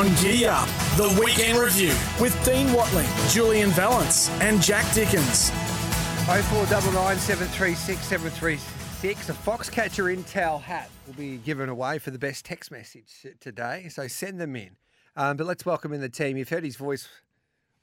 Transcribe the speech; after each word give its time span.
on 0.00 0.06
Giddy 0.14 0.46
Up, 0.46 0.66
the 0.96 1.20
weekend 1.22 1.58
review 1.58 1.92
with 2.18 2.34
Dean 2.42 2.72
Watling, 2.72 3.06
Julian 3.28 3.68
Valance, 3.68 4.30
and 4.40 4.62
Jack 4.62 4.90
Dickens. 4.94 5.50
0499 6.24 7.18
736 7.18 8.00
736. 8.06 9.28
A 9.28 9.32
Foxcatcher 9.34 10.16
Intel 10.16 10.58
hat 10.58 10.88
will 11.06 11.12
be 11.12 11.36
given 11.36 11.68
away 11.68 11.98
for 11.98 12.10
the 12.10 12.18
best 12.18 12.46
text 12.46 12.70
message 12.70 13.26
today, 13.40 13.88
so 13.90 14.08
send 14.08 14.40
them 14.40 14.56
in. 14.56 14.70
Um, 15.16 15.36
but 15.36 15.46
let's 15.46 15.66
welcome 15.66 15.92
in 15.92 16.00
the 16.00 16.08
team. 16.08 16.38
You've 16.38 16.48
heard 16.48 16.64
his 16.64 16.76
voice 16.76 17.06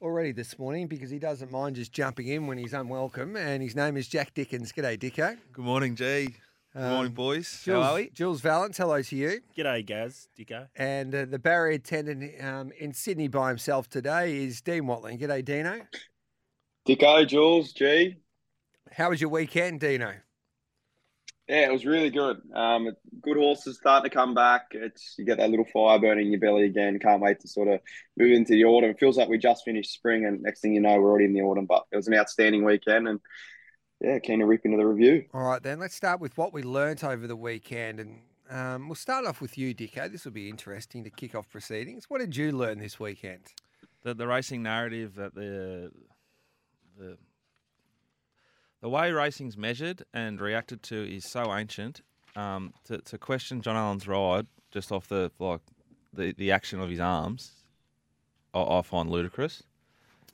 already 0.01 0.31
this 0.31 0.57
morning 0.57 0.87
because 0.87 1.11
he 1.11 1.19
doesn't 1.19 1.51
mind 1.51 1.75
just 1.75 1.91
jumping 1.91 2.29
in 2.29 2.47
when 2.47 2.57
he's 2.57 2.73
unwelcome, 2.73 3.35
and 3.35 3.61
his 3.61 3.75
name 3.75 3.95
is 3.95 4.07
Jack 4.07 4.33
Dickens. 4.33 4.71
G'day, 4.71 4.97
Dicko. 4.97 5.37
Good 5.53 5.65
morning, 5.65 5.95
G. 5.95 6.33
Good 6.77 6.83
morning, 6.91 7.07
Um, 7.07 7.13
boys. 7.13 7.61
Jules, 7.63 7.83
How 7.83 7.91
are 7.93 7.95
we? 7.95 8.09
Jules 8.11 8.39
Valance, 8.41 8.77
hello 8.77 9.01
to 9.01 9.15
you. 9.15 9.41
G'day, 9.57 9.83
Gaz, 9.83 10.27
Dicko. 10.37 10.67
And 10.75 11.15
uh, 11.15 11.25
the 11.25 11.39
barrier 11.39 11.73
attendant 11.73 12.39
um, 12.43 12.71
in 12.79 12.93
Sydney 12.93 13.27
by 13.27 13.49
himself 13.49 13.89
today 13.89 14.43
is 14.43 14.61
Dean 14.61 14.85
Watling. 14.85 15.17
G'day, 15.17 15.43
Dino. 15.43 15.81
Dicko, 16.87 17.27
Jules, 17.27 17.73
G. 17.73 18.17
How 18.91 19.09
was 19.09 19.19
your 19.19 19.31
weekend, 19.31 19.79
Dino? 19.79 20.13
Yeah, 21.47 21.65
it 21.67 21.71
was 21.71 21.83
really 21.83 22.11
good. 22.11 22.37
Um, 22.53 22.89
good 23.23 23.37
horses 23.37 23.77
starting 23.77 24.07
to 24.11 24.15
come 24.15 24.35
back. 24.35 24.67
It's 24.69 25.15
you 25.17 25.25
get 25.25 25.39
that 25.39 25.49
little 25.49 25.65
fire 25.65 25.97
burning 25.97 26.27
in 26.27 26.31
your 26.33 26.41
belly 26.41 26.65
again. 26.65 26.99
Can't 26.99 27.23
wait 27.23 27.39
to 27.39 27.47
sort 27.47 27.69
of 27.69 27.79
move 28.17 28.33
into 28.33 28.53
the 28.53 28.65
autumn. 28.65 28.91
It 28.91 28.99
feels 28.99 29.17
like 29.17 29.29
we 29.29 29.39
just 29.39 29.65
finished 29.65 29.93
spring, 29.93 30.25
and 30.27 30.43
next 30.43 30.59
thing 30.61 30.75
you 30.75 30.81
know, 30.81 30.99
we're 30.99 31.09
already 31.09 31.25
in 31.25 31.33
the 31.33 31.41
autumn. 31.41 31.65
But 31.65 31.85
it 31.91 31.95
was 31.95 32.07
an 32.07 32.13
outstanding 32.13 32.63
weekend, 32.65 33.07
and 33.07 33.19
yeah, 33.99 34.19
keen 34.19 34.39
to 34.39 34.45
rip 34.45 34.65
into 34.65 34.77
the 34.77 34.85
review. 34.85 35.25
All 35.33 35.43
right, 35.43 35.61
then 35.61 35.79
let's 35.79 35.95
start 35.95 36.19
with 36.19 36.37
what 36.37 36.53
we 36.53 36.63
learnt 36.63 37.03
over 37.03 37.27
the 37.27 37.35
weekend, 37.35 37.99
and 37.99 38.19
um, 38.49 38.87
we'll 38.87 38.95
start 38.95 39.25
off 39.25 39.41
with 39.41 39.57
you, 39.57 39.73
Dicko. 39.73 40.11
This 40.11 40.25
will 40.25 40.31
be 40.31 40.49
interesting 40.49 41.03
to 41.03 41.09
kick 41.09 41.35
off 41.35 41.49
proceedings. 41.49 42.09
What 42.09 42.19
did 42.19 42.35
you 42.35 42.51
learn 42.51 42.79
this 42.79 42.99
weekend? 42.99 43.41
The, 44.03 44.13
the 44.13 44.27
racing 44.27 44.63
narrative 44.63 45.15
that 45.15 45.33
the 45.33 45.91
the 46.97 47.17
the 48.81 48.89
way 48.89 49.11
racing's 49.11 49.57
measured 49.57 50.03
and 50.13 50.39
reacted 50.39 50.83
to 50.83 51.15
is 51.15 51.25
so 51.25 51.53
ancient. 51.53 52.01
Um, 52.35 52.73
to, 52.85 52.99
to 52.99 53.17
question 53.17 53.61
John 53.61 53.75
Allen's 53.75 54.07
ride 54.07 54.45
just 54.71 54.91
off 54.91 55.07
the 55.07 55.31
like 55.39 55.61
the, 56.13 56.33
the 56.33 56.51
action 56.51 56.79
of 56.79 56.89
his 56.89 56.99
arms, 56.99 57.51
I, 58.53 58.61
I 58.61 58.81
find 58.83 59.09
ludicrous. 59.09 59.63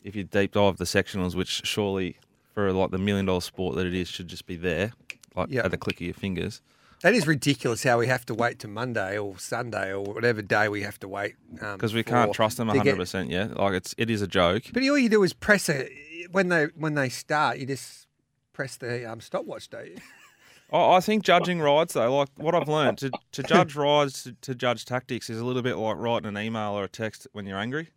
If 0.04 0.18
you 0.18 0.26
deep 0.26 0.52
dive 0.52 0.76
the 0.76 0.84
sectionals, 0.84 1.34
which 1.34 1.62
surely 1.66 2.18
for 2.54 2.72
like 2.72 2.92
the 2.92 2.98
million 2.98 3.26
dollar 3.26 3.42
sport 3.42 3.76
that 3.76 3.86
it 3.86 3.94
is, 3.94 4.08
should 4.08 4.28
just 4.28 4.46
be 4.46 4.56
there, 4.56 4.94
like 5.36 5.50
Yeah. 5.50 5.66
at 5.66 5.72
the 5.72 5.78
click 5.78 5.98
of 5.98 6.02
your 6.02 6.14
fingers. 6.14 6.62
That 7.02 7.14
is 7.14 7.28
ridiculous. 7.28 7.84
How 7.84 7.98
we 7.98 8.08
have 8.08 8.26
to 8.28 8.34
wait 8.34 8.60
to 8.60 8.68
Monday 8.70 9.18
or 9.18 9.38
Sunday 9.38 9.92
or 9.92 10.02
whatever 10.02 10.42
day 10.42 10.70
we 10.70 10.84
have 10.84 10.98
to 11.02 11.08
wait 11.10 11.36
um, 11.62 11.76
because 11.76 11.94
we 11.94 12.02
can't 12.04 12.32
trust 12.34 12.56
them 12.58 12.70
to 12.70 12.78
hundred 12.78 12.96
percent 12.96 13.30
yet. 13.30 13.58
Like 13.58 13.74
it's 13.74 13.94
it 13.98 14.10
is 14.10 14.22
a 14.22 14.28
joke. 14.28 14.64
But 14.72 14.84
all 14.84 14.98
you 14.98 15.10
do 15.10 15.22
is 15.24 15.34
press 15.34 15.68
a 15.70 15.90
when 16.32 16.48
they 16.48 16.68
when 16.76 16.94
they 16.94 17.10
start. 17.10 17.58
You 17.58 17.66
just 17.66 18.08
press 18.54 18.78
the 18.78 19.12
um, 19.12 19.20
stopwatch, 19.20 19.70
don't 19.70 19.88
you? 19.88 19.98
I 20.72 20.96
I 20.96 21.00
think 21.02 21.24
judging 21.24 21.60
rides 21.60 21.94
though, 21.94 22.16
like 22.16 22.30
what 22.38 22.56
I've 22.56 22.70
learned 22.70 23.00
to, 23.00 23.12
to 23.34 23.44
judge 23.44 23.76
rides, 23.76 24.24
to, 24.24 24.32
to 24.42 24.56
judge 24.56 24.86
tactics 24.86 25.30
is 25.30 25.40
a 25.42 25.46
little 25.46 25.62
bit 25.62 25.76
like 25.76 25.98
writing 25.98 26.30
an 26.30 26.38
email 26.38 26.72
or 26.72 26.86
a 26.86 26.90
text 26.90 27.28
when 27.34 27.46
you're 27.46 27.58
angry. 27.60 27.90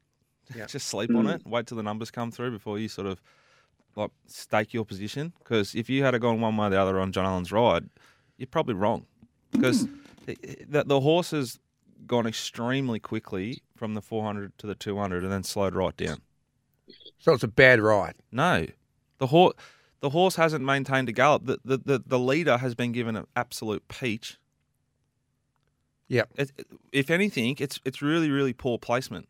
Yeah. 0.55 0.67
Just 0.75 0.89
sleep 0.89 1.15
on 1.15 1.29
it. 1.29 1.47
Wait 1.47 1.69
till 1.69 1.77
the 1.77 1.83
numbers 1.85 2.11
come 2.11 2.33
through 2.33 2.51
before 2.51 2.79
you 2.81 2.89
sort 2.89 3.07
of 3.07 3.21
like 3.97 4.11
stake 4.27 4.73
your 4.73 4.85
position. 4.85 5.33
Because 5.39 5.75
if 5.75 5.91
you 5.91 6.05
had 6.05 6.13
to 6.13 6.19
gone 6.19 6.41
one 6.41 6.57
way 6.57 6.69
or 6.69 6.71
the 6.71 6.81
other 6.81 7.01
on 7.01 7.11
John 7.13 7.25
Allen's 7.27 7.51
ride, 7.51 7.89
you're 8.39 8.47
probably 8.47 8.75
wrong. 8.75 9.07
Because 9.53 9.87
the, 10.27 10.85
the 10.87 11.01
horse 11.01 11.31
has 11.31 11.59
gone 12.07 12.27
extremely 12.27 12.99
quickly 12.99 13.63
from 13.75 13.95
the 13.95 14.03
400 14.03 14.57
to 14.59 14.67
the 14.67 14.75
200 14.75 15.23
and 15.23 15.33
then 15.33 15.43
slowed 15.45 15.75
right 15.75 15.97
down. 15.97 16.21
So 17.19 17.33
it's 17.33 17.43
a 17.45 17.49
bad 17.49 17.81
ride. 17.81 18.17
No, 18.31 18.67
the 19.19 19.29
horse 19.29 19.55
the 20.01 20.11
horse 20.11 20.37
hasn't 20.37 20.63
maintained 20.65 21.09
a 21.09 21.13
gallop. 21.13 21.47
The 21.47 21.59
the, 21.65 21.79
the, 21.79 22.03
the 22.07 22.19
leader 22.19 22.59
has 22.59 22.75
been 22.75 22.93
given 22.93 23.17
an 23.17 23.27
absolute 23.35 23.87
peach. 23.89 24.37
It- 26.37 26.53
if 26.93 27.11
anything, 27.11 27.57
it's 27.59 27.81
it's 27.85 28.03
really 28.03 28.31
really 28.31 28.53
poor 28.53 28.79
placement. 28.79 29.29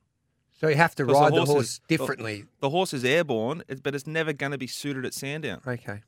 So 0.58 0.68
you 0.68 0.76
have 0.76 0.94
to 0.96 1.04
ride 1.04 1.32
the 1.32 1.38
horse 1.38 1.48
horse, 1.50 1.64
is- 1.66 1.80
differently. 1.86 2.44
The 2.60 2.70
horse 2.70 2.94
is 2.94 3.04
airborne, 3.04 3.62
but 3.82 3.94
it's 3.94 4.06
never 4.06 4.32
going 4.32 4.52
to 4.52 4.58
be 4.58 4.66
suited 4.66 5.04
at 5.04 5.12
Sandown. 5.14 5.60
Okay. 5.66 6.02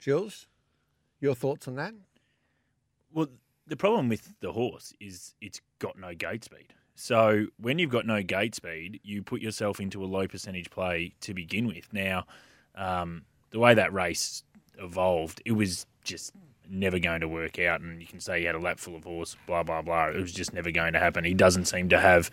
Jules, 0.00 0.46
your 1.20 1.34
thoughts 1.34 1.66
on 1.66 1.76
that? 1.76 1.94
Well, 3.12 3.28
the 3.66 3.76
problem 3.76 4.08
with 4.08 4.34
the 4.40 4.52
horse 4.52 4.92
is 5.00 5.34
it's 5.40 5.60
got 5.78 5.98
no 5.98 6.14
gate 6.14 6.44
speed. 6.44 6.74
So 6.94 7.46
when 7.58 7.78
you've 7.78 7.90
got 7.90 8.06
no 8.06 8.22
gate 8.22 8.54
speed, 8.54 9.00
you 9.02 9.22
put 9.22 9.40
yourself 9.40 9.80
into 9.80 10.02
a 10.04 10.06
low 10.06 10.26
percentage 10.26 10.70
play 10.70 11.14
to 11.20 11.32
begin 11.32 11.66
with. 11.66 11.92
Now, 11.92 12.26
um, 12.74 13.24
the 13.50 13.58
way 13.58 13.74
that 13.74 13.92
race 13.92 14.42
evolved, 14.78 15.40
it 15.44 15.52
was 15.52 15.86
just 16.04 16.32
never 16.70 16.98
going 16.98 17.20
to 17.20 17.28
work 17.28 17.58
out. 17.58 17.80
And 17.80 18.00
you 18.00 18.06
can 18.06 18.20
say 18.20 18.40
he 18.40 18.46
had 18.46 18.54
a 18.54 18.58
lap 18.60 18.78
full 18.78 18.96
of 18.96 19.04
horse, 19.04 19.36
blah, 19.46 19.62
blah, 19.62 19.82
blah. 19.82 20.08
It 20.08 20.20
was 20.20 20.32
just 20.32 20.52
never 20.52 20.70
going 20.70 20.92
to 20.92 20.98
happen. 20.98 21.24
He 21.24 21.34
doesn't 21.34 21.66
seem 21.66 21.88
to 21.90 21.98
have 21.98 22.30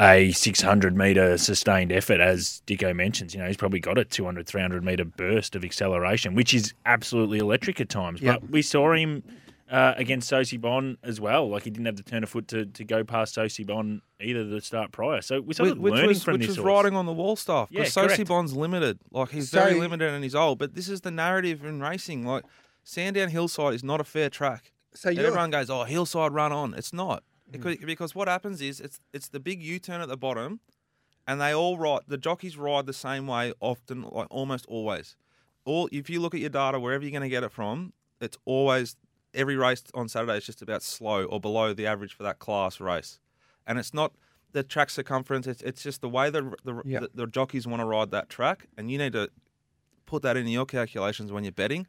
a 0.00 0.32
600 0.32 0.96
metre 0.96 1.36
sustained 1.38 1.92
effort, 1.92 2.20
as 2.20 2.62
Dicko 2.66 2.94
mentions. 2.94 3.34
You 3.34 3.40
know, 3.40 3.46
he's 3.46 3.56
probably 3.56 3.80
got 3.80 3.98
a 3.98 4.04
200, 4.04 4.46
300 4.46 4.84
metre 4.84 5.04
burst 5.04 5.54
of 5.54 5.64
acceleration, 5.64 6.34
which 6.34 6.54
is 6.54 6.74
absolutely 6.86 7.38
electric 7.38 7.80
at 7.80 7.88
times. 7.88 8.20
Yep. 8.22 8.40
But 8.40 8.50
we 8.50 8.62
saw 8.62 8.92
him 8.94 9.22
uh, 9.70 9.94
against 9.96 10.30
Sosi 10.30 10.60
Bon 10.60 10.96
as 11.02 11.20
well. 11.20 11.48
Like 11.48 11.64
he 11.64 11.70
didn't 11.70 11.86
have 11.86 11.96
the 11.96 12.02
turn 12.02 12.22
of 12.22 12.28
foot 12.30 12.48
to, 12.48 12.66
to 12.66 12.84
go 12.84 13.04
past 13.04 13.36
Sosi 13.36 13.66
Bon 13.66 14.00
either 14.20 14.44
the 14.44 14.60
start 14.60 14.92
prior. 14.92 15.20
So 15.22 15.40
we 15.40 15.54
started 15.54 15.78
Which 15.78 15.92
learning 15.92 16.08
was, 16.08 16.22
from 16.22 16.34
which 16.34 16.42
this 16.46 16.56
was 16.56 16.58
riding 16.60 16.94
on 16.94 17.06
the 17.06 17.12
wall 17.12 17.36
stuff. 17.36 17.68
Yeah, 17.70 17.80
Because 17.80 17.94
Sosi 17.94 18.06
correct. 18.16 18.28
Bond's 18.28 18.54
limited. 18.54 18.98
Like 19.10 19.30
he's 19.30 19.50
So- 19.50 19.60
very 19.62 19.74
limited 19.74 20.10
and 20.12 20.22
he's 20.22 20.34
old. 20.34 20.58
But 20.58 20.74
this 20.74 20.88
is 20.88 21.02
the 21.02 21.10
narrative 21.10 21.64
in 21.64 21.80
racing. 21.80 22.26
Like 22.26 22.44
Sandown 22.84 23.28
Hillside 23.28 23.74
is 23.74 23.84
not 23.84 24.00
a 24.00 24.04
fair 24.04 24.28
track. 24.28 24.72
So 24.94 25.10
everyone 25.10 25.50
goes, 25.50 25.70
"Oh, 25.70 25.84
hillside 25.84 26.32
run 26.32 26.52
on." 26.52 26.74
It's 26.74 26.92
not 26.92 27.22
hmm. 27.46 27.52
because, 27.52 27.76
because 27.78 28.14
what 28.14 28.28
happens 28.28 28.60
is 28.60 28.80
it's 28.80 29.00
it's 29.12 29.28
the 29.28 29.40
big 29.40 29.62
U 29.62 29.78
turn 29.78 30.00
at 30.00 30.08
the 30.08 30.16
bottom, 30.16 30.60
and 31.26 31.40
they 31.40 31.54
all 31.54 31.78
ride. 31.78 32.02
The 32.06 32.18
jockeys 32.18 32.56
ride 32.56 32.86
the 32.86 32.92
same 32.92 33.26
way 33.26 33.52
often, 33.60 34.02
like 34.02 34.26
almost 34.30 34.66
always. 34.66 35.16
All 35.64 35.88
if 35.92 36.10
you 36.10 36.20
look 36.20 36.34
at 36.34 36.40
your 36.40 36.50
data, 36.50 36.78
wherever 36.78 37.02
you're 37.04 37.12
going 37.12 37.22
to 37.22 37.28
get 37.28 37.44
it 37.44 37.52
from, 37.52 37.92
it's 38.20 38.36
always 38.44 38.96
every 39.32 39.56
race 39.56 39.82
on 39.94 40.08
Saturday 40.08 40.36
is 40.36 40.44
just 40.44 40.60
about 40.60 40.82
slow 40.82 41.24
or 41.24 41.40
below 41.40 41.72
the 41.72 41.86
average 41.86 42.14
for 42.14 42.22
that 42.24 42.38
class 42.38 42.80
race, 42.80 43.18
and 43.66 43.78
it's 43.78 43.94
not 43.94 44.12
the 44.52 44.62
track 44.62 44.90
circumference. 44.90 45.46
It's 45.46 45.62
it's 45.62 45.82
just 45.82 46.00
the 46.00 46.08
way 46.08 46.30
the 46.30 46.54
the, 46.64 46.82
the, 46.84 47.10
the 47.14 47.26
jockeys 47.26 47.66
want 47.66 47.80
to 47.80 47.86
ride 47.86 48.10
that 48.10 48.28
track, 48.28 48.66
and 48.76 48.90
you 48.90 48.98
need 48.98 49.14
to 49.14 49.30
put 50.04 50.22
that 50.22 50.36
into 50.36 50.50
your 50.50 50.66
calculations 50.66 51.32
when 51.32 51.44
you're 51.44 51.52
betting. 51.52 51.86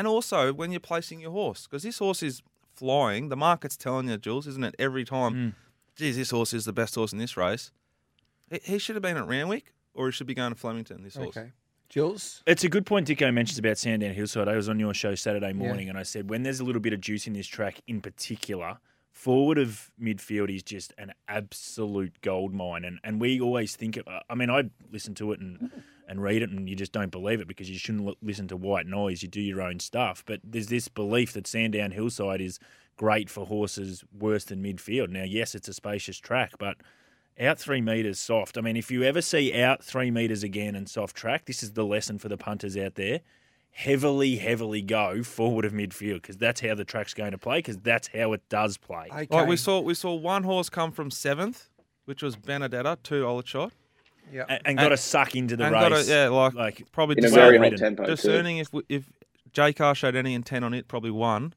And 0.00 0.06
also 0.08 0.54
when 0.54 0.70
you're 0.72 0.80
placing 0.80 1.20
your 1.20 1.30
horse, 1.32 1.66
because 1.66 1.82
this 1.82 1.98
horse 1.98 2.22
is 2.22 2.42
flying. 2.72 3.28
The 3.28 3.36
market's 3.36 3.76
telling 3.76 4.08
you, 4.08 4.16
Jules, 4.16 4.46
isn't 4.46 4.64
it? 4.64 4.74
Every 4.78 5.04
time, 5.04 5.34
Mm. 5.34 5.54
geez, 5.94 6.16
this 6.16 6.30
horse 6.30 6.54
is 6.54 6.64
the 6.64 6.72
best 6.72 6.94
horse 6.94 7.12
in 7.12 7.18
this 7.18 7.36
race. 7.36 7.70
He, 8.48 8.60
he 8.64 8.78
should 8.78 8.96
have 8.96 9.02
been 9.02 9.18
at 9.18 9.26
Randwick, 9.26 9.74
or 9.92 10.06
he 10.06 10.12
should 10.12 10.26
be 10.26 10.32
going 10.32 10.54
to 10.54 10.58
Flemington. 10.58 11.02
This 11.02 11.16
horse. 11.16 11.36
okay. 11.36 11.52
Jules, 11.90 12.42
It's 12.46 12.64
a 12.64 12.70
good 12.70 12.86
point 12.86 13.08
Dicko 13.08 13.30
mentions 13.34 13.58
about 13.58 13.76
Sandown 13.76 14.14
Hillside. 14.14 14.48
I 14.48 14.56
was 14.56 14.70
on 14.70 14.78
your 14.80 14.94
show 14.94 15.14
Saturday 15.14 15.52
morning 15.52 15.90
and 15.90 15.98
I 15.98 16.02
said 16.04 16.30
when 16.30 16.44
there's 16.44 16.60
a 16.60 16.64
little 16.64 16.80
bit 16.80 16.94
of 16.94 17.02
juice 17.02 17.26
in 17.26 17.34
this 17.34 17.46
track 17.46 17.82
in 17.86 18.00
particular, 18.00 18.78
forward 19.12 19.58
of 19.58 19.90
midfield 20.00 20.48
is 20.54 20.62
just 20.62 20.94
an 20.96 21.12
absolute 21.28 22.14
gold 22.22 22.54
mine. 22.54 22.84
And 22.86 23.00
and 23.04 23.20
we 23.20 23.38
always 23.40 23.76
think 23.76 23.98
of, 23.98 24.04
I 24.08 24.34
mean, 24.34 24.48
I 24.48 24.70
listen 24.90 25.14
to 25.16 25.32
it 25.32 25.40
and 25.40 25.70
and 26.10 26.20
read 26.20 26.42
it 26.42 26.50
and 26.50 26.68
you 26.68 26.74
just 26.74 26.92
don't 26.92 27.10
believe 27.12 27.40
it 27.40 27.46
because 27.48 27.70
you 27.70 27.78
shouldn't 27.78 28.06
l- 28.06 28.16
listen 28.20 28.48
to 28.48 28.56
white 28.56 28.86
noise. 28.86 29.22
You 29.22 29.28
do 29.28 29.40
your 29.40 29.62
own 29.62 29.78
stuff. 29.78 30.24
But 30.26 30.40
there's 30.44 30.66
this 30.66 30.88
belief 30.88 31.32
that 31.34 31.46
Sandown 31.46 31.92
Hillside 31.92 32.40
is 32.40 32.58
great 32.96 33.30
for 33.30 33.46
horses 33.46 34.04
worse 34.12 34.44
than 34.44 34.62
midfield. 34.62 35.08
Now, 35.08 35.22
yes, 35.22 35.54
it's 35.54 35.68
a 35.68 35.72
spacious 35.72 36.18
track, 36.18 36.52
but 36.58 36.76
out 37.40 37.58
three 37.58 37.80
metres 37.80 38.18
soft. 38.18 38.58
I 38.58 38.60
mean, 38.60 38.76
if 38.76 38.90
you 38.90 39.04
ever 39.04 39.22
see 39.22 39.62
out 39.62 39.82
three 39.84 40.10
metres 40.10 40.42
again 40.42 40.74
and 40.74 40.88
soft 40.88 41.16
track, 41.16 41.46
this 41.46 41.62
is 41.62 41.72
the 41.72 41.84
lesson 41.84 42.18
for 42.18 42.28
the 42.28 42.36
punters 42.36 42.76
out 42.76 42.96
there. 42.96 43.20
Heavily, 43.70 44.36
heavily 44.36 44.82
go 44.82 45.22
forward 45.22 45.64
of 45.64 45.72
midfield 45.72 46.16
because 46.16 46.36
that's 46.36 46.60
how 46.60 46.74
the 46.74 46.84
track's 46.84 47.14
going 47.14 47.30
to 47.30 47.38
play 47.38 47.58
because 47.58 47.78
that's 47.78 48.08
how 48.08 48.32
it 48.32 48.42
does 48.48 48.76
play. 48.76 49.06
okay. 49.10 49.26
Like 49.30 49.46
we 49.48 49.56
saw, 49.56 49.80
we 49.80 49.94
saw 49.94 50.12
one 50.12 50.42
horse 50.42 50.68
come 50.68 50.90
from 50.90 51.10
seventh, 51.12 51.70
which 52.04 52.20
was 52.20 52.34
Benedetta, 52.34 52.98
two 53.04 53.24
Old 53.24 53.46
shot, 53.46 53.72
yeah. 54.32 54.44
and, 54.48 54.60
and 54.64 54.78
got 54.78 54.88
to 54.90 54.96
suck 54.96 55.34
into 55.34 55.56
the 55.56 55.64
and 55.64 55.72
race. 55.74 55.88
got 55.88 55.92
a, 55.92 56.04
yeah, 56.04 56.28
like, 56.28 56.54
like 56.54 56.92
probably 56.92 57.16
In 57.18 57.24
a 57.24 57.28
very 57.28 57.56
hot 57.58 57.62
ridden. 57.62 57.78
tempo, 57.78 58.04
too. 58.04 58.10
discerning 58.10 58.58
if 58.58 58.72
we- 58.72 58.82
if 58.88 59.04
J 59.52 59.72
Kah 59.72 59.92
showed 59.94 60.14
any 60.16 60.34
intent 60.34 60.64
on 60.64 60.74
it, 60.74 60.86
probably 60.88 61.10
won. 61.10 61.54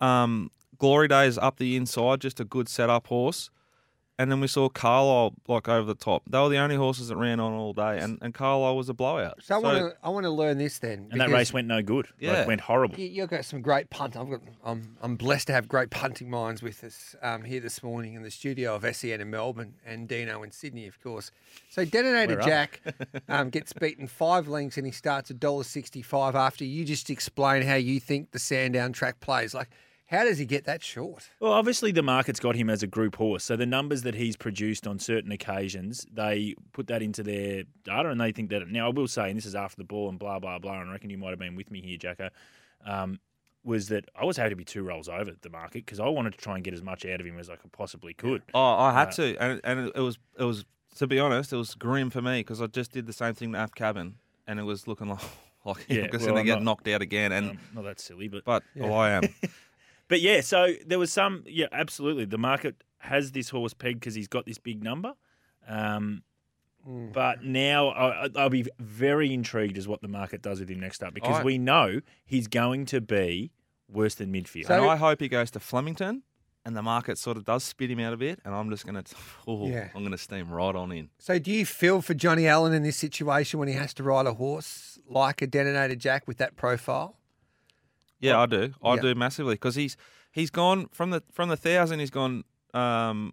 Um, 0.00 0.50
Glory 0.78 1.08
Days 1.08 1.38
up 1.38 1.56
the 1.58 1.76
inside, 1.76 2.20
just 2.20 2.40
a 2.40 2.44
good 2.44 2.68
setup 2.68 3.06
horse. 3.06 3.50
And 4.18 4.30
then 4.30 4.40
we 4.40 4.46
saw 4.46 4.68
Carlisle 4.68 5.34
like 5.48 5.68
over 5.68 5.86
the 5.86 5.94
top. 5.94 6.22
They 6.28 6.38
were 6.38 6.48
the 6.48 6.58
only 6.58 6.76
horses 6.76 7.08
that 7.08 7.16
ran 7.16 7.40
on 7.40 7.52
all 7.52 7.72
day, 7.72 7.98
and, 7.98 8.18
and 8.22 8.32
Carlisle 8.32 8.76
was 8.76 8.88
a 8.88 8.94
blowout. 8.94 9.40
So 9.42 9.56
I 9.56 9.58
want 9.58 9.78
to 9.78 9.96
I 10.02 10.08
want 10.10 10.24
to 10.24 10.30
learn 10.30 10.58
this 10.58 10.78
then. 10.78 11.08
And 11.10 11.20
that 11.20 11.30
race 11.30 11.52
went 11.52 11.66
no 11.68 11.82
good. 11.82 12.06
Like, 12.06 12.14
Yeah. 12.20 12.46
went 12.46 12.60
horrible. 12.60 12.98
you- 12.98 13.08
You've 13.08 13.30
got 13.30 13.44
some 13.44 13.60
great 13.62 13.90
punt. 13.90 14.16
I've 14.16 14.30
got, 14.30 14.40
I'm 14.64 14.96
I'm 15.02 15.16
blessed 15.16 15.48
to 15.48 15.52
have 15.52 15.68
great 15.68 15.90
punting 15.90 16.30
minds 16.30 16.62
with 16.62 16.82
us 16.84 17.16
um, 17.22 17.42
here 17.44 17.60
this 17.60 17.82
morning 17.82 18.14
in 18.14 18.22
the 18.22 18.30
studio 18.30 18.74
of 18.76 18.84
SEN 18.96 19.20
in 19.20 19.30
Melbourne 19.30 19.74
and 19.84 20.06
Dino 20.08 20.42
in 20.42 20.50
Sydney, 20.52 20.86
of 20.86 21.00
course. 21.02 21.30
So 21.70 21.84
Detonator 21.84 22.36
Jack 22.40 22.80
um, 23.28 23.50
gets 23.50 23.72
beaten 23.72 24.06
five 24.06 24.48
lengths 24.48 24.76
and 24.76 24.86
he 24.86 24.92
starts 24.92 25.30
at 25.30 25.40
dollar 25.40 25.64
sixty 25.64 26.02
five. 26.02 26.34
After 26.34 26.64
you 26.64 26.84
just 26.84 27.10
explain 27.10 27.62
how 27.62 27.74
you 27.74 28.00
think 28.00 28.30
the 28.30 28.38
Sandown 28.38 28.92
track 28.92 29.20
plays, 29.20 29.54
like 29.54 29.70
how 30.06 30.24
does 30.24 30.38
he 30.38 30.44
get 30.46 30.64
that 30.64 30.82
short? 30.82 31.28
Well, 31.40 31.52
obviously 31.52 31.90
the 31.92 32.02
market's 32.02 32.38
got 32.40 32.56
him 32.56 32.68
as 32.70 32.82
a 32.82 32.86
group 32.86 33.16
horse, 33.16 33.42
so 33.44 33.56
the 33.56 33.66
numbers 33.66 34.02
that 34.02 34.14
he's 34.14 34.36
produced 34.36 34.86
on 34.86 34.98
certain 34.98 35.32
occasions, 35.32 36.06
they 36.12 36.54
put 36.72 36.86
that 36.88 37.02
into 37.02 37.22
their 37.22 37.64
data, 37.84 38.10
and 38.10 38.20
they 38.20 38.32
think 38.32 38.50
that. 38.50 38.68
Now, 38.68 38.86
I 38.88 38.90
will 38.90 39.08
say, 39.08 39.28
and 39.28 39.36
this 39.36 39.46
is 39.46 39.54
after 39.54 39.76
the 39.76 39.84
ball 39.84 40.08
and 40.10 40.18
blah 40.18 40.38
blah 40.38 40.58
blah, 40.58 40.80
and 40.80 40.90
I 40.90 40.92
reckon 40.92 41.10
you 41.10 41.18
might 41.18 41.30
have 41.30 41.38
been 41.38 41.56
with 41.56 41.70
me 41.70 41.80
here, 41.80 41.96
Jacko. 41.96 42.28
Um, 42.84 43.18
was 43.64 43.88
that 43.88 44.04
I 44.14 44.26
was 44.26 44.36
happy 44.36 44.50
to 44.50 44.56
be 44.56 44.64
two 44.64 44.82
rolls 44.82 45.08
over 45.08 45.32
the 45.40 45.48
market 45.48 45.86
because 45.86 45.98
I 45.98 46.06
wanted 46.08 46.32
to 46.34 46.38
try 46.38 46.54
and 46.54 46.62
get 46.62 46.74
as 46.74 46.82
much 46.82 47.06
out 47.06 47.18
of 47.20 47.26
him 47.26 47.38
as 47.38 47.48
I 47.48 47.56
could 47.56 47.72
possibly 47.72 48.12
could. 48.12 48.42
Oh, 48.52 48.60
I 48.74 48.92
had 48.92 49.08
Uh, 49.08 49.12
to, 49.12 49.36
and 49.42 49.60
and 49.64 49.86
it 49.94 50.00
was 50.00 50.18
it 50.38 50.44
was 50.44 50.66
to 50.96 51.06
be 51.06 51.18
honest, 51.18 51.50
it 51.52 51.56
was 51.56 51.74
grim 51.74 52.10
for 52.10 52.20
me 52.20 52.40
because 52.40 52.60
I 52.60 52.66
just 52.66 52.92
did 52.92 53.06
the 53.06 53.12
same 53.14 53.32
thing 53.34 53.52
to 53.52 53.64
Af 53.64 53.74
Cabin, 53.74 54.16
and 54.46 54.60
it 54.60 54.64
was 54.64 54.86
looking 54.86 55.08
like 55.08 55.20
like 55.64 55.78
he 55.88 55.96
Yeah, 55.96 56.08
was 56.12 56.20
well, 56.20 56.20
going 56.20 56.34
to 56.34 56.40
I'm 56.40 56.44
get 56.46 56.54
not- 56.56 56.62
knocked 56.62 56.88
out 56.88 57.00
again, 57.00 57.32
and 57.32 57.50
Um, 57.52 57.58
not 57.74 57.84
that 57.84 58.00
silly, 58.00 58.28
but 58.28 58.44
but 58.44 58.62
Yeah. 58.74 58.82
well, 58.82 58.92
I 58.98 59.10
am. 59.12 59.22
But 60.08 60.20
yeah, 60.20 60.40
so 60.42 60.74
there 60.86 60.98
was 60.98 61.12
some. 61.12 61.44
Yeah, 61.46 61.66
absolutely. 61.72 62.24
The 62.26 62.38
market 62.38 62.82
has 62.98 63.32
this 63.32 63.50
horse 63.50 63.74
pegged 63.74 64.00
because 64.00 64.14
he's 64.14 64.28
got 64.28 64.46
this 64.46 64.58
big 64.58 64.82
number. 64.82 65.12
Um, 65.68 66.22
Mm. 66.86 67.14
But 67.14 67.42
now 67.42 67.88
I, 67.88 68.28
I'll 68.36 68.50
be 68.50 68.66
very 68.78 69.32
intrigued 69.32 69.78
as 69.78 69.88
what 69.88 70.02
the 70.02 70.08
market 70.08 70.42
does 70.42 70.60
with 70.60 70.68
him 70.68 70.80
next 70.80 71.02
up 71.02 71.14
because 71.14 71.36
I- 71.38 71.42
we 71.42 71.56
know 71.56 72.02
he's 72.26 72.46
going 72.46 72.84
to 72.84 73.00
be 73.00 73.52
worse 73.88 74.14
than 74.16 74.30
midfield. 74.30 74.66
So- 74.66 74.82
and 74.82 74.90
I 74.90 74.96
hope 74.96 75.20
he 75.22 75.28
goes 75.28 75.50
to 75.52 75.60
Flemington, 75.60 76.24
and 76.62 76.76
the 76.76 76.82
market 76.82 77.16
sort 77.16 77.38
of 77.38 77.46
does 77.46 77.64
spit 77.64 77.90
him 77.90 78.00
out 78.00 78.12
a 78.12 78.18
bit, 78.18 78.38
and 78.44 78.54
I'm 78.54 78.68
just 78.68 78.84
going 78.86 78.96
to, 79.02 79.14
oh, 79.48 79.66
Yeah. 79.66 79.88
I'm 79.94 80.02
going 80.02 80.12
to 80.12 80.18
steam 80.18 80.50
right 80.50 80.76
on 80.76 80.92
in. 80.92 81.08
So 81.18 81.38
do 81.38 81.50
you 81.50 81.64
feel 81.64 82.02
for 82.02 82.12
Johnny 82.12 82.46
Allen 82.46 82.74
in 82.74 82.82
this 82.82 82.98
situation 82.98 83.58
when 83.58 83.68
he 83.68 83.74
has 83.76 83.94
to 83.94 84.02
ride 84.02 84.26
a 84.26 84.34
horse 84.34 84.98
like 85.08 85.40
a 85.40 85.46
Detonator 85.46 85.94
Jack 85.96 86.28
with 86.28 86.36
that 86.36 86.54
profile? 86.54 87.16
Yeah, 88.24 88.40
I 88.40 88.46
do. 88.46 88.72
I 88.82 88.94
Yeah. 88.94 89.00
do 89.02 89.14
massively 89.14 89.54
because 89.54 89.74
he's 89.74 89.96
he's 90.32 90.50
gone 90.50 90.86
from 90.92 91.10
the 91.10 91.22
from 91.32 91.48
the 91.48 91.56
thousand. 91.56 91.98
He's 92.00 92.10
gone 92.10 92.44
um, 92.72 93.32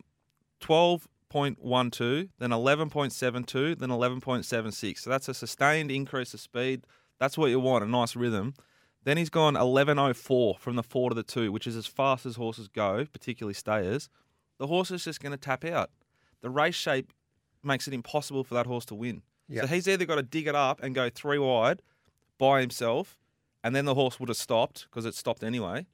twelve 0.59 1.07
point 1.29 1.59
one 1.63 1.91
two, 1.91 2.29
then 2.39 2.51
eleven 2.51 2.89
point 2.89 3.13
seven 3.13 3.43
two, 3.43 3.75
then 3.75 3.89
eleven 3.91 4.19
point 4.21 4.45
seven 4.45 4.71
six. 4.71 5.03
So 5.03 5.09
that's 5.09 5.29
a 5.29 5.33
sustained 5.33 5.91
increase 5.91 6.33
of 6.33 6.39
speed. 6.39 6.85
That's 7.19 7.38
what 7.38 7.49
you 7.51 7.59
want, 7.59 7.83
a 7.83 7.88
nice 7.88 8.15
rhythm. 8.15 8.53
Then 9.03 9.17
he's 9.17 9.29
gone 9.29 9.55
eleven 9.55 9.97
oh 9.97 10.13
four 10.13 10.57
from 10.59 10.75
the 10.75 10.83
four 10.83 11.09
to 11.09 11.15
the 11.15 11.23
two, 11.23 11.51
which 11.51 11.65
is 11.67 11.75
as 11.75 11.88
fast 11.88 12.25
as 12.25 12.35
horses 12.35 12.67
go, 12.67 13.05
particularly 13.11 13.53
stayers. 13.53 14.09
The 14.59 14.67
horse 14.67 14.91
is 14.91 15.03
just 15.03 15.21
going 15.21 15.31
to 15.31 15.38
tap 15.38 15.65
out. 15.65 15.89
The 16.41 16.49
race 16.49 16.75
shape 16.75 17.11
makes 17.63 17.88
it 17.88 17.93
impossible 17.93 18.43
for 18.43 18.53
that 18.55 18.65
horse 18.67 18.85
to 18.85 18.95
win. 18.95 19.23
Yeah. 19.47 19.61
So 19.61 19.67
he's 19.67 19.88
either 19.88 20.05
got 20.05 20.15
to 20.15 20.23
dig 20.23 20.47
it 20.47 20.55
up 20.55 20.81
and 20.83 20.93
go 20.93 21.09
three 21.09 21.39
wide 21.39 21.81
by 22.38 22.61
himself, 22.61 23.17
and 23.63 23.75
then 23.75 23.85
the 23.85 23.93
horse 23.95 24.19
would 24.19 24.29
have 24.29 24.37
stopped 24.37 24.87
because 24.89 25.05
it 25.05 25.15
stopped 25.15 25.43
anyway, 25.43 25.85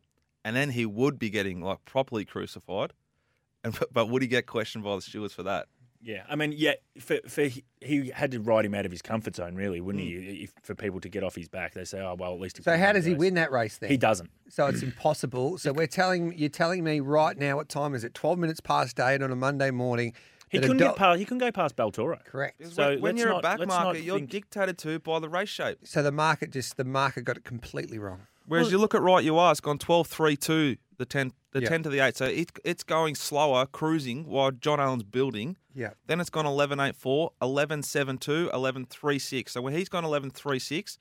and 0.46 0.56
then 0.56 0.70
he 0.72 0.86
would 0.86 1.18
be 1.20 1.30
getting 1.30 1.62
like 1.62 1.84
properly 1.86 2.26
crucified. 2.26 2.94
And 3.64 3.78
but, 3.78 3.92
but 3.94 4.10
would 4.10 4.22
he 4.22 4.28
get 4.28 4.46
questioned 4.46 4.84
by 4.84 4.96
the 4.96 5.02
stewards 5.02 5.34
for 5.34 5.44
that? 5.44 5.68
yeah, 6.00 6.24
I 6.30 6.36
mean, 6.36 6.54
yeah, 6.56 6.74
for, 7.00 7.18
for 7.28 7.42
he, 7.46 7.64
he 7.82 8.10
had 8.12 8.30
to 8.32 8.40
ride 8.40 8.66
him 8.66 8.76
out 8.76 8.86
of 8.86 8.92
his 8.92 9.02
comfort 9.02 9.36
zone, 9.36 9.56
really, 9.56 9.82
wouldn't 9.82 10.04
Hmm. 10.04 10.10
he? 10.12 10.44
If, 10.44 10.54
for 10.62 10.76
people 10.76 11.00
to 11.02 11.10
get 11.10 11.24
off 11.24 11.36
his 11.36 11.50
back, 11.50 11.74
they 11.74 11.86
say, 11.86 12.00
"Oh 12.00 12.16
well, 12.18 12.34
at 12.36 12.40
least." 12.40 12.58
He 12.58 12.64
So 12.64 12.78
how 12.78 12.94
does 12.94 13.04
he 13.04 13.14
race." 13.14 13.20
win 13.20 13.34
that 13.34 13.52
race 13.52 13.78
then? 13.80 13.90
He 13.90 13.98
doesn't. 13.98 14.30
So 14.48 14.68
it's 14.68 14.84
impossible. 14.84 15.58
So 15.58 15.74
we're 15.74 15.88
telling 15.88 16.38
you're 16.38 16.50
telling 16.50 16.84
me 16.84 17.00
right 17.00 17.36
now 17.38 17.56
what 17.56 17.68
time 17.68 17.96
is 17.96 18.04
it? 18.04 18.14
Twelve 18.14 18.38
minutes 18.38 18.60
past 18.62 19.00
eight 19.00 19.22
on 19.24 19.32
a 19.32 19.36
Monday 19.36 19.72
morning. 19.72 20.14
He 20.50 20.60
couldn't 20.60 20.78
do- 20.78 20.86
get 20.86 20.96
past. 20.96 21.20
He 21.20 21.26
couldn't 21.26 21.40
go 21.40 21.52
past 21.52 21.76
Baltoro. 21.76 22.24
Correct. 22.24 22.66
So 22.74 22.90
when, 22.92 23.02
when 23.02 23.18
you're 23.18 23.30
not- 23.30 23.40
a 23.40 23.42
back 23.42 23.60
let's 23.60 24.02
you're 24.02 24.18
think- 24.18 24.30
dictated 24.30 24.78
to 24.80 25.00
by 25.00 25.20
the 25.20 25.30
race 25.30 25.50
shape. 25.50 25.80
So 25.84 26.02
the 26.02 26.12
market 26.12 26.52
just 26.52 26.78
the 26.78 26.84
market 26.86 27.24
got 27.26 27.38
it 27.38 27.44
completely 27.44 27.98
wrong. 28.00 28.22
Whereas 28.46 28.72
you 28.72 28.78
look 28.78 28.96
at 28.96 29.02
right, 29.02 29.24
you 29.24 29.38
are. 29.38 29.52
It's 29.52 29.60
gone 29.60 29.78
12 29.78 30.08
3 30.08 30.38
2, 30.38 30.78
the 30.98 31.06
10, 31.06 31.34
the 31.52 31.62
Yeah. 31.64 31.68
10 31.68 31.84
to 31.84 31.90
the 31.90 32.00
8. 32.00 32.16
So 32.16 32.26
it, 32.26 32.50
it's 32.64 32.82
going 32.84 33.16
slower, 33.16 33.66
cruising, 33.66 34.26
while 34.26 34.52
John 34.52 34.80
Allen's 34.80 35.04
building. 35.04 35.58
Yeah. 35.76 35.92
Then 36.06 36.22
it's 36.22 36.30
gone 36.30 36.46
11 36.46 36.80
8 36.80 36.96
4, 36.96 37.32
11 37.42 37.84
7 37.84 38.18
2, 38.18 38.50
11 38.54 38.86
3 38.86 39.20
6. 39.20 39.52
So 39.52 39.62
when 39.62 39.74
he's 39.74 39.90
gone 39.90 40.06
11 40.06 40.30
3 40.32 40.60
6, 40.60 40.98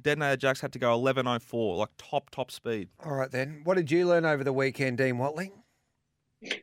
Detonator 0.00 0.36
Jacks 0.36 0.60
had 0.60 0.72
to 0.72 0.78
go 0.78 0.92
11 0.92 1.24
0 1.26 1.38
4, 1.40 1.76
like 1.76 1.88
top, 1.98 2.30
top 2.30 2.52
speed. 2.52 2.90
All 3.04 3.14
right 3.14 3.30
then. 3.30 3.62
What 3.64 3.76
did 3.76 3.90
you 3.90 4.06
learn 4.06 4.24
over 4.24 4.44
the 4.44 4.52
weekend, 4.52 4.98
Dean 4.98 5.18
Watling? 5.18 5.50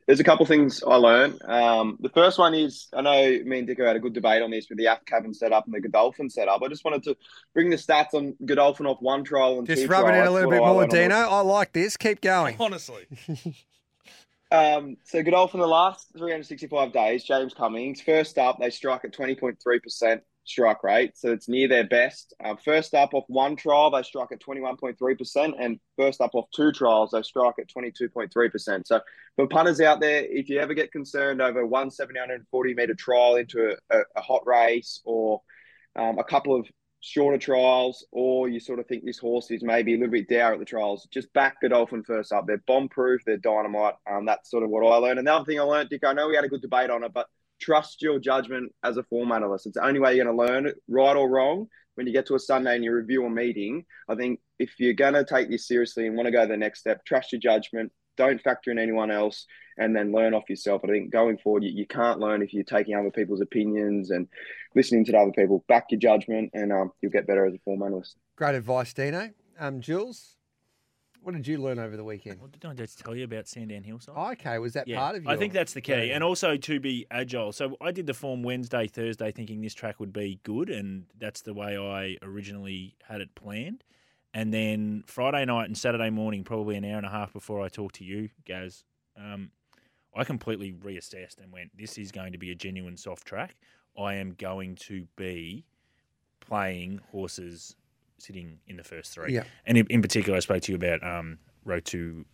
There's 0.05 0.19
a 0.19 0.23
couple 0.23 0.45
things 0.45 0.83
I 0.83 0.95
learned. 0.95 1.41
Um, 1.43 1.97
the 2.01 2.09
first 2.09 2.37
one 2.37 2.53
is 2.53 2.87
I 2.93 3.01
know 3.01 3.39
me 3.45 3.59
and 3.59 3.67
Dicko 3.67 3.85
had 3.87 3.95
a 3.95 3.99
good 3.99 4.13
debate 4.13 4.41
on 4.41 4.51
this 4.51 4.69
with 4.69 4.77
the 4.77 4.85
Af 4.85 5.05
cabin 5.05 5.33
setup 5.33 5.65
and 5.65 5.73
the 5.73 5.81
Godolphin 5.81 6.29
setup. 6.29 6.61
I 6.61 6.67
just 6.67 6.85
wanted 6.85 7.03
to 7.03 7.17
bring 7.53 7.69
the 7.69 7.77
stats 7.77 8.13
on 8.13 8.35
Godolphin 8.45 8.85
off 8.85 9.01
one 9.01 9.23
trial 9.23 9.57
and 9.59 9.67
Just 9.67 9.83
two 9.83 9.87
rub 9.87 10.05
it 10.07 10.15
in 10.15 10.25
a 10.27 10.31
little 10.31 10.49
what 10.49 10.55
bit 10.55 10.59
more, 10.59 10.75
learned 10.81 10.91
on 10.91 10.97
the- 10.97 11.03
Dino. 11.03 11.15
I 11.15 11.41
like 11.41 11.73
this. 11.73 11.97
Keep 11.97 12.21
going. 12.21 12.55
Honestly. 12.59 13.05
Um, 14.53 14.97
so 15.05 15.23
Godolphin 15.23 15.61
the 15.61 15.65
last 15.65 16.09
365 16.17 16.91
days, 16.91 17.23
James 17.23 17.53
Cummings, 17.53 18.01
first 18.01 18.37
up, 18.37 18.59
they 18.59 18.69
strike 18.69 19.05
at 19.05 19.13
20.3% 19.13 20.21
strike 20.43 20.83
rate. 20.83 21.17
So 21.17 21.31
it's 21.31 21.47
near 21.47 21.67
their 21.67 21.85
best. 21.85 22.33
Uh, 22.43 22.55
first 22.63 22.93
up 22.93 23.13
off 23.13 23.25
one 23.27 23.55
trial, 23.55 23.91
they 23.91 24.03
strike 24.03 24.31
at 24.31 24.41
21.3%. 24.41 25.53
And 25.59 25.79
first 25.97 26.21
up 26.21 26.31
off 26.33 26.45
two 26.55 26.71
trials, 26.71 27.11
they 27.11 27.21
strike 27.21 27.55
at 27.59 27.69
22.3%. 27.69 28.87
So 28.87 29.01
for 29.35 29.47
punters 29.47 29.81
out 29.81 29.99
there, 29.99 30.23
if 30.23 30.49
you 30.49 30.59
ever 30.59 30.73
get 30.73 30.91
concerned 30.91 31.41
over 31.41 31.65
one 31.65 31.91
740 31.91 32.73
meter 32.73 32.95
trial 32.95 33.35
into 33.35 33.71
a, 33.71 33.97
a, 33.97 34.01
a 34.17 34.21
hot 34.21 34.45
race 34.45 35.01
or 35.05 35.41
um, 35.95 36.19
a 36.19 36.23
couple 36.23 36.55
of 36.55 36.67
shorter 37.01 37.37
trials, 37.37 38.05
or 38.11 38.47
you 38.47 38.59
sort 38.59 38.79
of 38.79 38.87
think 38.87 39.03
this 39.03 39.17
horse 39.17 39.49
is 39.49 39.63
maybe 39.63 39.93
a 39.93 39.97
little 39.97 40.11
bit 40.11 40.29
dour 40.29 40.53
at 40.53 40.59
the 40.59 40.65
trials, 40.65 41.07
just 41.11 41.33
back 41.33 41.59
Godolphin 41.61 42.03
first 42.03 42.31
up. 42.31 42.45
They're 42.45 42.63
bomb 42.67 42.89
proof, 42.89 43.21
they're 43.25 43.37
dynamite. 43.37 43.95
Um, 44.09 44.25
that's 44.25 44.51
sort 44.51 44.63
of 44.63 44.69
what 44.69 44.85
I 44.85 44.97
learned. 44.97 45.19
And 45.19 45.27
the 45.27 45.33
other 45.33 45.45
thing 45.45 45.59
I 45.59 45.63
learned, 45.63 45.89
Dick, 45.89 46.03
I 46.05 46.13
know 46.13 46.27
we 46.27 46.35
had 46.35 46.45
a 46.45 46.49
good 46.49 46.61
debate 46.61 46.91
on 46.91 47.03
it, 47.03 47.11
but 47.11 47.27
trust 47.61 48.01
your 48.01 48.19
judgment 48.19 48.73
as 48.83 48.97
a 48.97 49.03
form 49.03 49.31
analyst. 49.31 49.67
It's 49.67 49.75
the 49.75 49.85
only 49.85 49.99
way 49.99 50.15
you're 50.15 50.25
going 50.25 50.35
to 50.35 50.53
learn, 50.53 50.73
right 50.87 51.15
or 51.15 51.29
wrong. 51.29 51.67
When 51.95 52.07
you 52.07 52.13
get 52.13 52.25
to 52.27 52.35
a 52.35 52.39
Sunday 52.39 52.75
and 52.75 52.83
you 52.83 52.93
review 52.93 53.25
a 53.25 53.29
meeting, 53.29 53.85
I 54.09 54.15
think 54.15 54.39
if 54.59 54.79
you're 54.79 54.93
going 54.93 55.13
to 55.13 55.25
take 55.25 55.49
this 55.49 55.67
seriously 55.67 56.07
and 56.07 56.15
want 56.15 56.27
to 56.27 56.31
go 56.31 56.47
the 56.47 56.57
next 56.57 56.79
step, 56.79 57.05
trust 57.05 57.31
your 57.31 57.41
judgment. 57.41 57.91
Don't 58.17 58.41
factor 58.41 58.71
in 58.71 58.79
anyone 58.79 59.11
else 59.11 59.45
and 59.77 59.95
then 59.95 60.11
learn 60.11 60.33
off 60.33 60.49
yourself. 60.49 60.81
I 60.83 60.87
think 60.87 61.11
going 61.11 61.37
forward, 61.37 61.63
you, 61.63 61.71
you 61.71 61.85
can't 61.85 62.19
learn 62.19 62.41
if 62.41 62.53
you're 62.53 62.63
taking 62.63 62.95
other 62.95 63.11
people's 63.11 63.41
opinions 63.41 64.09
and 64.09 64.27
listening 64.75 65.05
to 65.05 65.11
the 65.11 65.17
other 65.17 65.31
people. 65.31 65.63
Back 65.67 65.87
your 65.91 65.99
judgment 65.99 66.51
and 66.53 66.71
um, 66.71 66.91
you'll 67.01 67.11
get 67.11 67.27
better 67.27 67.45
as 67.45 67.53
a 67.53 67.59
form 67.59 67.83
analyst. 67.83 68.15
Great 68.35 68.55
advice, 68.55 68.93
Dino. 68.93 69.29
Um, 69.59 69.81
Jules, 69.81 70.37
what 71.21 71.35
did 71.35 71.47
you 71.47 71.57
learn 71.57 71.79
over 71.79 71.95
the 71.95 72.03
weekend? 72.03 72.39
Well, 72.39 72.49
did 72.49 72.65
I 72.65 72.73
just 72.73 72.99
tell 72.99 73.15
you 73.15 73.23
about 73.23 73.47
Sandown 73.47 73.83
Hillside? 73.83 74.15
Oh, 74.17 74.31
okay, 74.31 74.57
was 74.57 74.73
that 74.73 74.87
part 74.89 75.15
of 75.15 75.23
your 75.23 75.31
I 75.31 75.37
think 75.37 75.53
that's 75.53 75.73
the 75.73 75.81
key, 75.81 75.93
learning? 75.93 76.11
and 76.11 76.23
also 76.23 76.57
to 76.57 76.79
be 76.79 77.05
agile. 77.11 77.51
So 77.51 77.77
I 77.79 77.91
did 77.91 78.07
the 78.07 78.13
form 78.13 78.43
Wednesday, 78.43 78.87
Thursday, 78.87 79.31
thinking 79.31 79.61
this 79.61 79.73
track 79.73 79.99
would 79.99 80.13
be 80.13 80.39
good, 80.43 80.69
and 80.69 81.05
that's 81.19 81.41
the 81.41 81.53
way 81.53 81.77
I 81.77 82.17
originally 82.25 82.95
had 83.07 83.21
it 83.21 83.35
planned. 83.35 83.83
And 84.33 84.53
then 84.53 85.03
Friday 85.07 85.45
night 85.45 85.65
and 85.65 85.77
Saturday 85.77 86.09
morning, 86.09 86.43
probably 86.43 86.75
an 86.75 86.85
hour 86.85 86.97
and 86.97 87.05
a 87.05 87.09
half 87.09 87.33
before 87.33 87.61
I 87.61 87.67
talked 87.67 87.95
to 87.95 88.03
you, 88.03 88.29
Gaz, 88.45 88.83
um, 89.17 89.51
I 90.15 90.23
completely 90.23 90.73
reassessed 90.73 91.41
and 91.41 91.51
went, 91.51 91.77
"This 91.77 91.97
is 91.97 92.11
going 92.11 92.31
to 92.31 92.37
be 92.37 92.51
a 92.51 92.55
genuine 92.55 92.97
soft 92.97 93.27
track. 93.27 93.55
I 93.97 94.15
am 94.15 94.33
going 94.33 94.75
to 94.75 95.07
be 95.15 95.65
playing 96.39 96.99
horses 97.11 97.75
sitting 98.21 98.59
in 98.67 98.77
the 98.77 98.83
first 98.83 99.11
three. 99.13 99.33
Yeah. 99.33 99.43
And 99.65 99.77
in, 99.77 99.87
in 99.89 100.01
particular, 100.01 100.37
I 100.37 100.39
spoke 100.41 100.61
to 100.63 100.71
you 100.71 100.75
about 100.75 101.03
um, 101.03 101.39
Road 101.65 101.85
to 101.85 102.25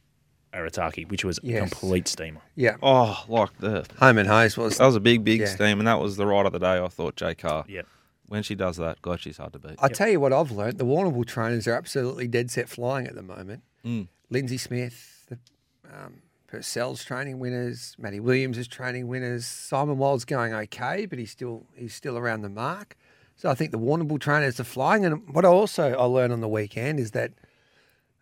Arataki, 0.53 1.10
which 1.10 1.24
was 1.25 1.39
Yes. 1.44 1.58
a 1.58 1.70
complete 1.70 2.08
steamer. 2.08 2.41
Yeah. 2.56 2.77
Oh, 2.82 3.24
like 3.27 3.58
the. 3.60 3.86
Home 4.00 4.17
and 4.17 4.27
Hose 4.27 4.58
was. 4.58 4.77
That 4.77 4.86
was 4.86 4.96
a 4.96 5.00
big, 5.00 5.24
big 5.24 5.41
Yeah. 5.41 5.48
steam, 5.48 5.79
and 5.79 5.88
that 5.88 6.00
was 6.00 6.17
the 6.17 6.25
ride 6.25 6.46
of 6.46 6.53
the 6.53 6.60
day, 6.60 6.79
I 6.79 6.88
thought, 6.88 7.15
J 7.15 7.36
Kah. 7.36 7.63
Yeah. 7.67 7.84
When 8.27 8.44
she 8.44 8.56
does 8.56 8.75
that, 8.77 9.01
God, 9.01 9.22
she's 9.22 9.38
hard 9.38 9.53
to 9.53 9.60
beat. 9.60 9.75
I 9.79 9.88
tell 9.88 10.10
you 10.10 10.20
what 10.20 10.34
I've 10.34 10.51
learned. 10.51 10.77
The 10.79 10.86
Warrnambool 10.86 11.25
trainers 11.25 11.65
are 11.67 11.74
absolutely 11.75 12.27
dead 12.27 12.51
set 12.51 12.67
flying 12.67 13.08
at 13.08 13.15
the 13.15 13.22
moment. 13.24 13.63
Mm. 13.86 14.08
Lindsay 14.29 14.58
Smith, 14.58 15.25
the 15.29 15.38
um, 15.89 16.15
Purcell's 16.48 17.06
training 17.06 17.39
winners. 17.39 17.96
Matty 17.98 18.20
Williams 18.20 18.58
is 18.58 18.67
training 18.67 19.08
winners. 19.08 19.46
Simon 19.46 19.98
Wild's 19.98 20.25
going 20.25 20.53
okay, 20.53 21.06
but 21.06 21.20
he's 21.20 21.32
still 21.32 21.67
he's 21.75 21.94
still 21.94 22.17
around 22.17 22.41
the 22.41 22.50
mark. 22.50 22.98
So 23.38 23.50
I 23.50 23.56
think 23.56 23.72
the 23.72 23.79
Warrnambool 23.79 24.20
trainers 24.20 24.60
are 24.60 24.63
flying. 24.65 25.06
And 25.06 25.34
what 25.34 25.46
I 25.46 25.48
also 25.48 25.94
I 25.94 26.03
learned 26.03 26.34
on 26.34 26.41
the 26.41 26.48
weekend 26.48 27.00
is 27.00 27.12
that 27.12 27.32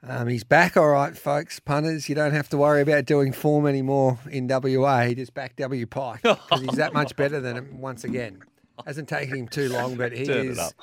Um, 0.08 0.28
he's 0.28 0.44
back, 0.44 0.78
all 0.78 0.90
right, 0.90 1.18
folks. 1.18 1.60
Punters, 1.60 2.08
you 2.08 2.14
don't 2.14 2.34
have 2.34 2.48
to 2.50 2.58
worry 2.58 2.82
about 2.82 3.06
doing 3.06 3.32
form 3.32 3.66
anymore 3.66 4.20
in 4.30 4.48
WA. 4.48 5.06
He 5.06 5.16
just 5.16 5.34
backed 5.34 5.58
W 5.58 5.88
Pike 5.88 6.22
because 6.22 6.62
he's 6.62 6.78
that 6.78 6.94
much 6.94 7.16
better 7.16 7.40
than 7.40 7.58
him 7.58 7.82
once 7.82 8.04
again. 8.04 8.44
Hasn't 8.86 9.10
taken 9.10 9.36
him 9.36 9.48
too 9.48 9.70
long, 9.70 9.96
but 9.96 10.12
he 10.12 10.26
Turn 10.26 10.50
is 10.50 10.74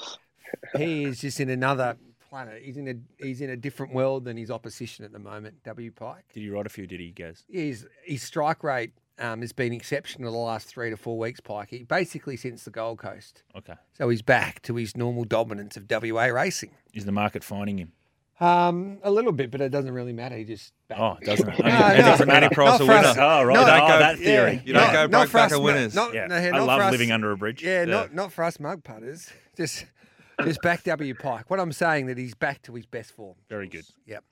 he 0.76 1.04
is 1.04 1.20
just 1.20 1.38
in 1.38 1.50
another 1.50 1.96
planet. 2.28 2.62
He's 2.64 2.76
in 2.78 2.88
a 2.88 2.94
he's 3.24 3.40
in 3.40 3.50
a 3.50 3.56
different 3.56 3.94
world 3.94 4.24
than 4.24 4.36
his 4.36 4.50
opposition 4.50 5.04
at 5.04 5.12
the 5.12 5.20
moment. 5.20 5.62
W 5.64 5.92
Pike. 5.92 6.24
Did 6.34 6.40
he 6.40 6.50
ride 6.50 6.66
a 6.66 6.70
few? 6.70 6.88
Did 6.88 6.98
he, 6.98 7.10
Gaz? 7.12 7.44
His 7.48 7.86
his 8.04 8.22
strike 8.24 8.64
rate 8.64 8.92
um, 9.18 9.40
has 9.40 9.52
been 9.52 9.72
exceptional 9.72 10.32
the 10.32 10.38
last 10.38 10.66
three 10.68 10.90
to 10.90 10.96
four 10.96 11.18
weeks, 11.18 11.40
Pikey. 11.40 11.86
Basically 11.86 12.36
since 12.36 12.64
the 12.64 12.70
Gold 12.70 12.98
Coast. 12.98 13.42
Okay. 13.56 13.74
So 13.92 14.08
he's 14.08 14.22
back 14.22 14.62
to 14.62 14.76
his 14.76 14.96
normal 14.96 15.24
dominance 15.24 15.76
of 15.76 15.86
WA 15.90 16.24
racing. 16.26 16.70
Is 16.94 17.04
the 17.04 17.12
market 17.12 17.44
finding 17.44 17.78
him? 17.78 17.92
Um, 18.40 18.98
a 19.04 19.10
little 19.10 19.30
bit, 19.30 19.50
but 19.52 19.60
it 19.60 19.68
doesn't 19.70 19.92
really 19.92 20.12
matter. 20.12 20.36
He 20.36 20.44
just 20.44 20.72
back. 20.88 20.98
Oh, 20.98 21.16
it 21.20 21.24
doesn't. 21.26 21.46
No, 21.46 21.54
Okay. 21.54 21.68
no, 21.68 21.86
It 21.94 21.96
doesn't 21.98 22.26
no, 22.26 22.32
matter. 22.34 22.46
Any 22.46 22.54
price 22.54 22.80
a 22.80 22.86
winner. 22.86 23.14
Oh, 23.16 23.42
right. 23.44 23.54
No, 23.54 23.62
oh, 23.62 23.66
don't 23.66 23.88
go- 23.88 23.98
that 24.00 24.18
theory. 24.18 24.52
Yeah, 24.54 24.60
You 24.64 24.72
don't 24.72 24.82
not- 24.82 24.92
go 24.92 25.08
broke 25.08 25.28
for 25.28 25.38
us 25.38 25.50
back 25.50 25.56
of 25.58 25.62
winners. 25.62 25.94
Not, 25.94 26.12
Yeah. 26.14 26.26
no, 26.26 26.36
I 26.36 26.58
love 26.58 26.80
us- 26.80 26.90
living 26.92 27.12
under 27.12 27.30
a 27.30 27.36
bridge. 27.36 27.62
Yeah, 27.62 27.84
not 27.84 28.12
not 28.14 28.32
for 28.32 28.42
us 28.44 28.58
mug 28.58 28.82
putters. 28.82 29.30
Just 29.56 29.84
just 30.42 30.62
back 30.62 30.82
W 30.84 31.14
Pike. 31.14 31.50
What 31.50 31.60
I'm 31.60 31.72
saying 31.72 32.06
that 32.06 32.16
he's 32.18 32.34
back 32.34 32.62
to 32.62 32.74
his 32.74 32.86
best 32.86 33.12
form. 33.12 33.36
Very 33.50 33.68
good. 33.68 33.84
Yep. 34.06 34.24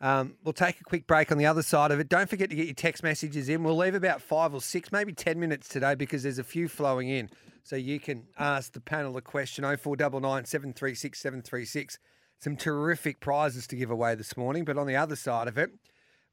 Um, 0.00 0.34
we'll 0.44 0.52
take 0.52 0.80
a 0.80 0.84
quick 0.84 1.06
break 1.06 1.32
on 1.32 1.38
the 1.38 1.46
other 1.46 1.62
side 1.62 1.90
of 1.90 2.00
it. 2.00 2.08
Don't 2.08 2.28
forget 2.28 2.50
to 2.50 2.56
get 2.56 2.66
your 2.66 2.74
text 2.74 3.02
messages 3.02 3.48
in. 3.48 3.62
We'll 3.62 3.76
leave 3.76 3.94
about 3.94 4.20
five 4.20 4.52
or 4.52 4.60
six, 4.60 4.92
maybe 4.92 5.12
10 5.12 5.38
minutes 5.38 5.68
today 5.68 5.94
because 5.94 6.22
there's 6.22 6.38
a 6.38 6.44
few 6.44 6.68
flowing 6.68 7.08
in. 7.08 7.30
So 7.62 7.76
you 7.76 7.98
can 7.98 8.24
ask 8.38 8.72
the 8.72 8.80
panel 8.80 9.16
a 9.16 9.22
question 9.22 9.64
0499 9.64 10.44
736 10.44 11.18
736. 11.18 11.98
Some 12.38 12.56
terrific 12.56 13.20
prizes 13.20 13.66
to 13.68 13.76
give 13.76 13.90
away 13.90 14.14
this 14.14 14.36
morning. 14.36 14.64
But 14.64 14.76
on 14.76 14.86
the 14.86 14.96
other 14.96 15.16
side 15.16 15.48
of 15.48 15.56
it, 15.56 15.70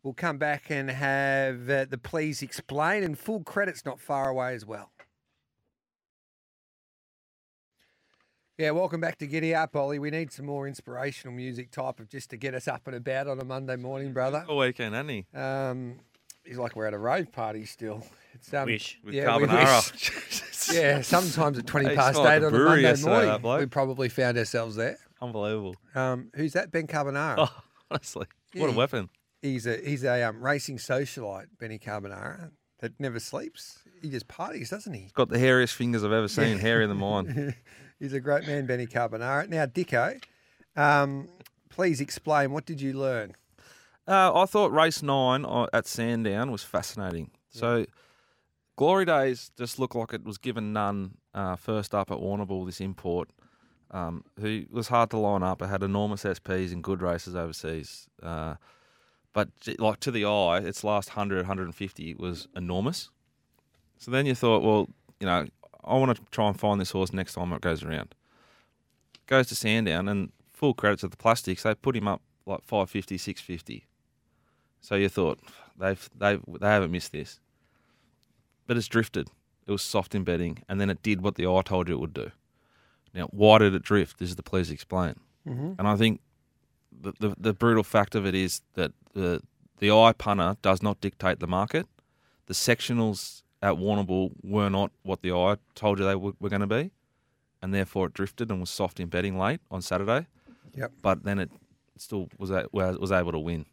we'll 0.03 0.13
come 0.13 0.37
back 0.37 0.69
and 0.69 0.91
have 0.91 1.69
uh, 1.69 1.85
the 1.85 1.97
Please 1.97 2.41
Explain, 2.41 3.03
and 3.03 3.17
full 3.17 3.43
credit's 3.43 3.85
not 3.85 3.99
far 3.99 4.29
away 4.29 4.53
as 4.53 4.65
well. 4.65 4.91
Yeah, 8.61 8.69
welcome 8.69 9.01
back 9.01 9.17
to 9.17 9.25
Giddy 9.25 9.55
Up, 9.55 9.75
Ollie. 9.75 9.97
We 9.97 10.11
need 10.11 10.31
some 10.31 10.45
more 10.45 10.67
inspirational 10.67 11.33
music 11.33 11.71
type 11.71 11.99
of 11.99 12.07
just 12.09 12.29
to 12.29 12.37
get 12.37 12.53
us 12.53 12.67
up 12.67 12.85
and 12.85 12.95
about 12.95 13.25
on 13.25 13.39
a 13.39 13.43
Monday 13.43 13.75
morning, 13.75 14.13
brother. 14.13 14.45
All 14.47 14.59
weekend, 14.59 14.93
hasn't 14.93 15.09
he? 15.09 15.25
Um, 15.35 15.99
he's 16.45 16.59
like 16.59 16.75
we're 16.75 16.85
at 16.85 16.93
a 16.93 16.99
rave 16.99 17.31
party 17.31 17.65
still. 17.65 18.05
It's 18.35 18.53
um, 18.53 18.67
Wish. 18.67 18.99
With 19.03 19.15
yeah, 19.15 19.35
we 19.35 19.45
carbonara. 19.45 19.91
wish. 19.91 20.75
Yeah, 20.77 21.01
sometimes 21.01 21.57
at 21.57 21.65
twenty 21.65 21.95
past 21.95 22.17
smelled 22.17 22.27
like 22.27 22.37
eight 22.37 22.43
a 22.43 22.47
on 22.47 22.53
a 22.53 22.59
Monday 22.59 23.01
morning, 23.01 23.41
that 23.41 23.59
we 23.61 23.65
probably 23.65 24.09
found 24.09 24.37
ourselves 24.37 24.75
there. 24.75 24.99
Unbelievable. 25.19 25.75
Um, 25.95 26.29
who's 26.35 26.53
that? 26.53 26.71
Ben 26.71 26.85
Carbonara. 26.85 27.35
Oh, 27.39 27.63
honestly, 27.89 28.27
what 28.53 28.69
a 28.69 28.73
weapon. 28.73 29.09
He's 29.41 29.65
a 29.65 29.77
he's 29.77 30.03
a 30.03 30.21
um, 30.21 30.39
racing 30.39 30.77
socialite, 30.77 31.47
Benny 31.59 31.79
Carbonara, 31.79 32.51
that 32.79 32.91
never 32.99 33.19
sleeps. 33.19 33.79
He 34.03 34.11
just 34.11 34.27
parties, 34.27 34.69
doesn't 34.69 34.93
he? 34.93 35.09
Got 35.15 35.29
the 35.29 35.39
hairiest 35.39 35.73
fingers 35.73 36.03
I've 36.03 36.11
ever 36.11 36.27
seen. 36.27 36.59
Hairy 36.59 36.83
in 36.83 36.89
the 36.89 36.95
mind. 36.95 37.55
He's 38.01 38.13
a 38.13 38.19
great 38.19 38.47
man, 38.47 38.65
Benny 38.65 38.87
Carbonara. 38.87 39.47
Now, 39.47 39.67
Dicko, 39.67 40.19
um, 40.75 41.29
please 41.69 42.01
explain 42.01 42.51
what 42.51 42.65
did 42.65 42.81
you 42.81 42.93
learn? 42.93 43.33
Uh, 44.07 44.41
I 44.41 44.47
thought 44.47 44.73
race 44.73 45.03
nine 45.03 45.45
uh, 45.45 45.67
at 45.71 45.85
Sandown 45.85 46.49
was 46.49 46.63
fascinating. 46.63 47.29
So, 47.51 47.85
Glory 48.75 49.05
Days 49.05 49.51
just 49.55 49.77
looked 49.77 49.93
like 49.93 50.13
it 50.13 50.23
was 50.23 50.39
given 50.39 50.73
none 50.73 51.17
uh, 51.35 51.55
first 51.55 51.93
up 51.93 52.09
at 52.09 52.17
Warrnambool, 52.17 52.65
this 52.65 52.81
import, 52.81 53.29
um, 53.91 54.23
who 54.39 54.63
was 54.71 54.87
hard 54.87 55.11
to 55.11 55.17
line 55.17 55.43
up. 55.43 55.61
It 55.61 55.67
had 55.67 55.83
enormous 55.83 56.23
SPs 56.23 56.71
in 56.71 56.81
good 56.81 57.03
races 57.03 57.35
overseas. 57.35 58.07
Uh, 58.23 58.55
but, 59.31 59.49
like, 59.77 59.99
to 59.99 60.09
the 60.09 60.25
eye, 60.25 60.57
its 60.57 60.83
last 60.83 61.09
100, 61.09 61.37
150 61.41 62.15
was 62.15 62.47
enormous. 62.55 63.11
So 63.99 64.09
then 64.09 64.25
you 64.25 64.33
thought, 64.33 64.63
well, 64.63 64.89
you 65.19 65.27
know, 65.27 65.45
I 65.83 65.95
want 65.95 66.15
to 66.15 66.23
try 66.31 66.47
and 66.47 66.59
find 66.59 66.79
this 66.79 66.91
horse 66.91 67.13
next 67.13 67.33
time 67.33 67.53
it 67.53 67.61
goes 67.61 67.83
around. 67.83 68.13
Goes 69.27 69.47
to 69.47 69.55
Sandown, 69.55 70.07
and 70.07 70.31
full 70.53 70.73
credit 70.73 70.99
to 70.99 71.07
the 71.07 71.17
plastics, 71.17 71.63
they 71.63 71.73
put 71.75 71.95
him 71.95 72.07
up 72.07 72.21
like 72.45 72.63
550, 72.63 73.17
650. 73.17 73.85
So 74.81 74.95
you 74.95 75.09
thought 75.09 75.39
they've 75.77 76.09
they've 76.17 76.41
they 76.59 76.67
haven't 76.67 76.91
missed 76.91 77.11
this, 77.11 77.39
but 78.67 78.77
it's 78.77 78.87
drifted. 78.87 79.29
It 79.67 79.71
was 79.71 79.81
soft 79.81 80.15
in 80.15 80.23
betting, 80.23 80.63
and 80.67 80.81
then 80.81 80.89
it 80.89 81.03
did 81.03 81.21
what 81.21 81.35
the 81.35 81.47
eye 81.47 81.61
told 81.63 81.87
you 81.87 81.95
it 81.95 81.99
would 81.99 82.13
do. 82.13 82.31
Now, 83.13 83.27
why 83.31 83.59
did 83.59 83.75
it 83.75 83.83
drift? 83.83 84.19
This 84.19 84.29
is 84.29 84.35
the 84.35 84.43
please 84.43 84.71
explain. 84.71 85.15
Mm-hmm. 85.47 85.73
And 85.77 85.87
I 85.87 85.95
think 85.95 86.21
the, 86.91 87.13
the 87.19 87.35
the 87.37 87.53
brutal 87.53 87.83
fact 87.83 88.15
of 88.15 88.25
it 88.25 88.35
is 88.35 88.61
that 88.73 88.91
the 89.13 89.41
the 89.77 89.91
eye 89.91 90.13
punter 90.13 90.57
does 90.61 90.81
not 90.81 91.01
dictate 91.01 91.39
the 91.39 91.47
market. 91.47 91.87
The 92.47 92.53
sectionals 92.53 93.43
at 93.61 93.75
Warrnambool 93.75 94.31
were 94.43 94.69
not 94.69 94.91
what 95.03 95.21
the 95.21 95.31
eye 95.31 95.57
told 95.75 95.99
you 95.99 96.05
they 96.05 96.15
were, 96.15 96.33
were 96.39 96.49
going 96.49 96.61
to 96.61 96.67
be, 96.67 96.91
and 97.61 97.73
therefore 97.73 98.07
it 98.07 98.13
drifted 98.13 98.49
and 98.49 98.59
was 98.59 98.69
soft 98.69 98.99
in 98.99 99.07
betting 99.07 99.37
late 99.37 99.59
on 99.69 99.81
Saturday. 99.81 100.27
Yep. 100.75 100.91
But 101.01 101.23
then 101.23 101.39
it 101.39 101.51
still 101.97 102.29
was 102.37 102.49
a, 102.49 102.67
was 102.71 102.97
was 102.97 103.11
able 103.11 103.31
to 103.31 103.39
win. 103.39 103.65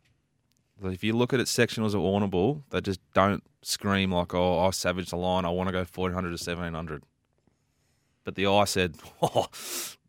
So 0.80 0.88
if 0.88 1.02
you 1.02 1.12
look 1.12 1.32
at 1.32 1.40
its 1.40 1.54
sectionals 1.56 1.90
at 1.90 2.00
Warrnambool, 2.00 2.62
they 2.70 2.80
just 2.80 3.00
don't 3.14 3.42
scream 3.62 4.12
like, 4.12 4.34
"Oh, 4.34 4.60
I 4.60 4.70
savaged 4.70 5.10
the 5.10 5.16
line. 5.16 5.44
I 5.44 5.50
want 5.50 5.68
to 5.68 5.72
go 5.72 5.84
fourteen 5.84 6.14
hundred 6.14 6.30
to 6.30 6.38
seventeen 6.38 6.74
hundred. 6.74 7.02
But 8.24 8.34
the 8.34 8.46
eye 8.46 8.64
said, 8.64 8.96
"Oh, 9.22 9.46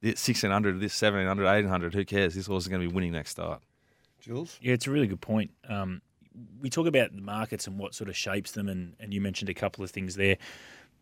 this 0.02 0.20
sixteen 0.20 0.52
hundred, 0.52 0.80
this 0.80 1.00
1700, 1.02 1.44
1800, 1.46 1.94
Who 1.94 2.06
cares? 2.06 2.36
This 2.36 2.48
horse 2.48 2.64
is 2.64 2.68
going 2.68 2.82
to 2.82 2.88
be 2.88 2.94
winning 2.94 3.14
next 3.14 3.32
start." 3.32 3.62
Jules? 4.20 4.60
Yeah, 4.62 4.74
it's 4.74 4.86
a 4.86 4.92
really 4.92 5.08
good 5.08 5.22
point. 5.22 5.52
Um, 5.68 6.02
we 6.62 6.70
talk 6.70 6.88
about 6.88 7.16
the 7.16 7.22
markets 7.22 7.68
and 7.68 7.78
what 7.78 7.94
sort 7.94 8.10
of 8.10 8.18
shapes 8.18 8.52
them, 8.52 8.68
and, 8.70 8.96
and 9.00 9.14
you 9.14 9.22
mentioned 9.22 9.50
a 9.50 9.54
couple 9.54 9.84
of 9.84 9.92
things 9.92 10.16
there. 10.16 10.38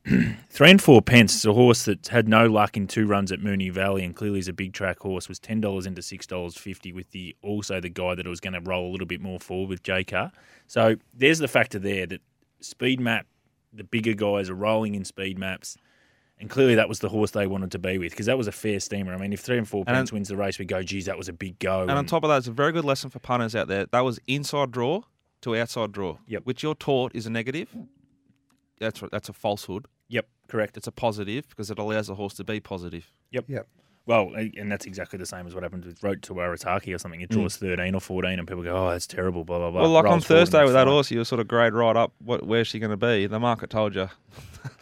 Three 0.50 0.72
and 0.72 0.82
four 0.82 1.02
pence 1.02 1.36
is 1.36 1.46
a 1.46 1.52
horse 1.54 1.84
that 1.86 2.08
had 2.08 2.30
no 2.30 2.46
luck 2.48 2.78
in 2.78 2.88
two 2.88 3.06
runs 3.08 3.32
at 3.32 3.40
Moonee 3.40 3.72
Valley, 3.72 4.04
and 4.06 4.16
clearly 4.16 4.40
is 4.40 4.48
a 4.48 4.54
big 4.54 4.72
track 4.74 5.00
horse. 5.00 5.28
Was 5.28 5.40
ten 5.40 5.60
dollars 5.60 5.86
into 5.86 6.02
six 6.02 6.26
dollars 6.26 6.56
fifty 6.56 6.94
with 6.94 7.12
the 7.12 7.36
also 7.42 7.82
the 7.82 7.90
guy 7.90 8.16
that 8.16 8.26
was 8.26 8.40
going 8.40 8.54
to 8.54 8.62
roll 8.62 8.90
a 8.90 8.92
little 8.92 9.08
bit 9.08 9.20
more 9.22 9.40
forward 9.40 9.70
with 9.70 9.84
J 9.84 10.04
Kah. 10.06 10.32
So 10.68 10.96
there's 11.14 11.40
the 11.40 11.48
factor 11.48 11.78
there 11.80 12.06
that 12.08 12.22
speed 12.62 13.02
map, 13.02 13.26
the 13.74 13.84
bigger 13.84 14.14
guys 14.14 14.50
are 14.50 14.56
rolling 14.56 14.96
in 14.96 15.04
speed 15.04 15.38
maps. 15.38 15.78
And 16.40 16.52
clearly, 16.52 16.76
that 16.76 16.88
was 16.88 17.00
the 17.00 17.10
horse 17.10 17.32
they 17.32 17.48
wanted 17.48 17.72
to 17.72 17.80
be 17.80 17.98
with 17.98 18.12
because 18.12 18.28
that 18.28 18.38
was 18.38 18.48
a 18.48 18.52
fair 18.52 18.80
steamer. 18.80 19.12
I 19.14 19.18
mean, 19.18 19.34
if 19.34 19.40
three 19.40 19.58
and 19.58 19.68
four 19.68 19.84
And- 19.88 19.96
pence 19.96 20.14
wins 20.14 20.28
the 20.30 20.38
race, 20.38 20.60
we 20.60 20.66
go, 20.66 20.84
geez, 20.84 21.06
that 21.06 21.18
was 21.18 21.28
a 21.28 21.34
big 21.34 21.58
go. 21.58 21.82
And 21.82 21.92
on 21.92 22.06
top 22.06 22.24
of 22.24 22.30
that, 22.30 22.38
it's 22.38 22.48
a 22.48 22.52
very 22.52 22.72
good 22.72 22.86
lesson 22.86 23.10
for 23.10 23.18
punters 23.18 23.56
out 23.56 23.68
there. 23.68 23.88
That 23.88 24.02
was 24.02 24.20
inside 24.28 24.72
draw 24.72 25.02
to 25.42 25.56
outside 25.56 25.92
draw, 25.92 26.18
Yep. 26.28 26.44
which 26.46 26.64
you're 26.64 26.76
taught 26.76 27.14
is 27.16 27.26
a 27.26 27.30
negative. 27.30 27.70
That's 28.80 29.02
that's 29.12 29.30
a 29.30 29.34
falsehood. 29.34 29.86
yep, 30.08 30.28
correct. 30.48 30.78
It's 30.78 30.88
a 30.88 30.92
positive 30.92 31.48
because 31.50 31.72
it 31.72 31.80
allows 31.80 32.08
the 32.08 32.16
horse 32.16 32.36
to 32.36 32.44
be 32.44 32.60
positive. 32.60 33.12
Yep, 33.32 33.46
yep. 33.50 33.68
Well, 34.08 34.32
and 34.36 34.72
that's 34.72 34.86
exactly 34.86 35.20
the 35.20 35.26
same 35.26 35.46
as 35.48 35.54
what 35.54 35.64
happened 35.64 35.84
with 35.86 36.02
Road 36.02 36.24
to 36.24 36.34
Arataki 36.34 36.96
or 36.96 36.98
something. 36.98 37.20
It 37.22 37.30
draws 37.30 37.58
13 37.58 37.94
or 37.94 38.00
14, 38.00 38.40
and 38.40 38.48
people 38.48 38.64
go, 38.64 38.74
oh, 38.76 38.90
that's 38.90 39.06
terrible, 39.06 39.44
blah, 39.44 39.58
blah, 39.60 39.70
blah. 39.70 39.82
Mm. 39.82 39.84
well, 39.84 39.92
like 39.92 40.06
on 40.06 40.12
Rolls 40.12 40.26
forward 40.26 40.40
and 40.40 40.50
Thursday 40.50 40.64
with 40.64 40.74
that 40.74 40.86
fine. 40.86 40.94
horse, 40.94 41.12
you 41.12 41.18
were 41.20 41.26
sort 41.26 41.42
of 41.42 41.48
grade 41.50 41.74
right 41.74 41.96
up. 41.96 42.14
What, 42.24 42.44
where's 42.48 42.68
she 42.68 42.80
going 42.80 42.92
to 42.92 42.98
be? 42.98 43.28
The 43.28 43.40
market 43.40 43.70
told 43.70 43.94
you. 43.96 44.10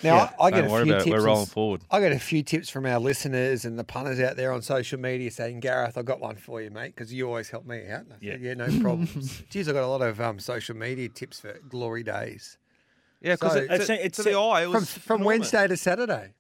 Now, 0.04 0.16
Yeah, 0.16 0.30
I, 0.40 0.44
I 0.46 0.52
get 0.52 0.62
Don't 0.62 0.70
a 0.70 0.72
worry 0.72 0.84
few 0.86 0.94
about 0.94 1.02
it. 1.02 1.04
tips. 1.12 1.14
We're 1.22 1.26
rolling 1.28 1.46
forward. 1.46 1.82
I 1.92 2.00
got 2.00 2.12
a 2.12 2.18
few 2.20 2.42
tips 2.42 2.70
from 2.70 2.86
our 2.88 3.00
listeners 3.00 3.66
and 3.66 3.78
the 3.78 3.84
punters 3.84 4.20
out 4.20 4.36
there 4.36 4.52
on 4.52 4.62
social 4.64 5.00
media 5.00 5.30
saying, 5.30 5.60
Gareth, 5.60 5.96
I've 5.98 6.06
got 6.06 6.20
one 6.20 6.36
for 6.38 6.60
you, 6.62 6.72
mate, 6.72 6.96
because 6.96 7.14
you 7.14 7.28
always 7.28 7.50
help 7.50 7.66
me 7.68 7.88
out. 7.90 8.06
Yeah. 8.20 8.34
said, 8.34 8.42
yeah, 8.42 8.54
no 8.56 8.66
problems. 8.82 9.44
Geez, 9.52 9.68
I've 9.70 9.76
got 9.76 9.84
a 9.84 9.88
lot 9.88 10.02
of 10.02 10.20
um, 10.20 10.40
social 10.40 10.76
media 10.76 11.08
tips 11.10 11.40
for 11.40 11.60
glory 11.70 12.02
days 12.04 12.58
Yeah, 13.22 13.34
because 13.34 13.54
So- 13.54 13.58
it, 13.60 13.64
It's- 13.72 13.90
it's- 13.90 14.12
to 14.18 14.24
the 14.24 14.38
eye, 14.38 14.62
it 14.62 14.66
from 14.66 14.74
was 14.74 14.92
from 14.92 15.22
enormous. 15.22 15.26
Wednesday 15.54 15.68
to 15.68 15.78
Saturday. 15.78 16.34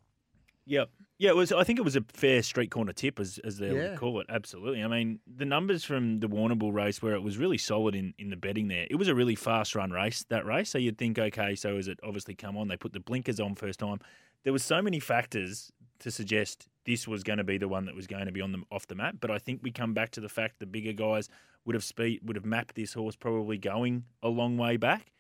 Yep. 0.65 0.89
Yeah, 1.17 1.29
it 1.29 1.35
was. 1.35 1.51
I 1.53 1.63
think 1.63 1.79
it 1.79 1.83
was 1.83 1.95
a 1.95 2.03
fair 2.13 2.41
street 2.43 2.71
corner 2.71 2.91
tip, 2.91 3.19
as 3.19 3.37
as 3.43 3.57
they 3.57 3.67
Yeah. 3.73 3.91
would 3.91 3.97
call 3.99 4.19
it. 4.19 4.27
Absolutely. 4.29 4.83
I 4.83 4.87
mean, 4.87 5.19
the 5.25 5.45
numbers 5.45 5.85
from 5.85 6.19
the 6.19 6.27
Warrnambool 6.27 6.73
race, 6.73 7.01
where 7.01 7.13
it 7.13 7.23
was 7.23 7.37
really 7.37 7.57
solid 7.57 7.95
in, 7.95 8.13
in 8.17 8.29
the 8.29 8.35
betting 8.35 8.67
there, 8.67 8.85
it 8.89 8.95
was 8.95 9.07
a 9.07 9.15
really 9.15 9.35
fast 9.35 9.75
run 9.75 9.91
race. 9.91 10.25
That 10.29 10.45
race, 10.45 10.69
so 10.69 10.77
you'd 10.77 10.97
think, 10.97 11.17
okay, 11.17 11.55
so 11.55 11.77
as 11.77 11.87
it 11.87 11.99
obviously 12.03 12.35
come 12.35 12.57
on, 12.57 12.67
they 12.67 12.75
put 12.77 12.91
the 12.91 12.99
blinkers 12.99 13.39
on 13.39 13.55
first 13.55 13.79
time. 13.79 13.99
There 14.43 14.51
was 14.53 14.63
so 14.63 14.81
many 14.81 14.99
factors 14.99 15.71
to 15.99 16.11
suggest 16.11 16.67
this 16.85 17.07
was 17.07 17.23
going 17.23 17.37
to 17.37 17.43
be 17.45 17.57
the 17.57 17.69
one 17.69 17.85
that 17.85 17.95
was 17.95 18.07
going 18.07 18.25
to 18.25 18.31
be 18.33 18.41
on 18.41 18.51
the 18.51 18.61
off 18.69 18.85
the 18.87 18.95
map. 18.95 19.15
But 19.21 19.31
I 19.31 19.39
think 19.39 19.61
we 19.63 19.71
come 19.71 19.93
back 19.93 20.11
to 20.11 20.21
the 20.21 20.29
fact 20.29 20.59
the 20.59 20.65
bigger 20.65 20.91
guys 20.93 21.29
would 21.63 21.73
have 21.75 21.83
speed 21.83 22.19
would 22.23 22.35
have 22.35 22.45
mapped 22.45 22.75
this 22.75 22.93
horse 22.93 23.15
probably 23.15 23.57
going 23.57 24.03
a 24.21 24.27
long 24.27 24.57
way 24.57 24.75
back. 24.75 25.11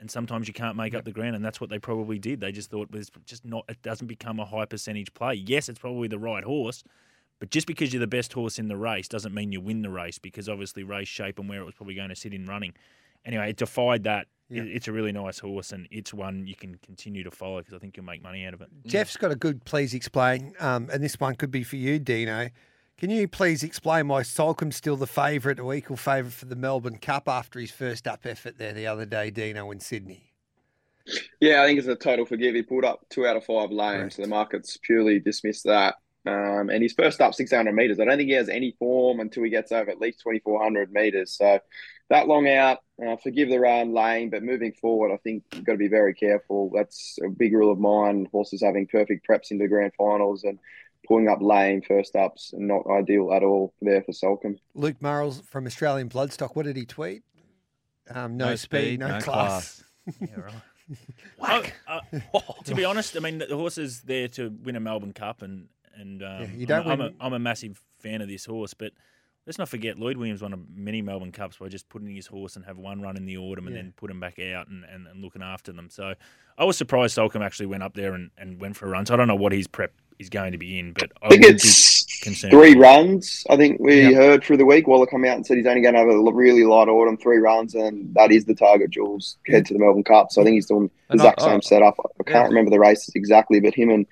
And 0.00 0.10
sometimes 0.10 0.48
you 0.48 0.54
can't 0.54 0.76
make 0.76 0.92
up 0.94 1.04
the 1.04 1.12
ground, 1.12 1.36
and 1.36 1.44
that's 1.44 1.60
what 1.60 1.70
they 1.70 1.78
probably 1.78 2.18
did. 2.18 2.40
They 2.40 2.50
just 2.52 2.68
thought 2.70 2.88
it's 2.92 3.10
just 3.26 3.44
not. 3.44 3.64
It 3.68 3.80
doesn't 3.82 4.08
become 4.08 4.40
a 4.40 4.44
high 4.44 4.64
percentage 4.64 5.14
play. 5.14 5.34
Yes, 5.34 5.68
it's 5.68 5.78
probably 5.78 6.08
the 6.08 6.18
right 6.18 6.42
horse, 6.42 6.82
but 7.38 7.50
just 7.50 7.66
because 7.68 7.92
you're 7.92 8.00
the 8.00 8.06
best 8.08 8.32
horse 8.32 8.58
in 8.58 8.66
the 8.68 8.76
race 8.76 9.06
doesn't 9.08 9.32
mean 9.32 9.52
you 9.52 9.60
win 9.60 9.82
the 9.82 9.90
race. 9.90 10.18
Because 10.18 10.48
obviously, 10.48 10.82
race 10.82 11.06
shape 11.08 11.38
and 11.38 11.48
where 11.48 11.60
it 11.60 11.64
was 11.64 11.74
probably 11.74 11.94
going 11.94 12.08
to 12.08 12.16
sit 12.16 12.34
in 12.34 12.44
running. 12.44 12.74
Anyway, 13.24 13.50
it 13.50 13.56
defied 13.56 14.02
that. 14.04 14.26
Yeah. 14.50 14.62
It- 14.62 14.76
It's 14.76 14.88
a 14.88 14.92
really 14.92 15.12
nice 15.12 15.38
horse, 15.38 15.70
and 15.72 15.86
it's 15.92 16.12
one 16.12 16.46
you 16.46 16.56
can 16.56 16.74
continue 16.84 17.22
to 17.22 17.30
follow 17.30 17.58
because 17.60 17.72
I 17.74 17.78
think 17.78 17.96
you'll 17.96 18.04
make 18.04 18.22
money 18.22 18.44
out 18.44 18.52
of 18.52 18.60
it. 18.62 18.68
Jeff's 18.86 19.16
got 19.16 19.30
a 19.30 19.36
good 19.36 19.64
please 19.64 19.94
explain, 19.94 20.54
um, 20.60 20.88
and 20.92 21.02
this 21.04 21.18
one 21.20 21.36
could 21.36 21.52
be 21.52 21.62
for 21.62 21.76
you, 21.76 21.98
Dino. 22.00 22.50
Can 22.96 23.10
you 23.10 23.26
please 23.26 23.62
explain 23.64 24.06
why 24.08 24.22
Soulcombe's 24.22 24.76
still 24.76 24.96
the 24.96 25.06
favourite 25.06 25.58
or 25.58 25.74
equal 25.74 25.96
favourite 25.96 26.32
for 26.32 26.46
the 26.46 26.56
Melbourne 26.56 26.98
Cup 26.98 27.28
after 27.28 27.58
his 27.58 27.72
first 27.72 28.06
up 28.06 28.24
effort 28.24 28.56
there 28.56 28.72
the 28.72 28.86
other 28.86 29.04
day, 29.04 29.30
Dino, 29.30 29.70
in 29.72 29.80
Sydney? 29.80 30.32
Yeah, 31.40 31.62
I 31.62 31.66
think 31.66 31.78
it's 31.78 31.88
a 31.88 31.96
total 31.96 32.24
forgive. 32.24 32.54
He 32.54 32.62
pulled 32.62 32.84
up 32.84 33.04
two 33.10 33.26
out 33.26 33.36
of 33.36 33.44
five 33.44 33.70
lanes, 33.70 33.98
Correct. 34.00 34.14
so 34.14 34.22
the 34.22 34.28
market's 34.28 34.78
purely 34.78 35.18
dismissed 35.18 35.64
that. 35.64 35.96
Um, 36.26 36.70
and 36.70 36.82
his 36.82 36.94
first 36.94 37.20
up 37.20 37.34
600 37.34 37.72
metres. 37.74 38.00
I 38.00 38.04
don't 38.06 38.16
think 38.16 38.30
he 38.30 38.36
has 38.36 38.48
any 38.48 38.74
form 38.78 39.20
until 39.20 39.42
he 39.42 39.50
gets 39.50 39.72
over 39.72 39.90
at 39.90 40.00
least 40.00 40.20
2,400 40.20 40.90
metres. 40.90 41.36
So 41.36 41.58
that 42.08 42.28
long 42.28 42.48
out, 42.48 42.78
uh, 43.04 43.16
forgive 43.16 43.50
the 43.50 43.60
run 43.60 43.92
lane, 43.92 44.30
but 44.30 44.42
moving 44.42 44.72
forward, 44.72 45.12
I 45.12 45.18
think 45.18 45.42
you've 45.52 45.64
got 45.64 45.72
to 45.72 45.78
be 45.78 45.88
very 45.88 46.14
careful. 46.14 46.70
That's 46.74 47.18
a 47.22 47.28
big 47.28 47.52
rule 47.52 47.70
of 47.70 47.78
mine. 47.78 48.26
Horses 48.32 48.62
having 48.62 48.86
perfect 48.86 49.26
preps 49.28 49.50
into 49.50 49.68
grand 49.68 49.92
finals 49.98 50.44
and 50.44 50.58
pulling 51.06 51.28
up 51.28 51.40
lane 51.42 51.82
first 51.82 52.16
ups, 52.16 52.52
not 52.56 52.82
ideal 52.90 53.32
at 53.32 53.42
all 53.42 53.72
there 53.82 54.02
for 54.02 54.12
Soulcombe. 54.12 54.58
Luke 54.74 54.96
Murrells 55.00 55.42
from 55.44 55.66
Australian 55.66 56.08
Bloodstock, 56.08 56.54
what 56.56 56.64
did 56.66 56.76
he 56.76 56.84
tweet? 56.86 57.22
Um, 58.10 58.36
no, 58.36 58.50
No 58.50 58.56
speed, 58.56 58.78
speed, 58.78 59.00
no, 59.00 59.08
no 59.08 59.20
class. 59.20 59.82
Yeah, 60.20 60.40
right. 60.40 60.54
Oh, 61.40 61.62
uh, 62.34 62.40
to 62.64 62.74
be 62.74 62.84
honest, 62.84 63.16
I 63.16 63.20
mean 63.20 63.38
the 63.38 63.56
horse 63.56 63.78
is 63.78 64.02
there 64.02 64.28
to 64.28 64.50
win 64.62 64.76
a 64.76 64.80
Melbourne 64.80 65.14
Cup, 65.14 65.40
and 65.40 65.68
and 65.96 66.22
um, 66.22 66.42
Yeah, 66.42 66.46
you 66.56 66.66
don't 66.66 66.86
I'm, 66.86 66.98
win- 66.98 67.00
I'm, 67.00 67.14
a, 67.20 67.24
I'm 67.26 67.32
a 67.32 67.38
massive 67.38 67.80
fan 67.98 68.20
of 68.20 68.28
this 68.28 68.44
horse, 68.44 68.74
but 68.74 68.92
let's 69.46 69.58
not 69.58 69.68
forget 69.70 69.98
Lloyd 69.98 70.18
Williams 70.18 70.42
won 70.42 70.52
a 70.52 70.58
many 70.74 71.00
Melbourne 71.00 71.32
Cups 71.32 71.56
by 71.56 71.68
just 71.68 71.88
putting 71.88 72.14
his 72.14 72.26
horse 72.26 72.56
and 72.56 72.66
have 72.66 72.76
one 72.76 73.00
run 73.00 73.16
in 73.16 73.24
the 73.24 73.38
autumn 73.38 73.66
and 73.66 73.74
Yeah. 73.74 73.82
then 73.82 73.92
put 73.96 74.10
him 74.10 74.20
back 74.20 74.38
out 74.38 74.68
and, 74.68 74.84
and, 74.84 75.06
and 75.06 75.22
looking 75.22 75.42
after 75.42 75.72
them. 75.72 75.88
So 75.88 76.12
I 76.58 76.64
was 76.64 76.76
surprised 76.76 77.16
Soulcombe 77.16 77.42
actually 77.44 77.66
went 77.66 77.82
up 77.82 77.94
there 77.94 78.12
and, 78.12 78.30
and 78.36 78.60
went 78.60 78.76
for 78.76 78.84
a 78.86 78.90
run. 78.90 79.06
So 79.06 79.14
I 79.14 79.16
don't 79.16 79.28
know 79.28 79.34
what 79.34 79.52
his 79.52 79.66
prep 79.66 79.92
is 80.18 80.28
going 80.30 80.52
to 80.52 80.58
be 80.58 80.78
in, 80.78 80.92
but 80.92 81.10
I, 81.22 81.26
I 81.26 81.28
think 81.30 81.44
it's 81.44 82.20
concerned. 82.22 82.52
three 82.52 82.74
runs. 82.76 83.44
I 83.50 83.56
think 83.56 83.80
we 83.80 84.02
Yep. 84.02 84.14
heard 84.14 84.44
through 84.44 84.56
the 84.58 84.64
week. 84.66 84.86
Waller 84.86 85.06
come 85.06 85.24
out 85.24 85.36
and 85.36 85.46
said 85.46 85.56
he's 85.56 85.66
only 85.66 85.80
going 85.82 85.94
to 85.94 86.00
have 86.00 86.08
a 86.08 86.18
really 86.32 86.64
light 86.64 86.88
autumn, 86.88 87.16
three 87.16 87.38
runs, 87.38 87.74
and 87.74 88.14
that 88.14 88.30
is 88.32 88.44
the 88.44 88.54
target. 88.54 88.90
Jules 88.90 89.36
head 89.46 89.66
to 89.66 89.74
the 89.74 89.80
Melbourne 89.80 90.04
Cup, 90.04 90.30
so 90.30 90.40
I 90.40 90.44
think 90.44 90.54
he's 90.54 90.66
doing 90.66 90.86
the 91.08 91.12
And 91.12 91.20
exact 91.20 91.40
I- 91.42 91.44
I- 91.46 91.48
same 91.50 91.62
setup. 91.62 91.94
I 92.20 92.22
can't 92.24 92.36
Yeah. 92.44 92.48
remember 92.48 92.70
the 92.70 92.80
races 92.80 93.12
exactly, 93.14 93.60
but 93.60 93.74
him 93.74 93.90
and 93.90 94.06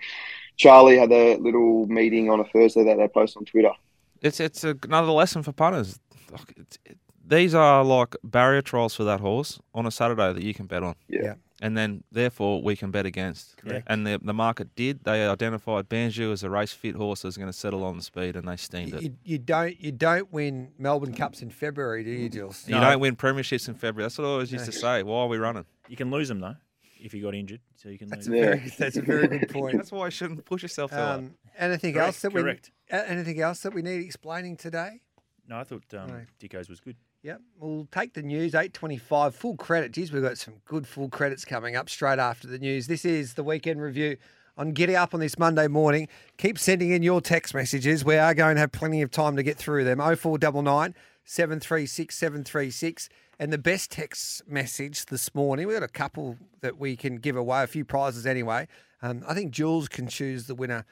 Charlie 0.57 0.99
had 0.99 1.11
a 1.13 1.37
little 1.37 1.87
meeting 1.87 2.29
on 2.31 2.41
a 2.41 2.45
Thursday 2.45 2.85
that 2.85 2.97
they 2.99 3.09
posted 3.09 3.39
on 3.41 3.45
Twitter. 3.47 3.73
It's 4.21 4.39
it's 4.41 4.63
a, 4.65 4.77
another 4.85 5.11
lesson 5.13 5.43
for 5.43 5.53
punters. 5.53 5.99
Look, 6.31 6.51
it's- 6.53 6.79
it- 6.85 6.99
these 7.25 7.55
are 7.55 7.83
like 7.85 8.15
barrier 8.25 8.61
trials 8.63 8.95
for 8.95 9.05
that 9.05 9.21
horse 9.21 9.59
on 9.75 9.87
a 9.87 9.91
Saturday 9.91 10.33
that 10.35 10.43
you 10.43 10.53
can 10.53 10.67
bet 10.67 10.83
on. 10.83 10.95
Yeah. 11.09 11.21
Yeah. 11.23 11.35
And 11.63 11.77
then, 11.79 12.03
therefore, 12.11 12.61
we 12.61 12.75
can 12.75 12.91
bet 12.91 13.07
against. 13.07 13.57
Correct. 13.57 13.87
And 13.89 14.05
the, 14.05 14.19
the 14.21 14.35
market 14.35 14.75
did. 14.75 15.05
They 15.05 15.25
identified 15.29 15.89
Banju 15.89 16.33
as 16.33 16.43
a 16.43 16.51
race 16.51 16.73
fit 16.73 16.97
horse 16.97 17.23
that's 17.23 17.37
going 17.37 17.49
to 17.49 17.53
settle 17.57 17.85
on 17.85 17.97
the 17.97 18.03
speed, 18.03 18.35
and 18.35 18.49
they 18.49 18.57
steamed 18.57 18.95
it. 18.95 19.03
You, 19.03 19.15
you 19.23 19.39
don't 19.39 19.81
you 19.81 19.93
don't 19.93 20.33
win 20.33 20.73
Melbourne 20.77 21.15
Cups 21.15 21.41
in 21.41 21.51
February, 21.51 22.03
do 22.03 22.11
you, 22.11 22.29
Jules? 22.29 22.67
You 22.67 22.75
No. 22.75 22.81
don't 22.81 22.99
win 22.99 23.15
premierships 23.15 23.69
in 23.69 23.75
February. 23.75 24.07
That's 24.07 24.19
what 24.19 24.25
I 24.25 24.31
always 24.31 24.53
used 24.53 24.65
to 24.65 24.73
say. 24.73 25.05
Why 25.05 25.21
are 25.21 25.29
we 25.29 25.39
running? 25.39 25.65
You 25.89 25.97
can 25.97 26.11
lose 26.11 26.27
them 26.27 26.41
though 26.41 26.57
if 27.01 27.15
you 27.15 27.23
got 27.23 27.35
injured, 27.37 27.61
so 27.77 27.89
you 27.89 27.99
can 27.99 28.09
That's 28.09 28.27
lose. 28.27 28.35
a 28.35 28.41
Yeah. 28.41 28.45
very 28.57 28.73
that's 28.79 28.97
a 28.97 29.03
very 29.03 29.29
good 29.29 29.49
point. 29.49 29.77
That's 29.77 29.93
why 29.93 30.07
you 30.07 30.11
shouldn't 30.11 30.45
push 30.45 30.63
yourself 30.63 30.91
too 30.91 30.97
hard. 30.97 31.19
Um, 31.21 31.35
anything 31.57 31.95
Correct, 31.95 32.07
else 32.09 32.23
that 32.23 32.33
we 32.33 32.43
correct. 32.43 32.73
anything 32.91 33.41
else 33.41 33.61
that 33.61 33.73
we 33.73 33.83
need 33.83 34.05
explaining 34.05 34.57
today? 34.57 35.01
No, 35.47 35.59
I 35.61 35.65
thought 35.65 35.85
um, 35.95 36.09
No. 36.09 36.21
Dicko's 36.41 36.69
was 36.69 36.81
good. 36.81 36.97
Yep. 37.23 37.41
We'll 37.61 37.87
take 37.93 38.15
the 38.15 38.23
news, 38.23 38.53
825, 38.53 39.37
full 39.37 39.57
credit. 39.57 39.93
Geez, 39.93 40.11
we've 40.11 40.23
got 40.23 40.39
some 40.39 40.55
good 40.65 40.89
full 40.89 41.09
credits 41.09 41.45
coming 41.45 41.77
up 41.77 41.89
straight 41.89 42.19
after 42.19 42.49
the 42.49 42.59
news. 42.59 42.89
This 42.89 43.05
is 43.05 43.35
the 43.35 43.45
weekend 43.45 43.81
review 43.81 44.17
on 44.57 44.73
Giddy 44.73 44.97
Up 44.97 45.15
on 45.15 45.21
this 45.21 45.39
Monday 45.39 45.69
morning. 45.69 46.09
Keep 46.37 46.59
sending 46.59 46.91
in 46.91 47.05
your 47.05 47.21
text 47.21 47.55
messages. 47.55 48.05
We 48.05 48.17
are 48.17 48.35
going 48.35 48.57
to 48.57 48.61
have 48.61 48.73
plenty 48.73 49.03
of 49.03 49.13
time 49.13 49.37
to 49.37 49.45
get 49.45 49.57
through 49.57 49.85
them. 49.85 49.99
0499 49.99 50.97
736 51.25 52.17
736. 52.17 53.09
And 53.39 53.53
the 53.53 53.59
best 53.59 53.93
text 53.93 54.43
message 54.49 55.07
this 55.07 55.33
morning, 55.33 55.69
we've 55.69 55.77
got 55.79 55.85
a 55.85 55.93
couple 55.93 56.39
that 56.61 56.77
we 56.77 56.97
can 56.97 57.17
give 57.19 57.37
away, 57.37 57.63
a 57.63 57.69
few 57.69 57.85
prizes 57.85 58.27
anyway. 58.27 58.67
Um, 59.01 59.23
I 59.29 59.35
think 59.35 59.53
Jules 59.53 59.89
can 59.89 60.09
choose 60.09 60.49
the 60.49 60.57
winner 60.57 60.85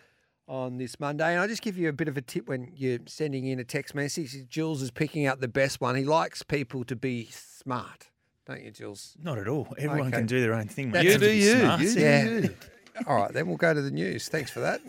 on 0.50 0.76
this 0.78 0.98
Monday. 0.98 1.30
And 1.32 1.40
I'll 1.40 1.48
just 1.48 1.62
give 1.62 1.78
you 1.78 1.88
a 1.88 1.92
bit 1.92 2.08
of 2.08 2.16
a 2.16 2.20
tip 2.20 2.48
when 2.48 2.72
you're 2.74 2.98
sending 3.06 3.46
in 3.46 3.60
a 3.60 3.64
text 3.64 3.94
message. 3.94 4.36
Jules 4.48 4.82
is 4.82 4.90
picking 4.90 5.24
out 5.26 5.40
the 5.40 5.48
best 5.48 5.80
one. 5.80 5.94
He 5.94 6.04
likes 6.04 6.42
people 6.42 6.82
to 6.84 6.96
be 6.96 7.28
smart, 7.30 8.08
don't 8.46 8.60
you, 8.62 8.72
Jules? 8.72 9.16
Not 9.22 9.38
at 9.38 9.46
all. 9.48 9.68
Everyone 9.78 10.08
Okay. 10.08 10.18
can 10.18 10.26
do 10.26 10.40
their 10.40 10.52
own 10.54 10.66
thing. 10.66 10.90
Mate. 10.90 11.04
You 11.04 11.10
Don't 11.12 11.20
do 11.20 11.28
be 11.28 11.36
you. 11.38 11.58
smart. 11.60 11.80
You 11.80 11.94
do 11.94 12.00
Yeah. 12.00 12.48
All 13.06 13.16
right, 13.16 13.32
then 13.32 13.46
we'll 13.46 13.56
go 13.56 13.72
to 13.72 13.80
the 13.80 13.90
news. 13.92 14.28
Thanks 14.28 14.50
for 14.50 14.60
that. 14.60 14.80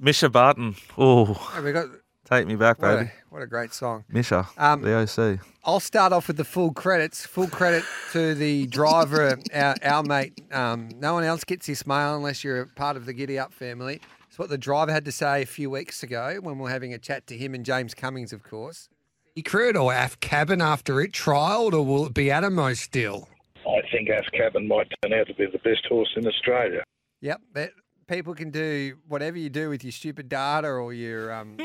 Mischa 0.00 0.30
Barton. 0.32 0.76
Oh, 0.96 1.34
Hey, 1.54 1.60
we 1.60 1.72
got 1.72 1.86
take 2.30 2.46
me 2.46 2.56
back, 2.56 2.80
what 2.80 2.96
baby. 2.96 3.08
a, 3.10 3.12
what 3.34 3.42
a 3.42 3.46
great 3.46 3.72
song. 3.72 4.04
Mischa, 4.12 4.46
Um, 4.56 4.82
the 4.82 4.94
OC. 4.94 5.40
I'll 5.64 5.80
start 5.80 6.12
off 6.12 6.28
with 6.28 6.36
the 6.36 6.44
full 6.44 6.72
credits. 6.72 7.26
Full 7.26 7.48
credit 7.48 7.84
to 8.12 8.34
the 8.34 8.66
driver, 8.66 9.38
our, 9.52 9.74
our 9.82 10.02
mate. 10.02 10.40
Um, 10.52 10.88
no 10.96 11.14
one 11.14 11.24
else 11.24 11.44
gets 11.44 11.66
this 11.66 11.86
mail 11.86 12.16
unless 12.16 12.42
you're 12.44 12.66
part 12.66 12.96
of 12.96 13.06
the 13.06 13.12
Giddy 13.12 13.38
Up 13.38 13.52
family. 13.52 14.00
It's 14.28 14.38
what 14.38 14.48
the 14.48 14.58
driver 14.58 14.92
had 14.92 15.04
to 15.06 15.12
say 15.12 15.42
a 15.42 15.46
few 15.46 15.68
weeks 15.70 16.02
ago 16.02 16.38
when 16.40 16.56
we 16.56 16.62
were 16.62 16.70
having 16.70 16.94
a 16.94 16.98
chat 16.98 17.26
to 17.26 17.36
him 17.36 17.54
and 17.54 17.64
James 17.64 17.94
Cummings, 17.94 18.32
of 18.32 18.42
course. 18.42 18.88
Secret 19.36 19.76
or 19.76 19.92
AF 19.92 20.18
cabin 20.20 20.60
after 20.60 21.00
it 21.00 21.12
trialled, 21.12 21.72
or 21.72 21.84
will 21.84 22.06
it 22.06 22.14
be 22.14 22.26
Anamoe 22.26 22.76
still? 22.76 23.28
I 23.66 23.80
think 23.92 24.08
Ass 24.10 24.28
Cabin 24.32 24.66
might 24.66 24.88
turn 25.02 25.12
out 25.12 25.26
to 25.28 25.34
be 25.34 25.46
the 25.46 25.58
best 25.58 25.84
horse 25.88 26.08
in 26.16 26.26
Australia. 26.26 26.82
Yep, 27.20 27.40
that 27.54 27.70
people 28.10 28.34
can 28.34 28.50
do 28.50 28.96
whatever 29.08 29.38
you 29.38 29.48
do 29.48 29.68
with 29.70 29.84
your 29.84 29.92
stupid 29.92 30.28
data 30.28 30.68
or 30.68 30.92
your 30.92 31.32
um, 31.32 31.56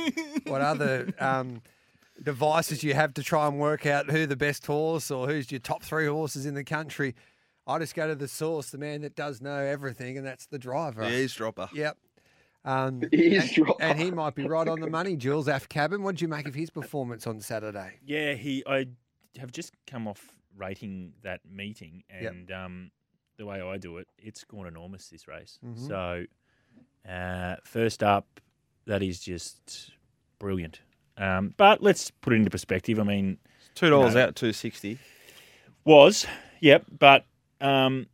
what 0.45 0.61
other 0.61 1.11
um, 1.19 1.61
devices 2.21 2.83
you 2.83 2.93
have 2.93 3.13
to 3.15 3.23
try 3.23 3.47
and 3.47 3.59
work 3.59 3.85
out 3.85 4.09
who 4.09 4.25
the 4.25 4.35
best 4.35 4.65
horse 4.65 5.11
or 5.11 5.27
who's 5.27 5.51
your 5.51 5.59
top 5.59 5.83
three 5.83 6.07
horses 6.07 6.45
in 6.45 6.53
the 6.53 6.63
country. 6.63 7.15
I 7.67 7.79
just 7.79 7.95
go 7.95 8.07
to 8.07 8.15
the 8.15 8.27
source, 8.27 8.69
the 8.69 8.77
man 8.77 9.01
that 9.01 9.15
does 9.15 9.41
know 9.41 9.57
everything, 9.57 10.17
and 10.17 10.25
that's 10.25 10.45
the 10.45 10.59
driver. 10.59 11.01
The 11.01 11.21
eavesdropper. 11.21 11.69
Yep. 11.73 11.97
Um, 12.63 13.01
Eavesdropper. 13.11 13.81
and, 13.81 13.91
and 13.93 13.99
he 13.99 14.11
might 14.11 14.35
be 14.35 14.47
right 14.47 14.67
on 14.67 14.79
the 14.79 14.89
money, 14.89 15.15
Jules 15.15 15.47
F. 15.47 15.67
Cabin. 15.67 16.03
What 16.03 16.15
did 16.15 16.21
you 16.21 16.27
make 16.27 16.47
of 16.47 16.53
his 16.53 16.69
performance 16.69 17.25
on 17.25 17.41
Saturday? 17.41 17.99
Yeah, 18.05 18.33
he. 18.33 18.63
I 18.67 18.85
have 19.39 19.51
just 19.51 19.73
come 19.87 20.07
off 20.07 20.35
rating 20.55 21.13
that 21.23 21.41
meeting, 21.49 22.03
Yep. 22.21 22.31
and 22.31 22.51
um, 22.51 22.91
the 23.37 23.45
way 23.45 23.61
I 23.61 23.77
do 23.77 23.97
it, 23.97 24.07
it's 24.17 24.43
gone 24.43 24.67
enormous 24.67 25.09
this 25.09 25.27
race. 25.27 25.59
Mhm. 25.65 25.87
So, 25.87 26.25
uh, 27.11 27.55
first 27.63 28.01
up, 28.03 28.39
that 28.85 29.01
is 29.03 29.19
just 29.19 29.91
brilliant. 30.39 30.79
Um, 31.17 31.53
but 31.57 31.81
let's 31.81 32.11
put 32.11 32.33
it 32.33 32.37
into 32.37 32.49
perspective. 32.49 32.99
I 32.99 33.03
mean, 33.03 33.37
Two 33.73 33.89
dollars 33.89 34.15
No. 34.15 34.23
out, 34.23 34.35
two 34.35 34.53
sixty. 34.53 34.99
was 35.83 36.25
yep, 36.61 36.85
but 36.97 37.25
um, 37.61 38.07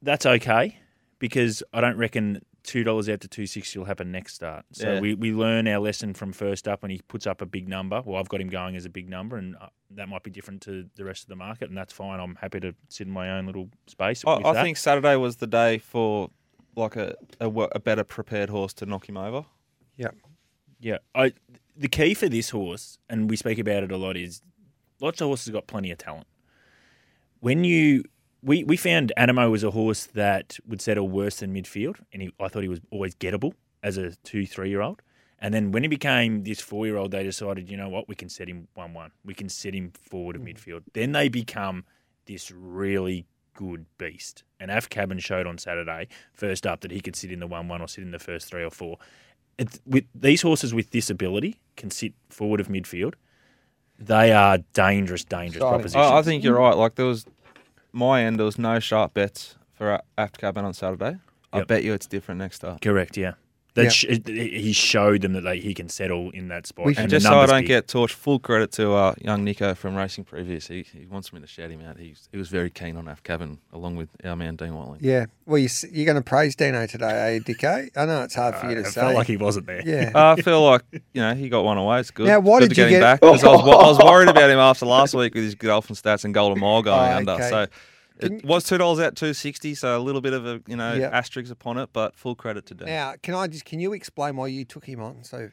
that's 0.00 0.24
okay 0.26 0.78
because 1.18 1.62
I 1.72 1.80
don't 1.80 1.96
reckon 1.96 2.44
two 2.64 2.84
dollars 2.84 3.08
out 3.08 3.20
to 3.20 3.28
two 3.28 3.46
sixty 3.46 3.78
will 3.78 3.86
happen 3.86 4.12
next 4.12 4.34
start. 4.34 4.64
So 4.72 4.94
Yeah. 4.94 5.00
we, 5.00 5.14
we 5.14 5.32
learn 5.32 5.66
our 5.68 5.78
lesson 5.80 6.14
from 6.14 6.32
first 6.32 6.68
up, 6.68 6.82
and 6.82 6.92
he 6.92 7.00
puts 7.08 7.26
up 7.26 7.40
a 7.42 7.46
big 7.46 7.68
number. 7.68 8.02
Well, 8.04 8.18
I've 8.20 8.28
got 8.28 8.40
him 8.40 8.48
going 8.48 8.76
as 8.76 8.84
a 8.84 8.90
big 8.90 9.08
number, 9.08 9.36
and 9.36 9.56
uh, 9.60 9.66
that 9.90 10.08
might 10.08 10.22
be 10.22 10.30
different 10.30 10.62
to 10.62 10.86
the 10.96 11.04
rest 11.04 11.22
of 11.24 11.28
the 11.28 11.36
market, 11.36 11.68
and 11.68 11.76
that's 11.76 11.92
fine. 11.92 12.20
I'm 12.20 12.36
happy 12.36 12.60
to 12.60 12.74
sit 12.88 13.06
in 13.06 13.12
my 13.12 13.30
own 13.30 13.46
little 13.46 13.68
space. 13.86 14.24
I, 14.26 14.36
with 14.38 14.46
I 14.46 14.52
that. 14.54 14.62
think 14.62 14.76
Saturday 14.76 15.16
was 15.16 15.36
the 15.36 15.46
day 15.46 15.78
for 15.78 16.30
like 16.76 16.96
a, 16.96 17.14
a 17.40 17.48
a 17.50 17.80
better 17.80 18.04
prepared 18.04 18.48
horse 18.50 18.72
to 18.74 18.86
knock 18.86 19.08
him 19.08 19.16
over. 19.16 19.44
Yeah, 19.96 20.08
Yeah, 20.80 20.98
I 21.14 21.32
the 21.76 21.88
key 21.88 22.14
for 22.14 22.28
this 22.28 22.50
horse, 22.50 22.98
and 23.08 23.28
we 23.28 23.36
speak 23.36 23.58
about 23.58 23.82
it 23.82 23.90
a 23.92 23.96
lot, 23.96 24.16
is 24.16 24.40
lots 25.00 25.20
of 25.20 25.26
horses 25.26 25.50
got 25.52 25.66
plenty 25.66 25.90
of 25.90 25.98
talent. 25.98 26.26
When 27.40 27.64
you 27.64 28.04
we 28.42 28.64
we 28.64 28.76
found 28.76 29.12
Anamoe 29.16 29.50
was 29.50 29.64
a 29.64 29.70
horse 29.70 30.06
that 30.06 30.58
would 30.66 30.80
settle 30.80 31.08
worse 31.08 31.36
than 31.36 31.54
midfield, 31.54 32.00
and 32.12 32.22
he, 32.22 32.32
I 32.40 32.48
thought 32.48 32.62
he 32.62 32.68
was 32.68 32.80
always 32.90 33.14
gettable 33.14 33.52
as 33.82 33.96
a 33.96 34.14
two 34.16 34.46
three 34.46 34.70
year 34.70 34.80
old. 34.80 35.02
And 35.38 35.52
then 35.52 35.72
when 35.72 35.82
he 35.82 35.88
became 35.88 36.44
this 36.44 36.60
four 36.60 36.86
year 36.86 36.96
old, 36.96 37.10
they 37.10 37.24
decided, 37.24 37.68
you 37.68 37.76
know 37.76 37.88
what, 37.88 38.08
we 38.08 38.14
can 38.14 38.28
set 38.28 38.48
him 38.48 38.68
one 38.74 38.94
one. 38.94 39.10
We 39.24 39.34
can 39.34 39.48
set 39.48 39.74
him 39.74 39.92
forward 39.92 40.36
of 40.36 40.42
mm. 40.42 40.54
midfield. 40.54 40.82
Then 40.92 41.12
they 41.12 41.28
become 41.28 41.84
this 42.26 42.50
really 42.50 43.26
good 43.54 43.86
beast. 43.98 44.44
And 44.60 44.70
Af 44.70 44.88
Cabin 44.88 45.18
showed 45.18 45.46
on 45.46 45.58
Saturday, 45.58 46.08
first 46.32 46.66
up, 46.66 46.80
that 46.82 46.92
he 46.92 47.00
could 47.00 47.16
sit 47.16 47.32
in 47.32 47.40
the 47.40 47.46
one 47.46 47.68
one 47.68 47.80
or 47.80 47.88
sit 47.88 48.02
in 48.04 48.12
the 48.12 48.18
first 48.18 48.48
three 48.48 48.62
or 48.62 48.70
four 48.70 48.98
it's, 49.58 49.80
with 49.86 50.04
these 50.14 50.42
horses 50.42 50.74
with 50.74 50.90
this 50.90 51.10
ability 51.10 51.60
can 51.76 51.90
sit 51.90 52.14
forward 52.28 52.60
of 52.60 52.68
midfield. 52.68 53.14
They 53.98 54.32
are 54.32 54.58
dangerous, 54.72 55.24
dangerous 55.24 55.56
Exciting. 55.56 55.70
propositions. 55.70 56.04
I, 56.04 56.18
I 56.18 56.22
think 56.22 56.42
you're 56.42 56.58
right. 56.58 56.76
Like 56.76 56.96
there 56.96 57.06
was 57.06 57.24
my 57.92 58.22
end, 58.24 58.38
there 58.38 58.46
was 58.46 58.58
no 58.58 58.78
sharp 58.80 59.14
bets 59.14 59.56
for 59.74 60.00
Aft 60.18 60.38
Cabin 60.38 60.64
on 60.64 60.74
Saturday. 60.74 61.18
I 61.52 61.58
Yep. 61.58 61.68
bet 61.68 61.84
you 61.84 61.92
it's 61.92 62.06
different 62.06 62.38
next 62.38 62.56
start. 62.56 62.80
correct. 62.80 63.16
Yeah, 63.16 63.32
That 63.74 63.84
Yeah. 63.84 63.88
sh- 63.88 64.20
he 64.26 64.72
showed 64.74 65.22
them 65.22 65.32
that 65.32 65.44
they, 65.44 65.58
he 65.58 65.72
can 65.72 65.88
settle 65.88 66.28
in 66.32 66.48
that 66.48 66.66
spot. 66.66 66.84
We- 66.84 66.92
and 66.92 67.04
And 67.04 67.10
the 67.10 67.16
just 67.16 67.24
so 67.24 67.30
I 67.32 67.34
numbers 67.36 67.50
don't 67.52 67.60
big. 67.62 67.68
get 67.68 67.86
torched, 67.86 68.10
full 68.12 68.38
credit 68.38 68.70
to 68.72 68.92
uh, 68.92 69.14
young 69.18 69.44
Nico 69.44 69.74
from 69.74 69.94
Racing 69.94 70.24
Previous. 70.24 70.66
He, 70.68 70.82
he 70.92 71.06
wants 71.06 71.32
me 71.32 71.40
to 71.40 71.46
shout 71.46 71.70
him 71.70 71.80
out. 71.80 71.96
He's, 71.98 72.28
he 72.30 72.36
was 72.36 72.48
very 72.48 72.68
keen 72.68 72.98
on 72.98 73.08
Af 73.08 73.22
Cabin, 73.22 73.60
along 73.72 73.96
with 73.96 74.10
our 74.24 74.36
man 74.36 74.56
Dean 74.56 74.74
Watling. 74.74 74.98
Yeah. 75.02 75.24
Well, 75.46 75.56
you, 75.56 75.70
you're 75.90 76.04
going 76.04 76.16
to 76.16 76.22
praise 76.22 76.54
Dino 76.54 76.86
today, 76.86 77.36
eh, 77.36 77.38
Dicko? 77.38 77.88
I 77.96 78.04
know 78.04 78.22
it's 78.24 78.34
hard 78.34 78.56
for 78.56 78.68
you 78.68 78.74
to 78.74 78.82
Uh, 78.82 78.84
it 78.84 78.90
say. 78.92 79.00
felt 79.00 79.14
like 79.14 79.26
he 79.26 79.38
wasn't 79.38 79.66
there. 79.66 79.80
yeah. 79.86 80.10
Uh, 80.14 80.34
I 80.38 80.42
feel 80.42 80.62
like 80.66 80.82
you 80.92 81.22
know 81.22 81.34
he 81.34 81.48
got 81.48 81.64
one 81.64 81.78
away. 81.78 82.00
It's 82.00 82.10
good. 82.10 82.26
Now, 82.26 82.40
why 82.40 82.58
good 82.60 82.68
did 82.68 82.74
to 82.74 82.80
you 82.82 82.88
get 82.88 82.92
him 82.92 83.00
get- 83.00 83.00
back? 83.00 83.20
'cause 83.22 83.42
I 83.42 83.48
was, 83.48 83.60
I 83.62 83.88
was 83.88 83.98
worried 84.00 84.28
about 84.28 84.50
him 84.50 84.58
after 84.58 84.84
last 84.84 85.14
week 85.20 85.34
with 85.34 85.44
his 85.44 85.54
golfing 85.54 85.96
stats 85.96 86.26
and 86.26 86.34
golden 86.34 86.60
mile 86.60 86.82
going 86.82 86.98
Oh, 87.10 87.16
under. 87.16 87.32
okay. 87.32 87.48
So 87.48 87.66
Can- 88.22 88.38
it 88.38 88.44
was 88.44 88.64
two 88.64 88.78
dollars 88.78 89.00
out 89.00 89.16
two 89.16 89.34
sixty. 89.34 89.74
So 89.74 89.96
a 89.96 90.00
little 90.00 90.20
bit 90.20 90.32
of 90.32 90.46
a 90.46 90.60
you 90.66 90.76
know 90.76 90.94
Yeah. 90.94 91.10
asterisk 91.12 91.50
upon 91.52 91.78
it, 91.78 91.90
but 91.92 92.16
full 92.16 92.34
credit 92.34 92.66
to 92.66 92.74
Dean. 92.74 92.86
Now, 92.88 93.14
can 93.22 93.34
I 93.34 93.46
just 93.46 93.64
can 93.64 93.80
you 93.80 93.92
explain 93.92 94.36
why 94.36 94.48
you 94.48 94.64
took 94.64 94.84
him 94.84 95.00
on? 95.00 95.24
So, 95.24 95.50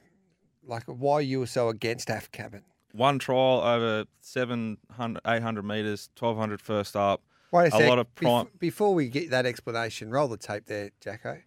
like, 0.65 0.83
why 0.85 1.19
you 1.21 1.39
were 1.39 1.47
so 1.47 1.69
against 1.69 2.09
Af 2.09 2.31
Cabin? 2.31 2.63
One 2.91 3.19
trial 3.19 3.61
over 3.63 4.05
700, 4.21 5.21
800 5.25 5.63
meters, 5.63 6.09
1200 6.17 6.61
first 6.61 6.95
up. 6.95 7.21
Wait 7.51 7.71
a, 7.71 7.75
A 7.75 7.79
sec. 7.79 7.89
lot 7.89 7.99
of 7.99 8.13
Bef- 8.15 8.47
before 8.59 8.93
we 8.93 9.09
get 9.09 9.29
that 9.31 9.45
explanation, 9.45 10.09
roll 10.11 10.27
the 10.27 10.37
tape 10.37 10.65
there, 10.67 10.91
Jacko. 11.01 11.37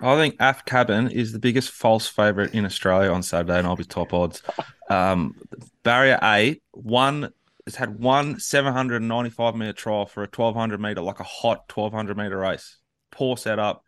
I 0.00 0.16
think 0.16 0.34
Af 0.40 0.64
Cabin 0.64 1.08
is 1.10 1.32
the 1.32 1.38
biggest 1.38 1.70
false 1.70 2.06
favourite 2.08 2.52
in 2.52 2.64
Australia 2.64 3.10
on 3.12 3.22
Saturday, 3.22 3.58
and 3.58 3.66
I'll 3.66 3.76
be 3.76 3.84
top 3.84 4.12
odds. 4.12 4.42
Um, 4.90 5.36
barrier 5.84 6.18
eight, 6.22 6.62
one 6.72 7.32
has 7.66 7.76
had 7.76 7.98
one 7.98 8.38
795 8.38 9.54
metre 9.54 9.72
trial 9.72 10.06
for 10.06 10.22
a 10.22 10.26
1200 10.26 10.80
metre, 10.80 11.00
like 11.00 11.20
a 11.20 11.24
hot 11.24 11.70
1200 11.72 12.16
metre 12.16 12.38
race. 12.38 12.78
Poor 13.10 13.36
setup, 13.36 13.84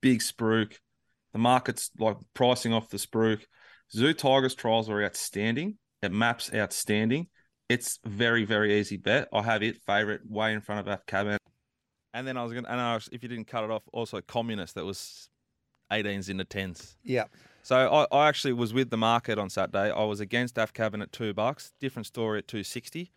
big 0.00 0.20
spruik. 0.20 0.74
The 1.32 1.38
market's 1.38 1.90
like 1.98 2.16
pricing 2.34 2.72
off 2.72 2.90
the 2.90 2.98
spruik. 2.98 3.42
Zoo 3.92 4.12
Tigers 4.12 4.54
trials 4.54 4.88
are 4.88 5.02
outstanding. 5.02 5.78
It 6.02 6.12
maps 6.12 6.50
outstanding. 6.54 7.28
It's 7.68 7.98
very, 8.04 8.44
very 8.44 8.78
easy 8.78 8.98
bet. 8.98 9.28
I 9.32 9.42
have 9.42 9.62
it 9.62 9.82
favourite 9.86 10.20
way 10.28 10.52
in 10.52 10.60
front 10.60 10.80
of 10.80 10.92
Af 10.92 11.06
Cabin. 11.06 11.38
And 12.12 12.26
then 12.26 12.36
I 12.36 12.42
was 12.42 12.52
going 12.52 12.64
to, 12.64 12.70
and 12.70 12.80
I 12.80 12.94
was, 12.94 13.08
if 13.10 13.22
you 13.22 13.28
didn't 13.28 13.46
cut 13.46 13.64
it 13.64 13.70
off, 13.70 13.82
also 13.92 14.20
Communist 14.20 14.74
that 14.74 14.84
was 14.84 15.28
18s 15.90 16.28
into 16.28 16.44
10s. 16.44 16.94
Yeah. 17.02 17.24
So 17.64 17.76
I, 18.12 18.16
I 18.16 18.28
actually 18.28 18.52
was 18.52 18.74
with 18.74 18.90
the 18.90 18.98
market 18.98 19.38
on 19.38 19.48
Saturday. 19.48 19.90
I 19.90 20.04
was 20.04 20.20
against 20.20 20.58
Af 20.58 20.74
Cabin 20.74 21.00
at 21.00 21.12
two 21.12 21.32
bucks. 21.32 21.72
Different 21.80 22.06
story 22.06 22.38
at 22.38 22.46
two 22.46 22.62
sixty. 22.62 23.10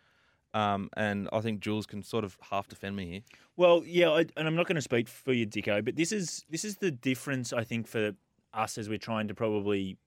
Um, 0.54 0.88
and 0.96 1.28
I 1.30 1.40
think 1.40 1.60
Jules 1.60 1.84
can 1.84 2.02
sort 2.02 2.24
of 2.24 2.38
half 2.50 2.66
defend 2.66 2.96
me 2.96 3.06
here. 3.06 3.20
Well, 3.58 3.82
yeah, 3.84 4.08
I, 4.08 4.24
and 4.36 4.48
I'm 4.48 4.56
not 4.56 4.66
going 4.66 4.76
to 4.76 4.82
speak 4.82 5.06
for 5.06 5.34
you, 5.34 5.46
Dicko, 5.46 5.84
but 5.84 5.96
this 5.96 6.10
is 6.10 6.46
this 6.48 6.64
is 6.64 6.76
the 6.76 6.90
difference 6.90 7.52
I 7.52 7.62
think 7.62 7.86
for 7.86 8.12
us 8.54 8.78
as 8.78 8.88
we're 8.88 8.96
trying 8.96 9.28
to 9.28 9.34
probably 9.34 9.98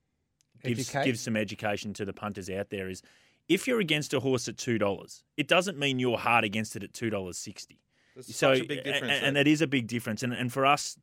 give 0.63 0.79
Educate. 0.79 1.05
give 1.05 1.19
some 1.19 1.37
education 1.37 1.93
to 1.93 2.05
the 2.05 2.13
punters 2.13 2.49
out 2.49 2.71
there 2.71 2.89
is 2.89 3.03
if 3.47 3.67
you're 3.67 3.79
against 3.79 4.13
a 4.15 4.19
horse 4.19 4.47
at 4.47 4.57
two 4.57 4.79
dollars, 4.79 5.23
it 5.37 5.47
doesn't 5.47 5.77
mean 5.77 5.99
you're 5.99 6.17
hard 6.17 6.43
against 6.43 6.75
it 6.75 6.83
at 6.83 6.93
two 6.93 7.11
dollars 7.11 7.37
sixty. 7.37 7.79
There's 8.15 8.35
So 8.35 8.55
such 8.55 8.63
a 8.63 8.67
big 8.67 8.83
difference. 8.83 9.13
and, 9.13 9.25
and 9.25 9.37
it 9.37 9.47
is 9.47 9.61
a 9.61 9.67
big 9.67 9.85
difference. 9.85 10.23
And 10.23 10.33
and 10.33 10.51
for 10.51 10.65
us 10.65 10.97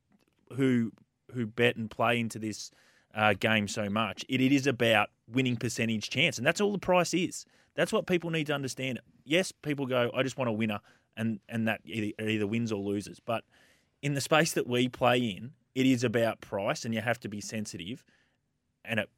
who 0.56 0.90
who 1.32 1.46
bet 1.46 1.76
and 1.76 1.88
play 1.88 2.18
into 2.18 2.40
this 2.40 2.72
uh, 3.14 3.34
game 3.34 3.68
so 3.68 3.88
much, 3.88 4.24
it, 4.28 4.40
it 4.40 4.52
is 4.52 4.66
about 4.66 5.10
winning 5.30 5.56
percentage 5.56 6.10
chance, 6.10 6.38
and 6.38 6.46
that's 6.46 6.60
all 6.60 6.72
the 6.72 6.78
price 6.78 7.14
is. 7.14 7.44
That's 7.74 7.92
what 7.92 8.06
people 8.06 8.30
need 8.30 8.46
to 8.48 8.54
understand. 8.54 9.00
Yes, 9.24 9.52
people 9.52 9.86
go, 9.86 10.10
I 10.14 10.22
just 10.22 10.36
want 10.36 10.48
a 10.48 10.52
winner, 10.52 10.80
and 11.16 11.40
and 11.48 11.68
that 11.68 11.80
either, 11.84 12.12
either 12.20 12.46
wins 12.46 12.72
or 12.72 12.80
loses. 12.80 13.20
But 13.20 13.44
in 14.02 14.14
the 14.14 14.20
space 14.20 14.52
that 14.52 14.66
we 14.66 14.88
play 14.88 15.18
in, 15.18 15.52
it 15.74 15.86
is 15.86 16.04
about 16.04 16.40
price, 16.40 16.84
and 16.84 16.94
you 16.94 17.00
have 17.00 17.20
to 17.20 17.28
be 17.28 17.40
sensitive. 17.40 18.04
And 18.84 19.00
it, 19.00 19.10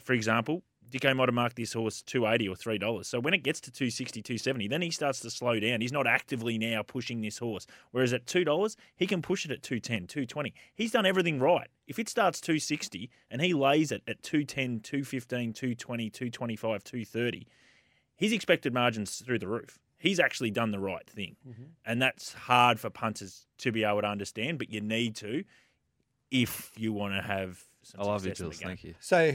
for 0.00 0.12
example, 0.12 0.62
Dicko 0.90 1.14
might 1.16 1.28
have 1.28 1.34
marked 1.34 1.56
this 1.56 1.72
horse 1.72 2.02
two 2.02 2.26
eighty 2.26 2.48
or 2.48 2.56
three 2.56 2.78
dollars. 2.78 3.08
So 3.08 3.20
when 3.20 3.34
it 3.34 3.42
gets 3.42 3.60
to 3.62 3.70
260, 3.70 4.22
270, 4.22 4.68
then 4.68 4.82
he 4.82 4.90
starts 4.90 5.20
to 5.20 5.30
slow 5.30 5.58
down. 5.58 5.80
He's 5.80 5.92
not 5.92 6.06
actively 6.06 6.58
now 6.58 6.82
pushing 6.82 7.20
this 7.20 7.38
horse. 7.38 7.66
Whereas 7.90 8.12
at 8.12 8.26
two 8.26 8.44
dollars, 8.44 8.76
he 8.96 9.06
can 9.06 9.22
push 9.22 9.44
it 9.44 9.50
at 9.50 9.62
210, 9.62 10.06
220. 10.06 10.54
He's 10.74 10.92
done 10.92 11.06
everything 11.06 11.38
right. 11.38 11.68
If 11.86 11.98
it 11.98 12.08
starts 12.08 12.40
260 12.40 13.10
and 13.30 13.40
he 13.42 13.52
lays 13.52 13.92
it 13.92 14.02
at 14.06 14.22
210, 14.22 14.80
215, 14.80 15.52
220, 15.52 16.10
225, 16.10 16.84
230, 16.84 17.46
his 18.16 18.32
expected 18.32 18.72
margins 18.72 19.18
through 19.18 19.38
the 19.38 19.48
roof. 19.48 19.78
He's 19.98 20.20
actually 20.20 20.50
done 20.50 20.70
the 20.70 20.78
right 20.78 21.08
thing. 21.08 21.36
Mm-hmm. 21.48 21.62
And 21.84 22.02
that's 22.02 22.32
hard 22.32 22.78
for 22.78 22.90
punters 22.90 23.46
to 23.58 23.72
be 23.72 23.84
able 23.84 24.02
to 24.02 24.08
understand, 24.08 24.58
but 24.58 24.70
you 24.70 24.80
need 24.80 25.16
to 25.16 25.44
if 26.30 26.72
you 26.76 26.92
want 26.92 27.14
to 27.14 27.22
have 27.22 27.64
some 27.86 28.00
I 28.00 28.04
love 28.04 28.24
you, 28.24 28.30
success 28.34 28.40
in 28.40 28.50
Jules. 28.50 28.60
Thank 28.62 28.84
you. 28.84 28.94
So, 29.00 29.32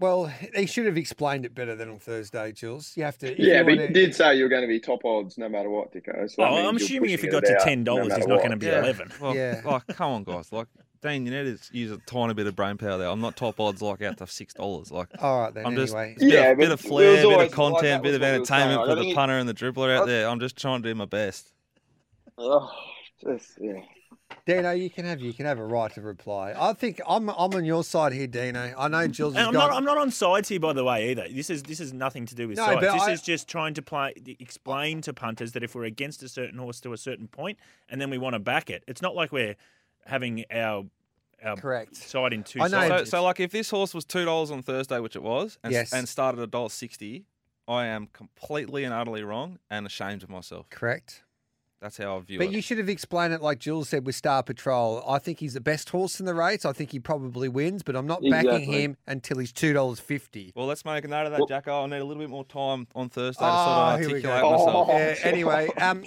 well, 0.00 0.26
he 0.54 0.66
should 0.66 0.86
have 0.86 0.96
explained 0.96 1.44
it 1.44 1.54
better 1.54 1.74
than 1.74 1.88
on 1.90 1.98
Thursday, 1.98 2.52
Jules. 2.52 2.96
You 2.96 3.04
have 3.04 3.18
to. 3.18 3.32
if 3.32 3.38
Yeah, 3.38 3.58
you 3.58 3.64
but 3.64 3.66
wanna- 3.70 3.82
you 3.82 3.88
did 3.88 4.14
say 4.14 4.36
you 4.36 4.42
were 4.44 4.48
going 4.48 4.62
to 4.62 4.68
be 4.68 4.78
top 4.80 5.04
odds 5.04 5.38
no 5.38 5.48
matter 5.48 5.70
what, 5.70 5.92
Dicko. 5.92 6.30
So 6.30 6.42
that 6.42 6.50
Oh, 6.50 6.68
I'm 6.68 6.76
assuming 6.76 7.10
if 7.10 7.24
it 7.24 7.30
pushing 7.30 7.40
got 7.40 7.44
to 7.44 7.58
ten 7.64 7.84
dollars, 7.84 8.08
matter 8.08 8.20
he's 8.20 8.26
not 8.28 8.38
going 8.38 8.50
to 8.52 8.56
be 8.56 8.66
Yeah. 8.66 8.80
eleven. 8.80 9.10
Well, 9.20 9.34
Yeah. 9.34 9.60
like, 9.66 9.86
come 9.88 10.12
on, 10.12 10.24
guys. 10.24 10.52
Like, 10.52 10.68
Dean, 11.00 11.24
you 11.26 11.30
need 11.32 11.56
to 11.56 11.76
use 11.78 11.92
a 11.92 11.98
tiny 12.06 12.34
bit 12.34 12.46
of 12.48 12.56
brain 12.56 12.76
power 12.76 12.98
there. 12.98 13.08
I'm 13.08 13.20
not 13.20 13.36
top 13.36 13.60
odds 13.60 13.80
like 13.80 14.02
out 14.02 14.18
to 14.18 14.26
six 14.26 14.52
dollars. 14.54 14.90
Like, 14.90 15.08
All 15.22 15.40
right 15.42 15.54
then. 15.54 15.64
I'm 15.64 15.76
just 15.76 15.94
anyway, 15.94 16.12
it's 16.14 16.22
a 16.22 16.26
bit, 16.26 16.34
Yeah, 16.34 16.50
of, 16.50 16.58
bit 16.58 16.70
of 16.72 16.80
flair, 16.80 17.10
was 17.12 17.20
bit 17.20 17.24
always 17.32 17.48
of 17.50 17.54
content, 17.54 17.82
that 17.82 18.02
bit 18.02 18.14
of 18.16 18.20
what 18.20 18.32
we 18.32 18.38
were 18.40 18.44
saying. 18.44 18.62
entertainment 18.62 18.88
for 18.98 19.04
the 19.04 19.14
punter 19.14 19.38
and 19.38 19.48
the 19.48 19.54
dribbler 19.54 19.96
out 19.96 20.02
I- 20.04 20.06
there. 20.06 20.28
I'm 20.28 20.40
just 20.40 20.56
trying 20.56 20.82
to 20.82 20.88
do 20.88 20.94
my 20.96 21.04
best. 21.04 21.52
Oh, 22.36 22.70
just, 23.22 23.52
yeah. 23.60 23.80
Dino, 24.46 24.70
you 24.72 24.88
can 24.90 25.04
have 25.04 25.20
you 25.20 25.32
can 25.32 25.46
have 25.46 25.58
a 25.58 25.64
right 25.64 25.92
to 25.94 26.00
reply. 26.00 26.54
I 26.58 26.72
think 26.72 27.00
I'm 27.06 27.28
I'm 27.28 27.54
on 27.54 27.64
your 27.64 27.84
side 27.84 28.12
here, 28.12 28.26
Dino. 28.26 28.72
I 28.78 28.88
know 28.88 29.06
Jules 29.06 29.34
And 29.34 29.46
I'm 29.48 29.52
got. 29.52 29.68
not. 29.70 29.76
I'm 29.76 29.84
not 29.84 29.98
on 29.98 30.10
sides 30.10 30.48
here, 30.48 30.60
by 30.60 30.72
the 30.72 30.84
way, 30.84 31.10
either. 31.10 31.26
This 31.30 31.50
is 31.50 31.62
this 31.62 31.80
is 31.80 31.92
nothing 31.92 32.24
to 32.26 32.34
do 32.34 32.48
with 32.48 32.56
No, 32.56 32.66
sides. 32.66 32.80
but 32.80 32.92
This 32.94 33.02
I- 33.02 33.12
is 33.12 33.22
just 33.22 33.48
trying 33.48 33.74
to 33.74 33.82
play, 33.82 34.14
explain 34.38 35.00
to 35.02 35.12
punters 35.12 35.52
that 35.52 35.62
if 35.62 35.74
we're 35.74 35.84
against 35.84 36.22
a 36.22 36.28
certain 36.28 36.58
horse 36.58 36.80
to 36.80 36.92
a 36.92 36.96
certain 36.96 37.28
point, 37.28 37.58
and 37.88 38.00
then 38.00 38.10
we 38.10 38.16
want 38.18 38.34
to 38.34 38.38
back 38.38 38.70
it, 38.70 38.84
it's 38.86 39.02
not 39.02 39.14
like 39.14 39.32
we're 39.32 39.56
having 40.06 40.44
our 40.50 40.84
our 41.44 41.56
Correct. 41.56 41.94
side 41.96 42.32
in 42.32 42.42
two 42.42 42.60
I 42.60 42.68
know. 42.68 42.88
sides. 42.88 43.10
So, 43.10 43.18
so 43.18 43.22
like, 43.24 43.40
if 43.40 43.52
this 43.52 43.70
horse 43.70 43.94
was 43.94 44.04
two 44.04 44.24
dollars 44.24 44.50
on 44.50 44.62
Thursday, 44.62 44.98
which 44.98 45.14
it 45.14 45.22
was, 45.22 45.58
and, 45.62 45.72
Yes. 45.72 45.92
and 45.92 46.08
started 46.08 46.40
at 46.40 46.50
dollar 46.50 46.70
sixty, 46.70 47.26
I 47.66 47.86
am 47.86 48.08
completely 48.12 48.84
and 48.84 48.92
utterly 48.94 49.22
wrong 49.22 49.58
and 49.70 49.86
ashamed 49.86 50.22
of 50.22 50.30
myself. 50.30 50.68
Correct. 50.70 51.22
That's 51.80 51.96
how 51.96 52.16
I 52.16 52.20
view 52.20 52.38
But 52.38 52.44
it. 52.44 52.46
But 52.48 52.54
you 52.56 52.60
should 52.62 52.78
have 52.78 52.88
explained 52.88 53.32
it 53.32 53.40
like 53.40 53.60
Jules 53.60 53.88
said 53.88 54.04
with 54.04 54.16
Star 54.16 54.42
Patrol. 54.42 55.04
I 55.08 55.20
think 55.20 55.38
he's 55.38 55.54
the 55.54 55.60
best 55.60 55.90
horse 55.90 56.18
in 56.18 56.26
the 56.26 56.34
race. 56.34 56.64
I 56.64 56.72
think 56.72 56.90
he 56.90 56.98
probably 56.98 57.48
wins, 57.48 57.84
but 57.84 57.94
I'm 57.94 58.06
not 58.06 58.20
backing 58.28 58.64
him 58.72 58.96
until 59.06 59.38
he's 59.38 59.52
two 59.52 59.72
dollars 59.72 60.00
fifty. 60.00 60.52
Well, 60.56 60.66
let's 60.66 60.84
make 60.84 61.04
a 61.04 61.08
note 61.08 61.26
of 61.26 61.30
that, 61.32 61.38
Well- 61.40 61.46
Jacko. 61.46 61.84
I 61.84 61.86
need 61.86 61.98
a 61.98 62.04
little 62.04 62.20
bit 62.22 62.30
more 62.30 62.44
time 62.44 62.88
on 62.96 63.08
Thursday 63.10 63.44
to 63.44 63.50
Oh, 63.50 63.54
sort 63.54 63.68
of 63.68 63.92
articulate 64.16 64.22
go. 64.24 64.50
myself. 64.50 64.88
Oh. 64.90 64.92
Yeah. 64.98 65.14
Anyway, 65.22 65.68
um, 65.80 66.04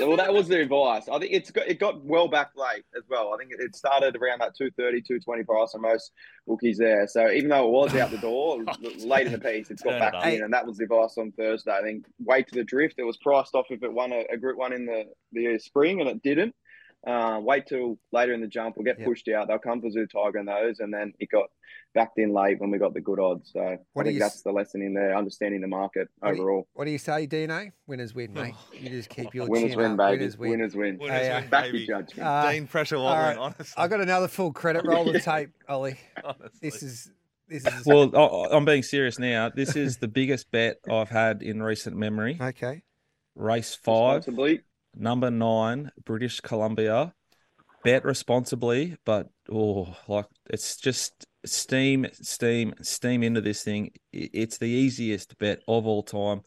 well, 0.00 0.16
that 0.16 0.32
was 0.34 0.48
the 0.48 0.60
advice. 0.60 1.08
I 1.08 1.18
think 1.20 1.32
it's 1.32 1.50
got, 1.52 1.68
it 1.68 1.78
got 1.78 2.04
well 2.04 2.26
back 2.26 2.50
late 2.56 2.84
as 2.96 3.04
well. 3.08 3.32
I 3.32 3.36
think 3.38 3.52
it- 3.52 3.60
it 3.60 3.76
started 3.76 4.16
around 4.16 4.40
that 4.40 4.56
230, 4.56 5.02
220 5.02 5.44
price 5.44 5.72
on 5.74 5.82
most 5.82 6.10
bookies 6.46 6.78
there. 6.78 7.02
Uh, 7.02 7.06
so 7.06 7.30
even 7.30 7.50
though 7.50 7.66
it 7.66 7.70
was 7.70 7.94
out 7.94 8.10
the 8.10 8.18
door 8.18 8.58
late 8.98 9.26
in 9.26 9.32
the 9.32 9.38
piece, 9.38 9.70
it's 9.70 9.82
got 9.82 9.90
Turn 9.90 10.00
back 10.00 10.26
it 10.26 10.34
in, 10.34 10.44
and 10.44 10.52
that 10.52 10.66
was 10.66 10.78
the 10.78 10.84
advice 10.84 11.16
on 11.18 11.32
Thursday. 11.32 11.72
I 11.72 11.82
think 11.82 12.06
wait 12.18 12.48
to 12.48 12.54
the 12.54 12.64
drift. 12.64 12.94
It 12.98 13.04
was 13.04 13.16
priced 13.18 13.54
off 13.54 13.66
if 13.70 13.82
it 13.82 13.92
won 13.92 14.12
a, 14.12 14.24
a 14.32 14.36
Group 14.36 14.58
One 14.58 14.72
in 14.72 14.86
the 14.86 15.04
the 15.32 15.58
spring, 15.58 16.00
and 16.00 16.08
it 16.08 16.22
didn't. 16.22 16.54
Uh, 17.06 17.38
wait 17.40 17.66
till 17.66 17.98
later 18.12 18.32
in 18.34 18.40
the 18.40 18.48
jump. 18.48 18.76
We'll 18.76 18.84
get 18.84 18.98
Yep. 18.98 19.06
pushed 19.06 19.28
out. 19.28 19.46
They'll 19.46 19.58
come 19.60 19.80
for 19.80 19.90
Zoo 19.90 20.06
Tiger 20.06 20.38
and 20.38 20.48
those, 20.48 20.80
and 20.80 20.92
then 20.92 21.12
it 21.20 21.30
got 21.30 21.46
backed 21.94 22.18
in 22.18 22.32
late 22.32 22.58
when 22.60 22.70
we 22.70 22.78
got 22.78 22.94
the 22.94 23.00
good 23.00 23.20
odds. 23.20 23.50
So 23.52 23.78
What 23.92 24.02
I 24.02 24.04
think 24.06 24.14
you 24.14 24.18
that's 24.20 24.42
the 24.42 24.50
lesson 24.52 24.82
in 24.82 24.92
there, 24.92 25.16
understanding 25.16 25.60
the 25.60 25.68
market 25.68 26.08
What 26.18 26.30
do 26.30 26.36
you- 26.36 26.42
overall. 26.42 26.68
what 26.74 26.84
do 26.84 26.90
you 26.90 26.98
say, 26.98 27.26
Dino? 27.26 27.70
Winners 27.86 28.12
win, 28.14 28.32
mate. 28.34 28.54
You 28.74 28.90
just 28.90 29.08
keep 29.08 29.34
your 29.34 29.48
Winners 29.48 29.70
chin 29.70 29.78
win, 29.78 29.90
up. 29.92 29.96
baby. 29.98 30.18
Winners 30.18 30.36
win. 30.36 30.50
Winners 30.50 30.76
win. 30.76 30.98
Winners 30.98 31.16
Hey, 31.16 31.30
uh, 31.30 31.40
win, 31.42 31.50
Back 31.50 31.64
baby. 31.66 31.78
your 31.78 31.86
judgment. 32.02 32.26
Uh, 32.28 32.50
Dean 32.50 32.66
pressure 32.66 32.96
all 32.96 33.04
wobbling, 33.04 33.36
right. 33.36 33.38
honestly. 33.38 33.74
I 33.76 33.88
got 33.88 34.00
another 34.00 34.28
full 34.28 34.52
credit 34.52 34.84
roll 34.84 35.08
of 35.14 35.22
tape, 35.22 35.50
Ollie. 35.68 35.96
honestly. 36.24 36.58
This 36.60 36.82
is 36.82 37.12
this 37.48 37.64
is 37.64 37.86
Well, 37.86 38.10
I- 38.16 38.48
I'm 38.56 38.64
being 38.64 38.82
serious 38.82 39.20
now. 39.20 39.48
This 39.48 39.76
is 39.76 39.98
the 39.98 40.08
biggest 40.08 40.50
bet 40.50 40.78
I've 40.90 41.10
had 41.10 41.40
in 41.42 41.62
recent 41.62 41.96
memory. 41.96 42.36
okay. 42.40 42.82
Race 43.36 43.74
five, 43.76 44.16
Responsibly. 44.26 44.62
Number 44.96 45.30
nine, 45.30 45.90
British 46.04 46.40
Columbia. 46.40 47.12
Bet 47.84 48.04
responsibly, 48.04 48.96
but 49.04 49.28
oh, 49.52 49.94
like 50.08 50.26
it's 50.50 50.76
just 50.76 51.26
steam, 51.44 52.06
steam, 52.12 52.74
steam 52.82 53.22
into 53.22 53.40
this 53.40 53.62
thing. 53.62 53.92
It's 54.12 54.58
the 54.58 54.66
easiest 54.66 55.38
bet 55.38 55.62
of 55.68 55.86
all 55.86 56.02
time. 56.02 56.40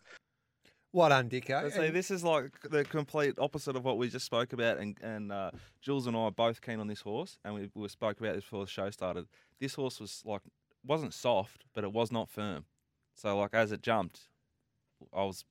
What 0.91 1.11
on, 1.11 1.29
Dicko? 1.29 1.65
I 1.65 1.69
say 1.69 1.91
this 1.91 2.09
is 2.09 2.23
like 2.23 2.51
the 2.63 2.83
complete 2.83 3.35
opposite 3.37 3.75
of 3.75 3.85
what 3.85 3.97
we 3.97 4.09
just 4.09 4.25
spoke 4.25 4.53
about, 4.53 4.79
and 4.79 4.97
and 5.01 5.31
uh, 5.31 5.51
Jules 5.81 6.07
and 6.07 6.17
I 6.17 6.21
are 6.21 6.31
both 6.31 6.61
keen 6.61 6.79
on 6.79 6.87
this 6.87 7.01
horse, 7.01 7.37
and 7.45 7.53
we, 7.53 7.69
we 7.75 7.87
spoke 7.87 8.19
about 8.19 8.35
this 8.35 8.43
before 8.43 8.65
the 8.65 8.71
show 8.71 8.89
started. 8.89 9.25
This 9.61 9.75
horse 9.75 9.99
was 9.99 10.21
like 10.25 10.41
wasn't 10.83 11.13
soft, 11.13 11.65
but 11.75 11.83
it 11.83 11.93
was 11.93 12.11
not 12.11 12.29
firm. 12.29 12.65
So 13.13 13.37
like 13.37 13.53
as 13.53 13.71
it 13.71 13.83
jumped, 13.83 14.29
I 15.13 15.23
was 15.23 15.45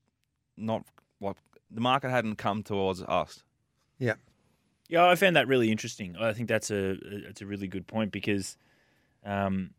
not 0.57 0.85
like 1.21 1.37
the 1.71 1.81
market 1.81 2.11
hadn't 2.11 2.37
come 2.37 2.63
towards 2.63 3.03
us. 3.03 3.43
Yeah, 3.99 4.15
Yeah, 4.89 5.07
I 5.07 5.17
found 5.17 5.37
that 5.37 5.49
really 5.49 5.71
interesting. 5.71 6.17
I 6.17 6.33
think 6.33 6.49
that's 6.49 6.71
a 6.71 6.97
it's 7.29 7.43
a 7.43 7.47
really 7.47 7.69
good 7.69 7.87
point 7.87 8.13
because 8.13 8.57
Um, 9.25 9.71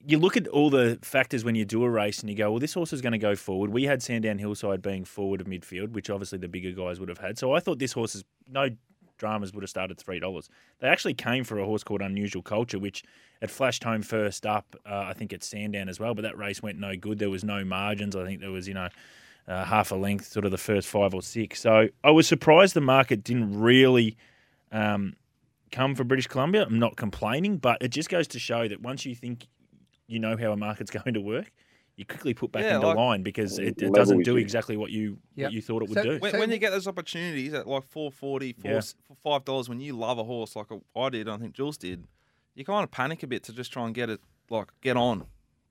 you 0.00 0.18
look 0.18 0.36
at 0.36 0.46
all 0.48 0.70
the 0.70 0.98
factors 1.02 1.44
when 1.44 1.56
you 1.56 1.64
do 1.64 1.82
a 1.82 1.90
race 1.90 2.20
and 2.20 2.30
you 2.30 2.36
go, 2.36 2.50
well, 2.52 2.60
this 2.60 2.74
horse 2.74 2.92
is 2.92 3.00
going 3.00 3.12
to 3.14 3.18
go 3.18 3.34
forward. 3.34 3.70
We 3.70 3.84
had 3.84 4.00
Sandown 4.00 4.38
Hillside 4.38 4.80
being 4.80 5.04
forward 5.04 5.40
of 5.40 5.48
midfield, 5.48 5.90
which 5.90 6.08
obviously 6.08 6.38
the 6.38 6.46
bigger 6.46 6.70
guys 6.70 7.00
would 7.00 7.08
have 7.08 7.18
had. 7.18 7.36
So 7.36 7.52
I 7.52 7.58
thought 7.60 7.80
this 7.80 7.92
horse 7.92 8.14
is 8.14 8.24
no 8.46 8.68
dramas 9.16 9.52
would 9.52 9.64
have 9.64 9.70
started 9.70 9.98
three 9.98 10.20
dollars. 10.20 10.48
They 10.78 10.86
actually 10.88 11.14
came 11.14 11.42
for 11.42 11.58
a 11.58 11.64
horse 11.64 11.82
called 11.82 12.00
Unusual 12.02 12.42
Culture, 12.42 12.78
which 12.78 13.02
had 13.40 13.50
flashed 13.50 13.82
home 13.82 14.02
first 14.02 14.46
up. 14.46 14.76
Uh, 14.86 15.06
I 15.08 15.14
think 15.14 15.32
at 15.32 15.42
Sandown 15.42 15.88
as 15.88 15.98
well, 15.98 16.14
but 16.14 16.22
that 16.22 16.38
race 16.38 16.62
went 16.62 16.78
no 16.78 16.94
good. 16.96 17.18
There 17.18 17.30
was 17.30 17.42
no 17.42 17.64
margins. 17.64 18.14
I 18.14 18.24
think 18.24 18.40
there 18.40 18.52
was 18.52 18.68
you 18.68 18.74
know 18.74 18.88
uh, 19.48 19.64
half 19.64 19.90
a 19.90 19.94
length, 19.96 20.26
sort 20.26 20.44
of 20.44 20.50
the 20.50 20.58
first 20.58 20.86
five 20.88 21.14
or 21.14 21.22
six. 21.22 21.60
So 21.60 21.88
I 22.04 22.10
was 22.10 22.28
surprised 22.28 22.74
the 22.74 22.80
market 22.80 23.24
didn't 23.24 23.58
really. 23.58 24.16
Um, 24.70 25.14
come 25.70 25.94
for 25.94 26.02
British 26.04 26.26
Columbia. 26.26 26.64
I'm 26.64 26.78
not 26.78 26.96
complaining, 26.96 27.58
but 27.58 27.76
it 27.82 27.88
just 27.88 28.08
goes 28.08 28.26
to 28.28 28.38
show 28.38 28.66
that 28.68 28.80
once 28.80 29.04
you 29.04 29.14
think 29.14 29.46
you 30.06 30.18
know 30.18 30.34
how 30.36 30.52
a 30.52 30.56
market's 30.56 30.90
going 31.02 31.12
to 31.14 31.20
work, 31.20 31.50
you 31.96 32.06
quickly 32.06 32.32
put 32.32 32.52
back 32.52 32.62
Yeah, 32.62 32.76
into 32.76 32.86
like- 32.88 32.96
line 32.96 33.22
because 33.22 33.58
it, 33.58 33.80
it 33.82 33.92
doesn't 33.92 34.22
do 34.22 34.32
you. 34.32 34.36
exactly 34.38 34.76
what 34.78 34.90
you 34.90 35.18
Yep. 35.36 35.46
what 35.46 35.52
you 35.52 35.60
thought 35.62 35.82
it 35.82 35.88
would 35.90 35.98
So- 35.98 36.02
do. 36.04 36.18
When, 36.20 36.32
So- 36.32 36.38
when 36.38 36.50
you 36.50 36.56
get 36.58 36.70
those 36.70 36.86
opportunities 36.88 37.52
at 37.54 37.66
like 37.66 37.82
440, 37.84 38.54
four, 38.54 38.70
Yeah. 38.70 38.80
for 39.06 39.14
five 39.22 39.44
dollars, 39.44 39.68
when 39.68 39.80
you 39.80 39.92
love 39.94 40.18
a 40.18 40.24
horse 40.24 40.56
like 40.56 40.66
I 40.96 41.08
did, 41.10 41.28
I 41.28 41.36
think 41.36 41.52
Jules 41.54 41.76
did, 41.76 42.04
you 42.54 42.64
kind 42.64 42.82
of 42.84 42.90
panic 42.90 43.22
a 43.22 43.26
bit 43.26 43.42
to 43.44 43.52
just 43.52 43.70
try 43.72 43.84
and 43.84 43.94
get 43.94 44.08
it 44.10 44.20
like 44.50 44.68
get 44.80 44.96
on, 44.96 45.26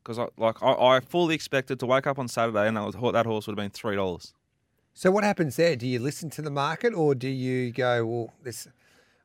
because 0.08 0.18
I 0.20 0.28
like 0.42 0.62
I, 0.64 0.72
I 0.72 1.00
fully 1.02 1.36
expected 1.36 1.80
to 1.82 1.86
wake 1.86 2.08
up 2.08 2.18
on 2.18 2.28
Saturday 2.28 2.68
and 2.68 2.78
that 2.78 2.86
was 2.86 2.96
that 3.14 3.26
horse 3.26 3.48
would 3.48 3.58
have 3.58 3.64
been 3.64 3.72
three 3.72 3.96
dollars. 3.96 4.34
So 4.94 5.12
what 5.12 5.24
happens 5.24 5.56
there? 5.58 5.76
Do 5.76 5.86
you 5.88 6.00
listen 6.00 6.30
to 6.32 6.42
the 6.42 6.50
market 6.50 6.94
or 6.94 7.14
do 7.14 7.28
you 7.28 7.72
go, 7.72 8.04
well, 8.04 8.34
this, 8.44 8.68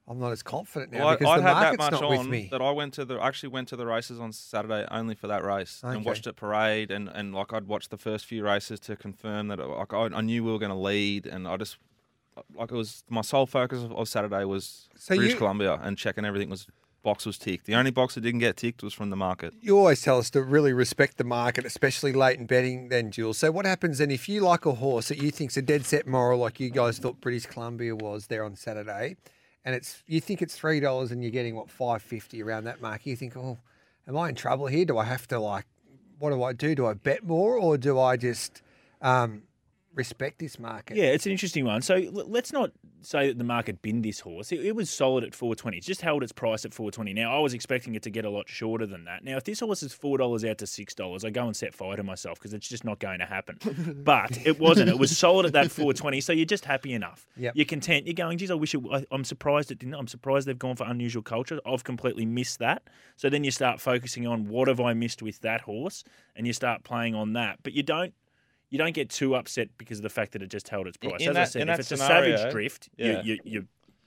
I'm 0.06 0.18
not 0.18 0.30
as 0.32 0.42
confident 0.42 0.92
now 0.92 1.06
Well, 1.06 1.16
because 1.16 1.28
I 1.32 1.36
the 1.38 1.42
had 1.44 1.54
that 1.54 1.60
market's 1.62 1.78
much 1.78 1.92
not 1.92 2.04
on 2.04 2.18
with 2.18 2.26
me? 2.28 2.48
that 2.50 2.60
I 2.60 2.70
went 2.72 2.92
to 2.94 3.04
the 3.06 3.18
actually 3.22 3.48
went 3.50 3.68
to 3.68 3.76
the 3.76 3.86
races 3.86 4.20
on 4.20 4.32
Saturday 4.32 4.84
only 4.90 5.14
for 5.14 5.28
that 5.28 5.44
race 5.44 5.80
Okay. 5.82 5.96
and 5.96 6.04
watched 6.04 6.26
it 6.26 6.36
parade 6.36 6.90
and, 6.90 7.08
and 7.08 7.34
like 7.34 7.52
I'd 7.54 7.66
watched 7.68 7.90
the 7.90 7.96
first 7.96 8.26
few 8.26 8.44
races 8.44 8.80
to 8.80 8.96
confirm 8.96 9.48
that 9.48 9.58
like 9.60 9.94
I, 9.94 10.10
I 10.12 10.20
knew 10.20 10.44
we 10.44 10.52
were 10.52 10.58
going 10.58 10.72
to 10.72 10.76
lead 10.76 11.26
and 11.26 11.48
I 11.48 11.56
just 11.56 11.78
like 12.54 12.70
it 12.70 12.76
was 12.76 13.02
my 13.08 13.20
sole 13.22 13.46
focus 13.46 13.82
of, 13.82 13.92
of 13.92 14.08
Saturday 14.08 14.44
was 14.44 14.88
So 14.96 15.14
British 15.14 15.32
you- 15.34 15.38
Columbia 15.38 15.78
and 15.82 15.96
checking 15.96 16.24
everything 16.26 16.50
was 16.50 16.66
box 17.02 17.26
was 17.26 17.38
ticked. 17.38 17.66
The 17.66 17.74
only 17.74 17.90
box 17.90 18.14
that 18.14 18.20
didn't 18.22 18.40
get 18.40 18.56
ticked 18.56 18.82
was 18.82 18.94
from 18.94 19.10
the 19.10 19.16
market. 19.16 19.54
You 19.60 19.78
always 19.78 20.02
tell 20.02 20.18
us 20.18 20.30
to 20.30 20.42
really 20.42 20.72
respect 20.72 21.18
the 21.18 21.24
market, 21.24 21.64
especially 21.64 22.12
late 22.12 22.38
in 22.38 22.46
betting, 22.46 22.88
then, 22.88 23.10
Jules. 23.10 23.38
So, 23.38 23.50
what 23.50 23.66
happens 23.66 23.98
then 23.98 24.10
if 24.10 24.28
you 24.28 24.40
like 24.40 24.66
a 24.66 24.72
horse 24.72 25.08
that 25.08 25.18
you 25.18 25.30
think's 25.30 25.56
a 25.56 25.62
dead 25.62 25.84
set 25.84 26.06
moral, 26.06 26.38
like 26.38 26.60
you 26.60 26.70
guys 26.70 26.98
thought 26.98 27.20
British 27.20 27.46
Columbia 27.46 27.94
was 27.94 28.26
there 28.26 28.44
on 28.44 28.56
Saturday, 28.56 29.16
and 29.64 29.74
it's 29.74 30.02
you 30.06 30.20
think 30.20 30.42
it's 30.42 30.56
three 30.56 30.80
dollars 30.80 31.10
and 31.10 31.22
you're 31.22 31.32
getting 31.32 31.54
what 31.56 31.70
five 31.70 32.02
fifty 32.02 32.42
around 32.42 32.64
that 32.64 32.80
mark? 32.80 33.06
You 33.06 33.16
think, 33.16 33.36
oh, 33.36 33.58
am 34.08 34.16
I 34.16 34.28
in 34.28 34.34
trouble 34.34 34.66
here? 34.66 34.84
Do 34.84 34.98
I 34.98 35.04
have 35.04 35.26
to 35.28 35.38
like, 35.38 35.66
what 36.18 36.30
do 36.30 36.42
I 36.42 36.52
do? 36.52 36.74
Do 36.74 36.86
I 36.86 36.94
bet 36.94 37.24
more 37.24 37.56
or 37.56 37.76
do 37.76 37.98
I 37.98 38.16
just 38.16 38.62
um, 39.00 39.42
respect 39.94 40.38
this 40.38 40.58
market? 40.58 40.96
Yeah, 40.96 41.04
it's 41.04 41.26
an 41.26 41.32
interesting 41.32 41.64
one. 41.64 41.82
So 41.82 41.94
l- 41.96 42.28
let's 42.28 42.52
not 42.52 42.72
say 43.00 43.28
that 43.28 43.38
the 43.38 43.44
market 43.44 43.82
binned 43.82 44.04
this 44.04 44.20
horse. 44.20 44.52
It, 44.52 44.60
it 44.64 44.76
was 44.76 44.88
solid 44.88 45.24
at 45.24 45.34
420. 45.34 45.76
It's 45.76 45.86
just 45.86 46.00
held 46.00 46.22
its 46.22 46.32
price 46.32 46.64
at 46.64 46.72
420. 46.72 47.12
Now, 47.14 47.36
I 47.36 47.40
was 47.40 47.54
expecting 47.54 47.94
it 47.94 48.02
to 48.02 48.10
get 48.10 48.24
a 48.24 48.30
lot 48.30 48.48
shorter 48.48 48.86
than 48.86 49.04
that. 49.04 49.24
Now, 49.24 49.36
if 49.36 49.44
this 49.44 49.60
horse 49.60 49.82
is 49.82 49.94
$4 49.94 50.48
out 50.48 50.58
to 50.58 50.64
$6, 50.64 51.24
I 51.24 51.30
go 51.30 51.46
and 51.46 51.56
set 51.56 51.74
fire 51.74 51.96
to 51.96 52.02
myself 52.02 52.38
because 52.38 52.54
it's 52.54 52.68
just 52.68 52.84
not 52.84 52.98
going 52.98 53.18
to 53.18 53.26
happen. 53.26 53.58
but 54.04 54.38
it 54.46 54.58
wasn't. 54.58 54.88
It 54.88 54.98
was 54.98 55.16
solid 55.16 55.46
at 55.46 55.52
that 55.52 55.70
420. 55.70 56.20
So 56.20 56.32
you're 56.32 56.46
just 56.46 56.64
happy 56.64 56.92
enough. 56.92 57.26
Yep. 57.36 57.56
You're 57.56 57.66
content. 57.66 58.06
You're 58.06 58.14
going, 58.14 58.38
geez, 58.38 58.50
I 58.50 58.54
wish 58.54 58.74
it, 58.74 58.82
I, 58.92 59.04
I'm 59.10 59.24
surprised 59.24 59.70
it 59.70 59.78
didn't. 59.78 59.94
I'm 59.94 60.08
surprised 60.08 60.46
they've 60.46 60.58
gone 60.58 60.76
for 60.76 60.84
unusual 60.84 61.22
culture. 61.22 61.60
I've 61.66 61.84
completely 61.84 62.26
missed 62.26 62.58
that. 62.60 62.88
So 63.16 63.28
then 63.28 63.44
you 63.44 63.50
start 63.50 63.80
focusing 63.80 64.26
on 64.26 64.48
what 64.48 64.68
have 64.68 64.80
I 64.80 64.94
missed 64.94 65.22
with 65.22 65.40
that 65.40 65.62
horse 65.62 66.04
and 66.36 66.46
you 66.46 66.52
start 66.52 66.84
playing 66.84 67.14
on 67.14 67.34
that. 67.34 67.58
But 67.62 67.72
you 67.72 67.82
don't 67.82 68.14
you 68.72 68.78
don't 68.78 68.94
get 68.94 69.10
too 69.10 69.34
upset 69.34 69.68
because 69.76 69.98
of 69.98 70.02
the 70.02 70.08
fact 70.08 70.32
that 70.32 70.40
it 70.40 70.48
just 70.48 70.66
held 70.70 70.86
its 70.86 70.96
price. 70.96 71.20
in 71.20 71.28
As 71.28 71.36
I 71.36 71.44
said, 71.44 71.62
if 71.62 71.66
that 71.68 71.80
it's 71.80 71.92
a 71.92 71.96
savage 71.98 72.50
drift, 72.50 72.88
yeah. 72.96 73.20
you, 73.22 73.34
you, 73.34 73.38
you're 73.44 73.64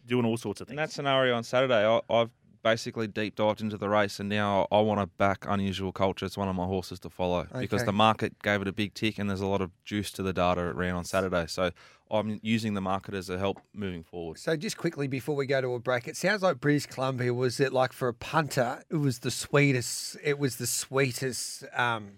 doing 0.08 0.26
all 0.26 0.38
sorts 0.38 0.60
of 0.60 0.68
things. 0.68 0.74
In 0.74 0.78
that 0.78 0.92
scenario 0.92 1.36
on 1.36 1.44
Saturday, 1.44 1.86
I, 1.86 2.02
I've 2.10 2.32
basically 2.64 3.06
deep 3.06 3.36
dived 3.36 3.62
into 3.62 3.78
the 3.78 3.88
race, 3.88 4.20
and 4.20 4.28
now 4.28 4.68
I 4.72 4.80
want 4.82 5.00
to 5.02 5.06
back 5.06 5.46
Unusual 5.48 5.92
Culture. 5.92 6.26
It's 6.26 6.36
one 6.36 6.48
of 6.48 6.56
my 6.56 6.66
horses 6.66 7.00
to 7.02 7.12
follow 7.12 7.48
because 7.60 7.84
the 7.84 7.94
market 7.94 8.42
gave 8.42 8.60
it 8.64 8.68
a 8.68 8.74
big 8.74 8.96
tick, 8.96 9.20
and 9.20 9.30
there's 9.30 9.40
a 9.40 9.46
lot 9.46 9.62
of 9.62 9.70
juice 9.84 10.10
to 10.14 10.24
the 10.24 10.34
data 10.34 10.62
it 10.62 10.76
ran 10.76 10.96
on 10.96 11.06
Saturday. 11.06 11.46
So 11.46 11.70
I'm 12.10 12.40
using 12.42 12.74
the 12.74 12.82
market 12.82 13.14
as 13.14 13.30
a 13.30 13.38
help 13.38 13.62
moving 13.72 14.02
forward. 14.02 14.40
So 14.40 14.58
just 14.58 14.78
quickly 14.78 15.08
before 15.08 15.36
we 15.36 15.46
go 15.46 15.62
to 15.62 15.76
a 15.76 15.80
break, 15.80 16.08
it 16.08 16.18
sounds 16.18 16.42
like 16.42 16.60
British 16.60 16.88
Columbia 16.88 17.36
was 17.36 17.60
it 17.60 17.72
like 17.72 17.94
for 17.94 18.08
a 18.08 18.16
punter, 18.16 18.82
it 18.90 18.96
was 18.96 19.20
the 19.20 19.30
sweetest. 19.30 20.18
It 20.24 20.40
was 20.40 20.56
the 20.56 20.66
sweetest 20.66 21.66
um, 21.72 22.14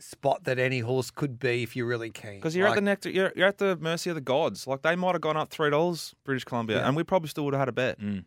spot 0.00 0.44
that 0.44 0.58
any 0.58 0.80
horse 0.80 1.10
could 1.10 1.38
be 1.38 1.62
if 1.62 1.76
you're 1.76 1.86
really 1.86 2.10
keen. 2.10 2.36
Because 2.36 2.56
you're 2.56 2.66
Like, 2.68 2.72
at 2.76 2.80
the 2.80 2.80
nectar, 2.82 3.10
you're, 3.10 3.32
you're 3.36 3.46
at 3.48 3.58
the 3.58 3.76
mercy 3.76 4.10
of 4.10 4.14
the 4.16 4.20
gods. 4.20 4.66
Like 4.66 4.82
they 4.82 4.96
might 4.96 5.12
have 5.12 5.20
gone 5.20 5.36
up 5.36 5.50
three 5.50 5.70
dollars, 5.70 6.14
British 6.24 6.44
Columbia, 6.44 6.78
Yeah. 6.78 6.88
and 6.88 6.96
we 6.96 7.04
probably 7.04 7.28
still 7.28 7.44
would 7.44 7.54
have 7.54 7.60
had 7.60 7.68
a 7.68 7.72
bet. 7.72 8.00
Mm, 8.00 8.24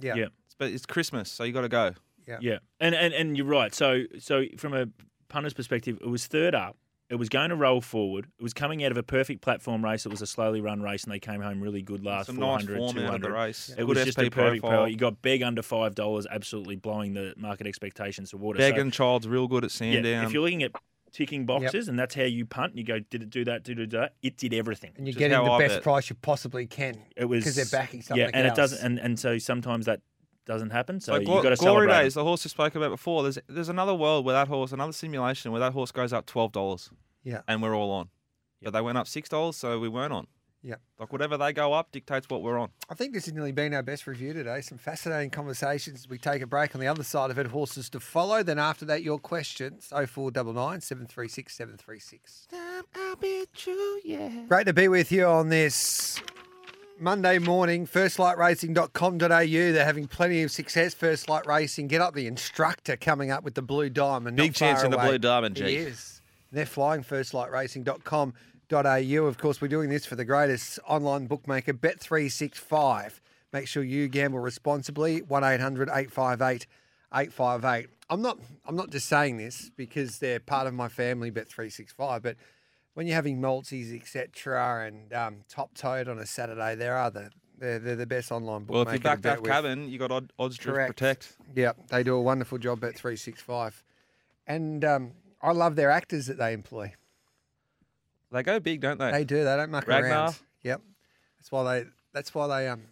yeah. 0.00 0.14
yeah. 0.14 0.26
But 0.58 0.70
it's 0.72 0.86
Christmas, 0.86 1.30
so 1.30 1.44
you 1.44 1.52
got 1.52 1.62
to 1.62 1.68
go. 1.68 1.92
yeah, 2.28 2.38
yeah, 2.40 2.58
and, 2.80 2.94
and 2.94 3.12
and 3.14 3.36
you're 3.36 3.46
right. 3.46 3.74
So 3.74 4.04
so 4.18 4.44
from 4.58 4.74
a 4.74 4.86
punter's 5.28 5.54
perspective, 5.54 5.98
it 6.00 6.06
was 6.08 6.26
third 6.26 6.54
up. 6.54 6.76
It 7.10 7.16
was 7.16 7.28
going 7.28 7.50
to 7.50 7.56
roll 7.56 7.82
forward. 7.82 8.26
It 8.38 8.42
was 8.42 8.54
coming 8.54 8.82
out 8.84 8.90
of 8.90 8.96
a 8.96 9.02
perfect 9.02 9.42
platform 9.42 9.84
race. 9.84 10.06
It 10.06 10.08
was 10.08 10.22
a 10.22 10.26
slowly 10.26 10.62
run 10.62 10.80
race, 10.80 11.04
and 11.04 11.12
they 11.12 11.18
came 11.18 11.42
home 11.42 11.60
really 11.60 11.82
good 11.82 12.02
last 12.02 12.26
Some 12.26 12.36
nice 12.36 12.64
400, 12.64 12.76
form 12.78 12.98
out 13.06 13.14
of 13.16 13.20
the 13.20 13.28
200. 13.28 13.32
race. 13.34 13.68
It 13.68 13.76
Good 13.78 13.84
was 13.88 14.04
just 14.04 14.16
SP 14.16 14.28
a 14.28 14.30
perfect 14.30 14.62
profile. 14.62 14.70
profile. 14.70 14.88
You 14.88 14.96
got 14.96 15.20
Beg 15.20 15.42
under 15.42 15.60
five 15.62 15.94
dollars, 15.94 16.26
absolutely 16.30 16.76
blowing 16.76 17.12
the 17.12 17.34
market 17.36 17.66
expectations 17.66 18.30
to 18.30 18.38
water. 18.38 18.58
Beg 18.58 18.76
So- 18.76 18.80
and 18.80 18.92
Child's 18.92 19.28
real 19.28 19.46
good 19.48 19.64
at 19.64 19.70
Sandown. 19.70 20.04
Yeah, 20.04 20.24
if 20.24 20.32
you're 20.32 20.42
looking 20.42 20.62
at 20.62 20.72
ticking 21.12 21.44
boxes 21.46 21.88
and 21.88 21.98
that's 21.98 22.14
how 22.14 22.22
you 22.22 22.46
punt, 22.46 22.72
and 22.72 22.78
you 22.78 22.84
go, 22.84 22.98
did 22.98 23.22
it 23.22 23.30
do 23.30 23.44
that? 23.44 23.64
Did 23.64 23.78
it 23.78 23.86
do 23.90 23.98
that? 23.98 24.14
It 24.22 24.36
did 24.36 24.54
everything. 24.54 24.92
And 24.96 25.06
you're 25.06 25.12
Just 25.12 25.18
getting 25.18 25.44
the 25.44 25.50
I 25.50 25.58
best 25.58 25.74
bet. 25.76 25.82
price 25.82 26.08
you 26.10 26.16
possibly 26.22 26.66
can. 26.66 26.96
It 27.16 27.26
was 27.26 27.44
because 27.44 27.56
they're 27.56 27.80
backing 27.80 28.02
something 28.02 28.22
Yeah, 28.24 28.30
and 28.32 28.46
else. 28.46 28.56
it 28.56 28.60
doesn't, 28.60 28.84
and, 28.84 28.98
and 28.98 29.18
so 29.18 29.38
sometimes 29.38 29.86
that 29.86 30.00
doesn't 30.46 30.70
happen. 30.70 31.00
So 31.00 31.12
So 31.12 31.18
you've 31.20 31.28
got 31.28 31.50
to 31.50 31.56
Glory 31.56 31.86
celebrate. 31.86 32.02
Days, 32.04 32.14
the 32.14 32.24
horse 32.24 32.44
you 32.44 32.48
spoke 32.48 32.74
about 32.74 32.90
before. 32.90 33.22
There's 33.22 33.38
there's 33.46 33.68
another 33.68 33.94
world 33.94 34.24
where 34.24 34.34
that 34.34 34.48
horse, 34.48 34.72
another 34.72 34.92
simulation 34.92 35.52
where 35.52 35.60
that 35.60 35.72
horse 35.72 35.92
goes 35.92 36.12
up 36.12 36.26
twelve 36.26 36.50
dollars, 36.52 36.90
Yeah. 37.22 37.42
and 37.46 37.62
we're 37.62 37.76
all 37.76 37.90
on. 37.92 38.08
But 38.62 38.72
they 38.72 38.80
went 38.80 38.96
up 38.98 39.06
six 39.06 39.28
dollars, 39.28 39.56
so 39.56 39.78
we 39.78 39.88
weren't 39.88 40.12
on. 40.12 40.26
Yeah. 40.64 40.76
Like 40.98 41.12
whatever 41.12 41.36
they 41.36 41.52
go 41.52 41.72
up 41.72 41.90
dictates 41.90 42.28
what 42.30 42.42
we're 42.42 42.58
on. 42.58 42.70
I 42.88 42.94
think 42.94 43.12
this 43.12 43.24
has 43.24 43.34
nearly 43.34 43.50
been 43.50 43.74
our 43.74 43.82
best 43.82 44.06
review 44.06 44.32
today. 44.32 44.60
Some 44.60 44.78
fascinating 44.78 45.30
conversations 45.30 46.08
we 46.08 46.18
take 46.18 46.40
a 46.40 46.46
break 46.46 46.74
on 46.74 46.80
the 46.80 46.86
other 46.86 47.02
side 47.02 47.30
of 47.32 47.38
it. 47.38 47.46
Horses 47.48 47.90
to 47.90 48.00
follow. 48.00 48.44
Then 48.44 48.60
after 48.60 48.84
that, 48.84 49.02
your 49.02 49.18
questions. 49.18 49.88
0499 49.88 50.80
736 50.80 51.54
736. 51.54 52.48
Great 54.48 54.66
to 54.66 54.72
be 54.72 54.86
with 54.86 55.10
you 55.10 55.26
on 55.26 55.48
this 55.48 56.20
Monday 57.00 57.38
morning. 57.40 57.84
Firstlightracing.com.au. 57.86 59.72
They're 59.72 59.84
having 59.84 60.06
plenty 60.06 60.44
of 60.44 60.52
success. 60.52 60.94
First 60.94 61.28
Light 61.28 61.44
Racing. 61.46 61.88
Get 61.88 62.00
up 62.00 62.14
the 62.14 62.28
instructor 62.28 62.96
coming 62.96 63.32
up 63.32 63.42
with 63.42 63.54
the 63.54 63.62
Blue 63.62 63.90
Diamond. 63.90 64.36
Big 64.36 64.54
chance 64.54 64.78
far 64.80 64.84
in 64.84 64.92
the. 64.92 64.98
Blue 64.98 65.18
Diamond, 65.18 65.58
He 65.58 65.74
is. 65.74 66.20
And 66.50 66.58
they're 66.58 66.66
flying 66.66 67.02
firstlightracing.com.au. 67.02 68.32
Of 68.72 69.38
course, 69.38 69.60
we're 69.60 69.68
doing 69.68 69.90
this 69.90 70.06
for 70.06 70.16
the 70.16 70.24
greatest 70.24 70.78
online 70.86 71.26
bookmaker, 71.26 71.74
Bet365. 71.74 73.20
Make 73.52 73.68
sure 73.68 73.82
you 73.82 74.08
gamble 74.08 74.38
responsibly. 74.38 75.20
1800 75.22 75.88
858 75.88 76.66
858. 77.14 77.88
I'm 78.08 78.22
not 78.22 78.38
I'm 78.66 78.76
not 78.76 78.90
just 78.90 79.08
saying 79.08 79.36
this 79.36 79.70
because 79.76 80.18
they're 80.18 80.40
part 80.40 80.66
of 80.66 80.74
my 80.74 80.88
family, 80.88 81.30
Bet365, 81.30 82.22
but 82.22 82.36
when 82.94 83.06
you're 83.06 83.16
having 83.16 83.40
multis, 83.40 83.92
etc., 83.92 84.86
and 84.86 85.12
um, 85.12 85.36
top 85.48 85.74
toed 85.74 86.08
on 86.08 86.18
a 86.18 86.26
Saturday, 86.26 86.74
there 86.74 86.96
are 86.96 87.10
the 87.10 87.30
they're, 87.58 87.78
they're 87.78 87.96
the 87.96 88.06
best 88.06 88.32
online 88.32 88.64
bookmaker. 88.64 88.72
Well, 88.72 88.82
if 88.88 88.92
you 88.94 88.98
to 88.98 89.02
back 89.02 89.22
bet 89.22 89.44
cabin, 89.44 89.88
you 89.88 89.98
got 89.98 90.10
odd, 90.10 90.32
odds 90.38 90.58
Correct. 90.58 90.88
protect. 90.96 91.36
Yeah, 91.54 91.72
they 91.88 92.02
do 92.02 92.16
a 92.16 92.20
wonderful 92.20 92.58
job 92.58 92.82
at 92.84 92.96
365. 92.96 93.84
And 94.46 94.84
um, 94.84 95.12
I 95.40 95.52
love 95.52 95.76
their 95.76 95.90
actors 95.90 96.26
that 96.26 96.38
they 96.38 96.52
employ. 96.52 96.94
They 98.32 98.42
go 98.42 98.58
big, 98.60 98.80
don't 98.80 98.98
they? 98.98 99.10
They 99.12 99.24
do. 99.24 99.44
They 99.44 99.56
don't 99.56 99.70
muck 99.70 99.86
Ragnar? 99.86 100.10
around. 100.10 100.38
Yep. 100.62 100.80
That's 101.38 101.52
why 101.52 101.64
they. 101.64 101.86
That's 102.12 102.34
why 102.34 102.46
they. 102.48 102.68
Um. 102.68 102.82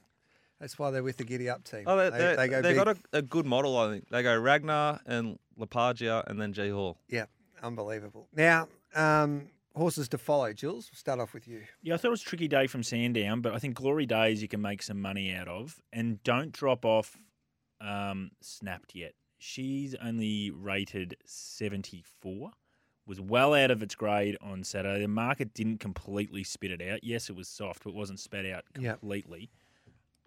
That's 0.61 0.79
why 0.79 0.91
they're 0.91 1.03
with 1.03 1.17
the 1.17 1.25
Giddy 1.25 1.49
Up 1.49 1.65
team. 1.65 1.85
Oh, 1.87 1.97
they, 1.97 2.11
they, 2.11 2.37
they 2.37 2.49
go 2.49 2.61
they 2.61 2.75
big. 2.75 2.77
got 2.77 2.89
a, 2.89 2.97
a 3.15 3.23
good 3.23 3.47
model, 3.47 3.79
I 3.79 3.89
think. 3.89 4.11
They 4.11 4.23
go 4.23 4.39
Ragnar 4.39 5.01
and 5.07 5.39
Lepargia 5.59 6.23
and 6.27 6.39
then 6.39 6.53
G 6.53 6.69
Hall. 6.69 6.99
Yeah, 7.09 7.25
unbelievable. 7.63 8.29
Now, 8.37 8.69
um, 8.95 9.49
horses 9.75 10.11
to 10.11 10.19
follow. 10.19 10.53
Jules, 10.53 10.91
we'll 10.93 10.99
start 10.99 11.19
off 11.19 11.33
with 11.33 11.49
you. 11.49 11.63
Yeah, 11.83 11.95
I 11.95 11.97
thought 11.97 12.09
it 12.09 12.11
was 12.11 12.21
a 12.21 12.27
tricky 12.27 12.47
day 12.47 12.67
from 12.67 12.83
Sandown, 12.83 13.41
but 13.41 13.55
I 13.55 13.59
think 13.59 13.75
Glory 13.75 14.05
Days 14.05 14.43
you 14.43 14.49
can 14.49 14.61
make 14.61 14.83
some 14.83 15.01
money 15.01 15.33
out 15.33 15.49
of, 15.49 15.81
and 15.95 16.23
don't 16.25 16.53
drop 16.53 16.85
off 16.85 17.17
um, 17.81 18.31
Snapped 18.43 18.95
yet. 18.95 19.15
She's 19.39 19.95
only 19.95 20.51
rated 20.51 21.17
seventy 21.25 22.05
four. 22.21 22.51
Was 23.11 23.21
well 23.21 23.55
out 23.55 23.73
of 23.73 23.83
its 23.83 23.97
grade 23.97 24.37
on 24.41 24.63
Saturday. 24.63 25.01
The 25.03 25.09
market 25.09 25.53
didn't 25.53 25.79
completely 25.79 26.45
spit 26.45 26.71
it 26.71 26.81
out. 26.81 27.03
Yes, 27.03 27.29
it 27.29 27.35
was 27.35 27.49
soft, 27.49 27.83
but 27.83 27.91
it 27.91 27.97
wasn't 27.97 28.21
spat 28.21 28.47
out 28.47 28.63
Yep. 28.79 29.01
completely. 29.01 29.51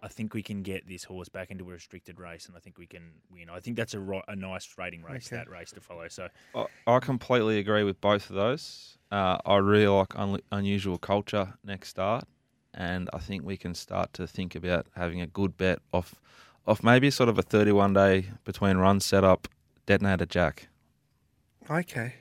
I 0.02 0.08
think 0.08 0.34
we 0.34 0.42
can 0.42 0.62
get 0.62 0.86
this 0.86 1.04
horse 1.04 1.30
back 1.30 1.50
into 1.50 1.64
a 1.70 1.72
restricted 1.72 2.20
race, 2.20 2.44
and 2.46 2.54
I 2.54 2.60
think 2.60 2.76
we 2.76 2.86
can 2.86 3.12
win. 3.30 3.48
I 3.48 3.58
think 3.60 3.78
that's 3.78 3.94
a, 3.94 4.00
ro- 4.00 4.20
a 4.28 4.36
nice 4.36 4.68
rating 4.76 5.02
race, 5.02 5.28
Okay. 5.32 5.36
that 5.36 5.48
race 5.48 5.70
to 5.70 5.80
follow. 5.80 6.08
So 6.08 6.28
I, 6.54 6.66
I 6.86 6.98
completely 6.98 7.58
agree 7.58 7.84
with 7.84 8.02
both 8.02 8.28
of 8.28 8.36
those. 8.36 8.98
Uh, 9.10 9.38
I 9.46 9.56
really 9.56 9.86
like 9.88 10.14
un- 10.14 10.42
unusual 10.52 10.98
culture 10.98 11.54
next 11.64 11.88
start, 11.88 12.24
and 12.74 13.08
I 13.14 13.18
think 13.18 13.46
we 13.46 13.56
can 13.56 13.74
start 13.74 14.12
to 14.12 14.26
think 14.26 14.54
about 14.54 14.88
having 14.94 15.22
a 15.22 15.26
good 15.26 15.56
bet 15.56 15.78
off, 15.90 16.16
off 16.66 16.82
maybe 16.82 17.10
sort 17.10 17.30
of 17.30 17.38
a 17.38 17.42
thirty-one 17.42 17.94
day 17.94 18.26
between 18.44 18.76
runs 18.76 19.06
setup, 19.06 19.48
detonator 19.86 20.26
jack. 20.26 20.68
Okay. 21.70 22.16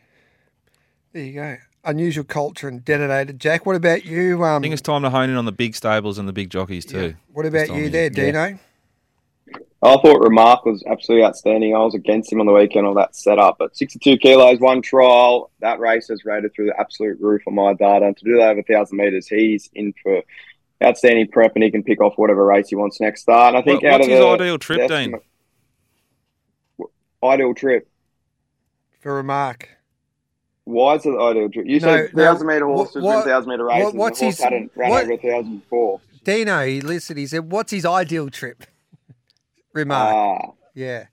There 1.13 1.23
you 1.23 1.33
go. 1.33 1.57
Unusual 1.85 2.23
culture 2.23 2.67
and 2.67 2.83
detonated. 2.83 3.39
Jack, 3.39 3.65
what 3.65 3.75
about 3.75 4.05
you? 4.05 4.43
Um, 4.43 4.57
I 4.57 4.61
think 4.61 4.73
it's 4.73 4.81
time 4.81 5.03
to 5.03 5.09
hone 5.09 5.29
in 5.29 5.35
on 5.35 5.45
the 5.45 5.51
big 5.51 5.75
stables 5.75 6.17
and 6.17 6.27
the 6.27 6.33
big 6.33 6.49
jockeys 6.49 6.85
too. 6.85 7.07
yeah. 7.07 7.11
What 7.33 7.45
about 7.45 7.69
you 7.69 7.85
of 7.85 7.91
there, 7.91 8.03
year. 8.03 8.09
Dino? 8.09 8.59
I 9.85 9.97
thought 9.97 10.21
Remark 10.23 10.65
was 10.65 10.81
absolutely 10.89 11.25
outstanding. 11.25 11.75
I 11.75 11.79
was 11.79 11.93
against 11.93 12.31
him 12.31 12.39
on 12.39 12.45
the 12.45 12.53
weekend 12.53 12.87
on 12.87 12.95
that 12.95 13.17
setup, 13.17 13.57
but 13.59 13.75
62 13.75 14.17
kilos, 14.17 14.59
one 14.61 14.81
trial. 14.81 15.51
That 15.59 15.79
race 15.81 16.07
has 16.07 16.23
rated 16.23 16.53
through 16.55 16.67
the 16.67 16.79
absolute 16.79 17.19
roof 17.19 17.41
on 17.47 17.53
my 17.55 17.73
data. 17.73 18.05
And 18.05 18.15
to 18.15 18.23
do 18.23 18.37
that 18.37 18.47
over 18.47 18.63
1,000 18.65 18.97
metres, 18.97 19.27
he's 19.27 19.69
in 19.73 19.93
for 20.01 20.21
outstanding 20.81 21.27
prep 21.27 21.51
and 21.55 21.63
he 21.65 21.69
can 21.69 21.83
pick 21.83 21.99
off 21.99 22.13
whatever 22.15 22.45
race 22.45 22.69
he 22.69 22.75
wants 22.75 23.01
next 23.01 23.23
start. 23.23 23.55
And 23.55 23.57
I 23.57 23.61
think 23.61 23.83
What- 23.83 23.91
out 23.91 23.99
what's 23.99 24.07
of 24.07 24.11
his 24.11 24.19
the, 24.21 24.27
ideal 24.27 24.57
trip, 24.57 24.87
the 24.87 24.87
Dean? 24.87 25.19
Ideal 27.21 27.53
trip. 27.53 27.87
For 29.01 29.13
remark. 29.15 29.67
Why 30.65 30.95
is 30.95 31.05
it 31.05 31.11
the 31.11 31.19
ideal 31.19 31.49
trip? 31.49 31.65
You 31.67 31.79
No, 31.81 31.87
said 31.87 32.13
no, 32.15 32.23
1,000 32.23 32.47
metre 32.47 32.65
horse 32.65 32.77
what- 32.89 32.95
was 32.95 33.03
what- 33.03 33.15
1,000 33.25 33.49
metre 33.49 33.65
race. 33.65 33.83
what- 33.83 33.89
and 33.91 33.99
what's 33.99 34.19
the 34.19 34.25
horse 34.25 34.35
his- 34.37 34.43
hadn't 34.43 34.71
ran 34.75 34.89
what- 34.89 35.03
over 35.03 35.13
1,000 35.13 35.57
before. 35.59 36.01
Dino, 36.23 36.65
he 36.65 36.79
listened. 36.79 37.19
He 37.19 37.27
said, 37.27 37.51
"What's 37.51 37.71
his 37.71 37.85
ideal 37.85 38.29
trip?" 38.29 38.63
remark. 39.73 40.15
Ah, 40.15 40.51
yeah. 40.73 41.05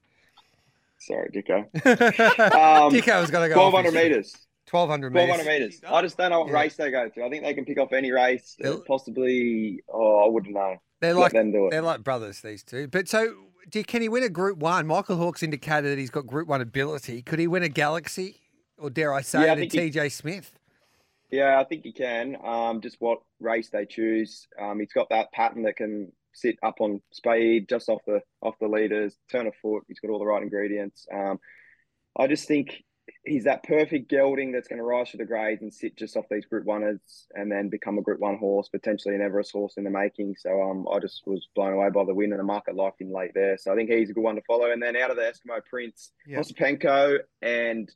sorry, 0.98 1.30
Dicko. 1.34 1.64
Um, 2.54 2.92
Dicko 2.92 3.20
was 3.20 3.30
going 3.30 3.48
to 3.48 3.54
go. 3.54 3.60
1,200 3.60 3.92
metres. 3.94 4.36
Twelve 4.66 4.88
hundred 4.88 5.12
meters. 5.12 5.28
1200 5.30 5.60
meters. 5.60 5.80
I 5.88 6.02
just 6.02 6.16
don't 6.16 6.30
know 6.30 6.40
what 6.42 6.48
Yeah. 6.50 6.60
race 6.60 6.76
they 6.76 6.92
go 6.92 7.08
to. 7.08 7.24
I 7.24 7.28
think 7.28 7.42
they 7.42 7.54
can 7.54 7.64
pick 7.64 7.76
off 7.80 7.92
any 7.92 8.12
race. 8.12 8.56
They'll- 8.60 8.82
possibly, 8.82 9.82
oh, 9.88 10.24
I 10.24 10.28
wouldn't 10.28 10.54
know. 10.54 10.76
They're 11.00 11.14
Let 11.14 11.20
like 11.20 11.32
them 11.32 11.50
do 11.50 11.66
it. 11.66 11.70
they're 11.70 11.82
like 11.82 12.04
brothers. 12.04 12.40
These 12.40 12.62
two. 12.62 12.86
But 12.86 13.08
so, 13.08 13.34
do, 13.68 13.82
can 13.82 14.00
he 14.02 14.08
win 14.08 14.22
a 14.22 14.28
Group 14.28 14.58
One? 14.58 14.86
Michael 14.86 15.16
Hawkes 15.16 15.42
indicated 15.42 15.90
that 15.90 15.98
he's 15.98 16.10
got 16.10 16.24
Group 16.26 16.46
One 16.46 16.60
ability. 16.60 17.22
Could 17.22 17.40
he 17.40 17.48
win 17.48 17.64
a 17.64 17.68
Galaxy, 17.68 18.39
or 18.80 18.90
dare 18.90 19.12
I 19.12 19.20
say, 19.20 19.42
Yeah, 19.44 19.52
it, 19.54 19.58
a 19.74 19.82
he- 19.82 19.90
TJ 19.90 20.10
Smith? 20.12 20.52
Yeah, 21.30 21.60
I 21.60 21.64
think 21.64 21.84
he 21.84 21.92
can. 21.92 22.36
Um, 22.44 22.80
just 22.80 22.96
what 22.98 23.20
race 23.38 23.70
they 23.70 23.86
choose. 23.86 24.48
Um, 24.60 24.80
he's 24.80 24.92
got 24.92 25.10
that 25.10 25.30
pattern 25.32 25.62
that 25.62 25.76
can 25.76 26.10
sit 26.32 26.56
up 26.62 26.80
on 26.80 27.00
speed, 27.12 27.68
just 27.68 27.88
off 27.88 28.00
the 28.06 28.20
off 28.42 28.56
the 28.60 28.66
leaders, 28.66 29.16
turn 29.30 29.46
a 29.46 29.52
foot. 29.62 29.84
He's 29.86 30.00
got 30.00 30.10
all 30.10 30.18
the 30.18 30.26
right 30.26 30.42
ingredients. 30.42 31.06
Um, 31.14 31.38
I 32.18 32.26
just 32.26 32.48
think 32.48 32.82
he's 33.24 33.44
that 33.44 33.62
perfect 33.62 34.08
gelding 34.10 34.50
that's 34.50 34.66
going 34.66 34.78
to 34.78 34.84
rise 34.84 35.10
to 35.12 35.18
the 35.18 35.24
grades 35.24 35.62
and 35.62 35.72
sit 35.72 35.96
just 35.96 36.16
off 36.16 36.24
these 36.30 36.46
Group 36.46 36.66
Oneers, 36.66 36.98
and 37.34 37.50
then 37.50 37.68
become 37.68 37.98
a 37.98 38.02
Group 38.02 38.18
One 38.18 38.36
horse, 38.38 38.68
potentially 38.68 39.14
an 39.14 39.22
Everest 39.22 39.52
horse 39.52 39.74
in 39.76 39.84
the 39.84 39.90
making. 39.90 40.34
So 40.36 40.60
um, 40.62 40.84
I 40.92 40.98
just 40.98 41.22
was 41.26 41.46
blown 41.54 41.74
away 41.74 41.90
by 41.94 42.04
the 42.04 42.14
win, 42.14 42.32
and 42.32 42.40
the 42.40 42.44
market 42.44 42.74
liked 42.74 43.00
him 43.00 43.12
late 43.12 43.30
there. 43.36 43.56
So 43.56 43.72
I 43.72 43.76
think 43.76 43.88
he's 43.88 44.10
a 44.10 44.14
good 44.14 44.24
one 44.24 44.34
to 44.34 44.42
follow. 44.48 44.72
And 44.72 44.82
then 44.82 44.96
out 44.96 45.12
of 45.12 45.16
the 45.16 45.22
Eskimo 45.22 45.60
Prince, 45.70 46.10
Yeah. 46.26 46.40
Osipenko 46.40 47.18
and 47.40 47.88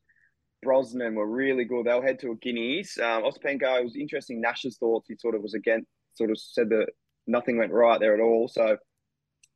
Brosnan 0.64 1.14
were 1.14 1.26
really 1.26 1.64
good. 1.64 1.86
They'll 1.86 2.02
head 2.02 2.18
to 2.20 2.32
a 2.32 2.36
Guineas. 2.36 2.98
Um, 2.98 3.22
Osipenko 3.22 3.78
it 3.78 3.84
was 3.84 3.96
interesting. 3.96 4.40
Nash's 4.40 4.76
thoughts. 4.78 5.06
He 5.08 5.16
sort 5.16 5.34
of 5.34 5.42
was 5.42 5.54
against, 5.54 5.86
sort 6.14 6.30
of 6.30 6.38
said 6.38 6.70
that 6.70 6.86
nothing 7.26 7.58
went 7.58 7.72
right 7.72 8.00
there 8.00 8.14
at 8.14 8.20
all. 8.20 8.48
So 8.48 8.76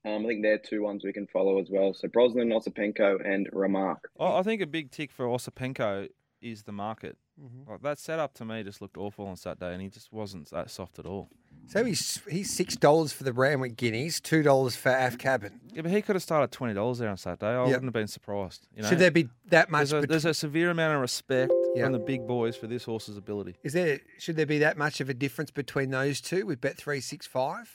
um, 0.05 0.25
I 0.25 0.29
think 0.29 0.42
they're 0.42 0.59
two 0.59 0.83
ones 0.83 1.03
we 1.05 1.12
can 1.12 1.27
follow 1.27 1.59
as 1.59 1.68
well. 1.71 1.92
So 1.94 2.09
Brosnan, 2.09 2.51
Osipenko, 2.51 3.27
and 3.27 3.49
Remark. 3.53 4.11
I 4.21 4.38
I 4.38 4.42
think 4.42 4.62
a 4.62 4.66
big 4.66 4.90
tick 4.90 5.11
for 5.11 5.27
Osipenko 5.27 6.09
is 6.40 6.62
the 6.62 6.73
market. 6.73 7.16
Mm-hmm. 7.40 7.71
Like 7.71 7.83
that 7.83 7.99
setup 7.99 8.35
to 8.35 8.44
me 8.44 8.62
just 8.62 8.81
looked 8.81 8.97
awful 8.97 9.27
on 9.27 9.37
Saturday, 9.37 9.73
and 9.73 9.83
he 9.83 9.88
just 9.88 10.12
wasn't 10.12 10.51
that 10.51 10.71
soft 10.71 10.99
at 10.99 11.07
all. 11.07 11.29
So 11.68 11.85
he's 11.85 12.22
he's 12.31 12.50
six 12.50 12.76
dollars 12.76 13.12
for 13.12 13.24
the 13.24 13.33
Randwick 13.33 13.76
Guineas, 13.76 14.20
two 14.20 14.42
dollars 14.42 14.74
for 14.74 14.88
Af 14.90 15.18
Cabin. 15.18 15.61
Yeah, 15.74 15.83
but 15.83 15.90
he 15.90 16.00
could 16.00 16.16
have 16.16 16.22
started 16.22 16.50
twenty 16.50 16.72
dollars 16.72 16.98
there 16.98 17.11
on 17.11 17.18
Saturday. 17.18 17.46
I 17.54 17.62
wouldn't 17.62 17.85
have 17.85 17.92
been 17.92 18.07
surprised. 18.09 18.66
You 18.74 18.83
know, 18.83 18.88
Should 18.88 18.98
there 19.00 19.11
be 19.11 19.28
that 19.50 19.70
much? 19.70 19.90
there's, 19.90 19.92
a, 19.92 20.00
bet- 20.00 20.09
there's 20.09 20.24
a 20.24 20.33
severe 20.35 20.70
amount 20.70 20.94
of 20.94 21.00
respect 21.02 21.52
Yeah. 21.74 21.85
from 21.85 21.92
the 21.92 21.98
big 21.98 22.26
boys 22.26 22.57
for 22.57 22.66
this 22.68 22.85
horse's 22.85 23.18
ability. 23.18 23.57
is 23.62 23.74
there 23.74 24.00
should 24.18 24.37
there 24.37 24.46
be 24.46 24.59
that 24.61 24.78
much 24.78 25.00
of 25.02 25.11
a 25.11 25.14
difference 25.14 25.50
between 25.50 25.90
those 25.90 26.22
two 26.22 26.46
with 26.46 26.59
Bet 26.61 26.78
three 26.78 27.00
six 27.00 27.26
five? 27.26 27.70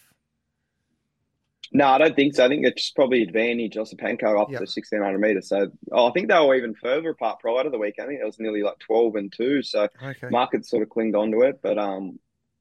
No, 1.71 1.87
I 1.87 1.97
don't 1.99 2.15
think 2.15 2.35
so. 2.35 2.45
I 2.45 2.49
think 2.49 2.65
it's 2.65 2.89
probably 2.91 3.21
advantage 3.21 3.75
Osipenko 3.75 4.39
up 4.41 4.49
Yep. 4.49 4.59
to 4.59 4.65
1600 4.65 5.17
metres. 5.19 5.49
So 5.49 5.69
oh, 5.91 6.07
I 6.09 6.11
think 6.13 6.29
they 6.29 6.39
were 6.39 6.55
even 6.55 6.73
further 6.75 7.09
apart 7.11 7.39
prior 7.39 7.63
to 7.63 7.69
the 7.69 7.79
week. 7.79 7.95
I 7.99 8.05
think 8.07 8.19
it 8.21 8.25
was 8.25 8.39
nearly 8.39 8.63
like 8.63 8.77
12 8.79 9.15
and 9.15 9.33
2. 9.35 9.61
So 9.63 9.87
Okay. 10.03 10.29
market 10.31 10.65
sort 10.65 10.81
of 10.83 10.89
clinged 10.89 11.15
onto 11.15 11.41
it. 11.43 11.61
But 11.63 11.77
um, 11.79 12.19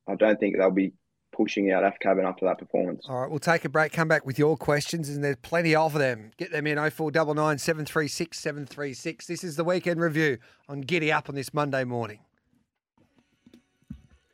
I 0.09 0.15
don't 0.15 0.39
think 0.41 0.57
they'll 0.57 0.71
be 0.71 0.93
pushing 1.33 1.71
out 1.73 1.85
F 1.85 1.99
cabin 1.99 2.25
after 2.25 2.45
that 2.45 2.59
performance. 2.59 3.07
All 3.09 3.21
right, 3.21 3.31
we'll 3.31 3.39
take 3.39 3.65
a 3.65 3.69
break. 3.69 3.93
Come 3.93 4.09
back 4.09 4.25
with 4.25 4.39
your 4.39 4.57
questions, 4.57 5.09
and 5.09 5.25
there's 5.25 5.37
plenty 5.43 5.75
of 5.75 5.95
them. 5.95 6.31
Get 6.37 6.53
them 6.53 6.67
in 6.67 6.77
0499 6.79 7.59
736 7.59 8.39
736. 8.39 9.27
This 9.27 9.45
is 9.45 9.57
the 9.57 9.65
weekend 9.65 10.01
review 10.01 10.39
on 10.69 10.83
Giddy 10.83 11.11
Up 11.11 11.29
on 11.29 11.35
this 11.35 11.53
Monday 11.53 11.85
morning. 11.85 12.21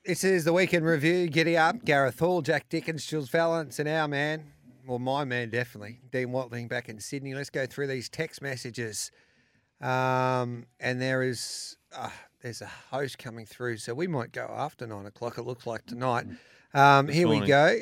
This 0.04 0.24
is 0.24 0.44
the 0.44 0.52
weekend 0.52 0.84
review. 0.86 1.28
Giddy 1.28 1.56
Up, 1.56 1.84
Gareth 1.84 2.18
Hall, 2.18 2.40
Jack 2.40 2.68
Dickens, 2.68 3.04
Jules 3.04 3.28
Valance, 3.28 3.78
and 3.78 3.88
our 3.88 4.08
man, 4.08 4.52
well, 4.86 4.98
my 4.98 5.24
man 5.24 5.50
definitely, 5.50 6.00
Dean 6.10 6.32
Watling 6.32 6.66
back 6.66 6.88
in 6.88 6.98
Sydney. 6.98 7.34
Let's 7.34 7.50
go 7.50 7.66
through 7.66 7.88
these 7.88 8.08
text 8.08 8.40
messages. 8.40 9.10
Um, 9.80 10.64
and 10.80 11.00
there 11.00 11.22
is 11.22 11.76
uh, 11.94 12.10
there's 12.42 12.62
a 12.62 12.66
host 12.66 13.18
coming 13.18 13.46
through, 13.46 13.76
so 13.76 13.94
we 13.94 14.06
might 14.06 14.32
go 14.32 14.46
after 14.50 14.86
nine 14.86 15.06
o'clock. 15.06 15.38
It 15.38 15.42
looks 15.42 15.66
like 15.66 15.84
tonight. 15.86 16.26
Um, 16.74 17.06
This 17.06 17.16
here 17.16 17.28
we 17.28 17.40
go. 17.40 17.80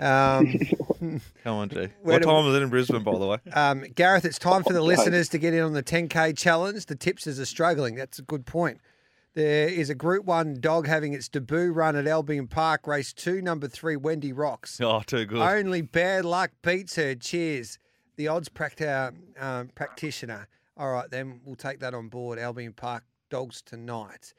Um, 0.00 0.58
Come 1.44 1.54
on, 1.54 1.68
G. 1.68 1.76
Where 2.02 2.18
What 2.18 2.22
time 2.22 2.46
is 2.46 2.54
it 2.56 2.62
in 2.62 2.68
Brisbane, 2.70 3.02
by 3.02 3.18
the 3.18 3.26
way? 3.26 3.38
um, 3.52 3.84
Gareth, 3.94 4.24
it's 4.24 4.38
time 4.38 4.62
for 4.64 4.72
the 4.72 4.82
listeners 4.82 5.28
to 5.30 5.38
get 5.38 5.54
in 5.54 5.62
on 5.62 5.72
the 5.72 5.82
10K 5.82 6.36
challenge. 6.36 6.86
The 6.86 6.96
tipsters 6.96 7.38
are 7.38 7.44
struggling. 7.46 7.94
That's 7.94 8.18
a 8.18 8.22
good 8.22 8.46
point. 8.46 8.80
There 9.34 9.68
is 9.68 9.88
a 9.90 9.94
Group 9.94 10.26
1 10.26 10.60
dog 10.60 10.86
having 10.86 11.14
its 11.14 11.28
debut 11.28 11.72
run 11.72 11.96
at 11.96 12.06
Albion 12.06 12.48
Park, 12.48 12.86
race 12.86 13.12
2, 13.14 13.40
number 13.40 13.66
3, 13.66 13.96
Wendy 13.96 14.32
Rocks. 14.32 14.78
Oh, 14.80 15.00
too 15.06 15.24
good. 15.24 15.40
Only 15.40 15.80
bad 15.80 16.24
luck 16.24 16.50
beats 16.62 16.96
her. 16.96 17.14
Cheers. 17.14 17.78
The 18.16 18.28
odds 18.28 18.48
practi- 18.50 19.14
um, 19.40 19.68
practitioner. 19.74 20.48
All 20.76 20.92
right, 20.92 21.10
then 21.10 21.40
we'll 21.44 21.56
take 21.56 21.80
that 21.80 21.94
on 21.94 22.08
board. 22.08 22.38
Albion 22.38 22.72
Park 22.74 23.04
dogs 23.30 23.62
tonight. 23.62 24.34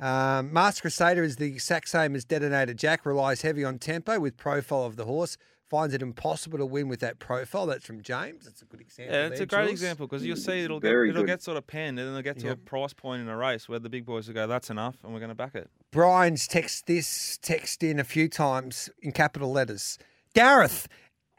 Um, 0.00 0.52
Master 0.52 0.82
Crusader 0.82 1.22
is 1.22 1.36
the 1.36 1.46
exact 1.46 1.88
same 1.88 2.14
as 2.14 2.24
Detonator 2.24 2.74
Jack, 2.74 3.04
relies 3.04 3.42
heavy 3.42 3.64
on 3.64 3.78
tempo 3.78 4.20
with 4.20 4.36
profile 4.36 4.84
of 4.84 4.94
the 4.96 5.04
horse, 5.04 5.36
finds 5.68 5.92
it 5.92 6.00
impossible 6.02 6.56
to 6.58 6.64
win 6.64 6.88
with 6.88 7.00
that 7.00 7.18
profile. 7.18 7.66
That's 7.66 7.84
from 7.84 8.00
James. 8.02 8.44
That's 8.44 8.62
a 8.62 8.64
good 8.64 8.80
example. 8.80 9.14
Yeah, 9.14 9.26
it's 9.26 9.36
there, 9.38 9.42
a 9.42 9.46
great 9.46 9.58
Jules. 9.66 9.70
example 9.72 10.06
because 10.06 10.24
you'll 10.24 10.36
see 10.36 10.60
it'll 10.62 10.78
get 10.80 10.88
Very 10.88 11.10
it'll 11.10 11.22
good. 11.22 11.26
get 11.26 11.42
sort 11.42 11.56
of 11.56 11.66
penned 11.66 11.98
and 11.98 12.06
then 12.06 12.08
it'll 12.08 12.22
get 12.22 12.38
to 12.40 12.50
a 12.52 12.56
price 12.56 12.92
point 12.92 13.22
in 13.22 13.28
a 13.28 13.36
race 13.36 13.68
where 13.68 13.78
the 13.78 13.90
big 13.90 14.06
boys 14.06 14.28
will 14.28 14.34
go, 14.34 14.46
"That's 14.46 14.70
enough," 14.70 14.96
and 15.02 15.12
we're 15.12 15.20
going 15.20 15.30
to 15.30 15.34
back 15.34 15.54
it. 15.54 15.68
Brian's 15.90 16.46
text 16.46 16.86
this 16.86 17.36
text 17.42 17.82
in 17.82 17.98
a 17.98 18.04
few 18.04 18.28
times 18.28 18.88
in 19.02 19.12
capital 19.12 19.50
letters. 19.50 19.98
Gareth, 20.32 20.86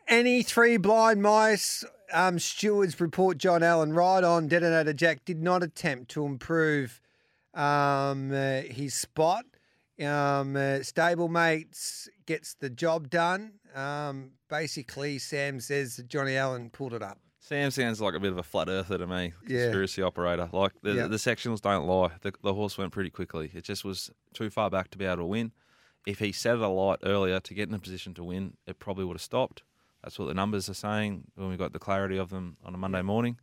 any 0.08 0.44
three 0.44 0.76
blind 0.78 1.22
mice 1.24 1.86
um, 2.12 2.40
stewards 2.40 3.00
report 3.00 3.38
John 3.38 3.64
Allen 3.64 3.94
right 3.94 4.24
on. 4.24 4.48
Detonator 4.48 4.94
Jack 4.94 5.24
did 5.26 5.42
not 5.42 5.64
attempt 5.64 6.12
to 6.12 6.26
improve 6.26 7.00
um, 7.54 8.32
uh, 8.32 8.62
his 8.62 8.94
spot. 8.94 9.46
Um, 10.00 10.56
uh, 10.56 10.80
stablemates 10.82 12.08
gets 12.26 12.54
the 12.56 12.70
job 12.70 13.10
done. 13.10 13.54
Um, 13.76 14.32
basically, 14.50 15.20
Sam 15.20 15.60
says 15.60 15.98
that 15.98 16.08
Johnny 16.08 16.36
Allen 16.38 16.70
pulled 16.70 16.94
it 16.94 17.04
up. 17.04 17.20
Sam 17.42 17.72
sounds 17.72 18.00
like 18.00 18.14
a 18.14 18.20
bit 18.20 18.32
of 18.32 18.38
a 18.38 18.44
flat 18.44 18.70
earther 18.70 18.98
to 18.98 19.08
me, 19.08 19.34
Yeah. 19.48 19.64
conspiracy 19.64 20.02
operator. 20.02 20.50
Like 20.54 20.74
the 20.84 20.94
Yeah. 20.94 21.08
the 21.08 21.18
sectionals 21.18 21.62
don't 21.62 21.86
lie. 21.88 22.12
The, 22.22 22.32
the 22.44 22.54
horse 22.54 22.78
went 22.78 22.92
pretty 22.94 23.10
quickly. 23.10 23.52
It 23.54 23.64
just 23.64 23.84
was 23.84 24.12
too 24.34 24.50
far 24.50 24.70
back 24.70 24.90
to 24.92 24.98
be 24.98 25.06
able 25.06 25.18
to 25.18 25.26
win. 25.26 25.52
If 26.06 26.20
he 26.20 26.32
set 26.32 26.56
it 26.56 26.62
alight 26.62 27.00
earlier 27.04 27.40
to 27.40 27.54
get 27.54 27.68
in 27.68 27.76
a 27.76 27.80
position 27.80 28.14
to 28.16 28.24
win, 28.24 28.56
it 28.68 28.80
probably 28.80 29.04
would 29.06 29.16
have 29.16 29.22
stopped. 29.22 29.64
That's 30.04 30.18
what 30.18 30.28
the 30.28 30.34
numbers 30.34 30.70
are 30.70 30.74
saying 30.74 31.26
when 31.36 31.50
we 31.50 31.58
got 31.58 31.74
the 31.74 31.80
clarity 31.80 32.18
of 32.18 32.30
them 32.30 32.56
on 32.64 32.74
a 32.74 32.78
Monday 32.78 33.02
morning, 33.02 33.38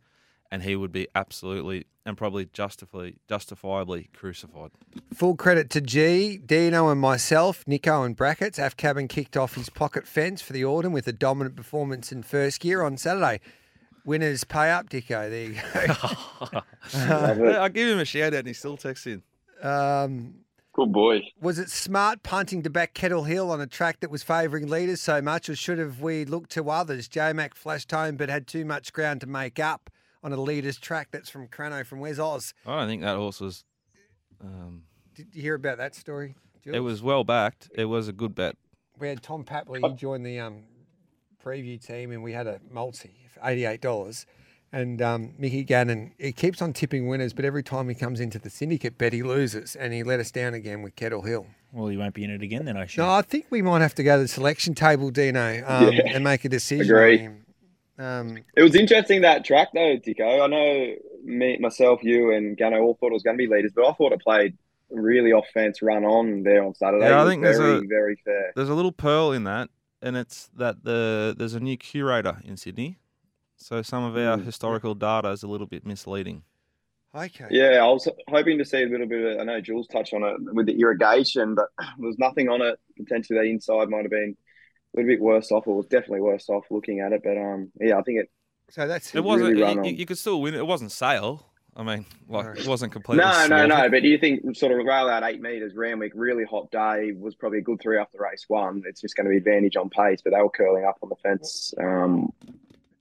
and 0.51 0.63
he 0.63 0.75
would 0.75 0.91
be 0.91 1.07
absolutely 1.15 1.85
and 2.05 2.17
probably 2.17 2.45
justifiably 2.53 3.15
justifiably 3.27 4.09
crucified. 4.13 4.71
Full 5.13 5.35
credit 5.35 5.69
to 5.71 5.81
G, 5.81 6.37
Dino, 6.37 6.87
and 6.89 7.01
myself. 7.01 7.67
Nico 7.67 8.03
and 8.03 8.15
brackets. 8.15 8.57
Af 8.57 8.77
Cabin 8.77 9.07
kicked 9.09 9.35
off 9.35 9.55
his 9.55 9.69
pocket 9.69 10.07
fence 10.07 10.41
for 10.41 10.53
the 10.53 10.63
autumn 10.63 10.93
with 10.93 11.07
a 11.07 11.11
dominant 11.13 11.55
performance 11.57 12.11
in 12.11 12.23
first 12.23 12.61
gear 12.61 12.81
on 12.81 12.95
Saturday. 12.97 13.41
Winners 14.05 14.45
pay 14.45 14.71
up, 14.71 14.89
Dicko. 14.89 15.29
There 15.29 15.43
you 15.43 17.09
Love 17.09 17.41
it. 17.41 17.55
I 17.57 17.67
give 17.67 17.89
him 17.89 17.99
a 17.99 18.05
shout 18.05 18.33
out, 18.33 18.39
and 18.39 18.47
he 18.47 18.53
still 18.53 18.77
texts 18.77 19.05
in. 19.07 19.21
um, 19.61 20.35
Good 20.71 20.93
boy. 20.93 21.21
Was 21.41 21.57
it 21.59 21.69
smart 21.71 22.21
punting 22.23 22.61
to 22.63 22.69
back 22.69 22.93
Kettle 22.93 23.23
Hill 23.23 23.51
on 23.51 23.59
a 23.59 23.65
track 23.67 23.99
that 24.01 24.11
was 24.11 24.21
favouring 24.23 24.67
leaders 24.67 25.01
so 25.01 25.21
much, 25.21 25.49
or 25.49 25.55
should 25.55 25.79
have 25.79 25.99
we 26.01 26.23
looked 26.23 26.51
to 26.51 26.69
others? 26.69 27.07
J 27.09 27.33
Mac 27.33 27.55
flashed 27.55 27.91
home 27.91 28.15
but 28.15 28.29
had 28.29 28.47
too 28.47 28.63
much 28.63 28.93
ground 28.93 29.19
to 29.21 29.27
make 29.27 29.59
up 29.59 29.89
on 30.27 30.37
a 30.37 30.41
leaders 30.41 30.77
track. 30.77 31.07
That's 31.11 31.29
from 31.29 31.47
Crano 31.47 31.85
from 31.85 31.99
Wes 32.01 32.19
Oz. 32.19 32.53
I 32.65 32.79
don't 32.79 32.87
think 32.89 33.01
that 33.01 33.15
horse 33.15 33.39
was. 33.39 33.63
Um, 34.43 34.83
Did 35.15 35.27
you 35.33 35.41
hear 35.41 35.55
about 35.55 35.77
that 35.77 35.95
story? 35.95 36.35
it 36.65 36.81
was 36.81 37.01
well 37.01 37.23
backed. 37.23 37.69
It 37.73 37.85
was 37.85 38.09
a 38.09 38.11
good 38.13 38.35
bet. 38.35 38.57
We 38.99 39.07
had 39.07 39.23
Tom 39.23 39.45
Papley. 39.45 39.79
He 39.87 39.93
joined 39.95 40.25
the 40.25 40.39
um, 40.39 40.63
preview 41.43 41.81
team, 41.83 42.11
and 42.11 42.21
we 42.21 42.33
had 42.33 42.45
a 42.45 42.59
multi 42.69 43.15
for 43.33 43.39
eighty-eight 43.49 43.79
dollars. 43.81 44.25
And 44.73 45.01
um, 45.01 45.33
Mickey 45.39 45.63
Gannon, 45.63 46.11
he 46.19 46.33
keeps 46.33 46.61
on 46.61 46.73
tipping 46.73 47.07
winners, 47.07 47.31
but 47.31 47.45
every 47.45 47.63
time 47.63 47.87
he 47.87 47.95
comes 47.95 48.19
into 48.19 48.37
the 48.37 48.49
syndicate 48.49 48.97
bet, 48.97 49.13
he 49.13 49.23
loses, 49.23 49.77
and 49.77 49.93
he 49.93 50.03
let 50.03 50.19
us 50.19 50.29
down 50.29 50.53
again 50.53 50.81
with 50.81 50.97
Kettle 50.97 51.21
Hill. 51.21 51.47
Well, 51.71 51.89
you 51.89 51.99
won't 51.99 52.13
be 52.13 52.25
in 52.25 52.31
it 52.31 52.41
again 52.41 52.65
then, 52.65 52.75
I 52.75 52.85
should. 52.85 52.99
No, 52.99 53.09
I 53.09 53.21
think 53.21 53.45
we 53.49 53.61
might 53.61 53.79
have 53.81 53.95
to 53.95 54.03
go 54.03 54.17
to 54.17 54.23
the 54.23 54.27
selection 54.27 54.73
table, 54.73 55.09
Dino, 55.09 55.63
um, 55.65 55.93
Yeah. 55.93 56.01
and 56.13 56.21
make 56.21 56.43
a 56.43 56.49
decision. 56.49 56.93
Agree. 56.93 57.29
On 57.99 58.05
him. 58.05 58.37
Um, 58.37 58.43
It 58.55 58.63
was 58.63 58.75
interesting 58.75 59.21
that 59.21 59.43
track 59.45 59.69
though, 59.73 59.97
Dicko. 59.97 60.41
I 60.43 60.47
know 60.47 60.95
me, 61.23 61.57
myself, 61.57 62.03
you, 62.03 62.31
and 62.31 62.57
Gano 62.57 62.79
all 62.81 62.95
thought 62.99 63.07
it 63.11 63.13
was 63.13 63.23
going 63.23 63.37
to 63.37 63.41
be 63.41 63.47
leaders, 63.53 63.71
but 63.75 63.85
I 63.87 63.93
thought 63.93 64.13
it 64.13 64.21
played 64.21 64.57
really 64.89 65.33
off 65.33 65.45
fence 65.53 65.81
run 65.81 66.05
on 66.05 66.43
there 66.43 66.63
on 66.63 66.73
Saturday. 66.73 67.05
Yeah, 67.05 67.17
I 67.17 67.21
It 67.21 67.23
was 67.25 67.31
think 67.31 67.43
there's 67.43 67.57
very, 67.57 67.77
a- 67.77 67.81
very 67.87 68.15
fair. 68.23 68.53
There's 68.55 68.69
a 68.69 68.73
little 68.75 68.91
pearl 68.93 69.31
in 69.31 69.43
that, 69.45 69.69
and 70.01 70.15
it's 70.15 70.49
that 70.55 70.83
the 70.83 71.35
there's 71.37 71.53
a 71.55 71.59
new 71.59 71.75
curator 71.77 72.37
in 72.45 72.55
Sydney, 72.57 72.97
so 73.57 73.81
some 73.81 74.03
of 74.03 74.15
our 74.15 74.37
Mm. 74.37 74.45
historical 74.45 74.95
data 74.95 75.29
is 75.29 75.43
a 75.43 75.47
little 75.47 75.67
bit 75.67 75.85
misleading. 75.85 76.43
okay. 77.15 77.47
Yeah, 77.49 77.83
I 77.83 77.87
was 77.91 78.07
hoping 78.29 78.59
to 78.59 78.65
see 78.65 78.83
a 78.83 78.85
little 78.87 79.07
bit 79.07 79.25
of. 79.35 79.39
I 79.41 79.43
know 79.43 79.59
Jules 79.59 79.87
touched 79.87 80.13
on 80.13 80.23
it 80.23 80.35
with 80.53 80.67
the 80.67 80.79
irrigation, 80.79 81.55
but 81.55 81.69
there 81.97 82.07
was 82.07 82.19
nothing 82.19 82.47
on 82.47 82.61
it. 82.61 82.79
Potentially, 82.95 83.39
the 83.39 83.45
inside 83.45 83.89
might 83.89 84.03
have 84.03 84.11
been 84.11 84.37
a 84.95 84.99
little 84.99 85.11
bit 85.11 85.21
worse 85.21 85.51
off. 85.51 85.67
It 85.67 85.71
was 85.71 85.85
definitely 85.85 86.21
worse 86.21 86.49
off 86.49 86.65
looking 86.69 86.99
at 86.99 87.11
it, 87.13 87.21
but 87.23 87.37
um, 87.37 87.71
yeah, 87.79 87.97
I 87.97 88.01
think 88.01 88.19
it. 88.21 88.29
So 88.69 88.87
that's 88.87 89.15
It 89.15 89.23
wasn't. 89.23 89.49
really 89.49 89.61
run 89.61 89.83
you, 89.85 89.93
you 89.93 90.05
could 90.05 90.17
still 90.17 90.41
win. 90.41 90.53
it. 90.53 90.59
It 90.59 90.67
wasn't 90.67 90.91
sale. 90.91 91.45
I 91.75 91.83
mean, 91.83 92.05
like 92.27 92.57
it 92.57 92.67
wasn't 92.67 92.91
completely. 92.91 93.23
No, 93.23 93.45
no, 93.47 93.67
no. 93.67 93.87
But 93.89 94.01
do 94.01 94.07
you 94.07 94.17
think 94.17 94.57
sort 94.57 94.71
of 94.71 94.79
rail 94.79 95.07
out 95.07 95.23
eight 95.23 95.41
meters, 95.41 95.73
Randwick, 95.75 96.11
really 96.15 96.43
hot 96.43 96.71
day, 96.71 97.11
was 97.11 97.35
probably 97.35 97.59
a 97.59 97.61
good 97.61 97.79
three 97.79 97.99
after 97.99 98.17
race 98.19 98.45
one. 98.47 98.81
It's 98.87 98.99
just 98.99 99.15
going 99.15 99.25
to 99.25 99.29
be 99.29 99.37
advantage 99.37 99.75
on 99.75 99.89
pace, 99.91 100.19
but 100.23 100.33
they 100.33 100.41
were 100.41 100.49
curling 100.49 100.85
up 100.85 100.97
on 101.03 101.09
the 101.09 101.15
fence 101.17 101.75
um, 101.79 102.33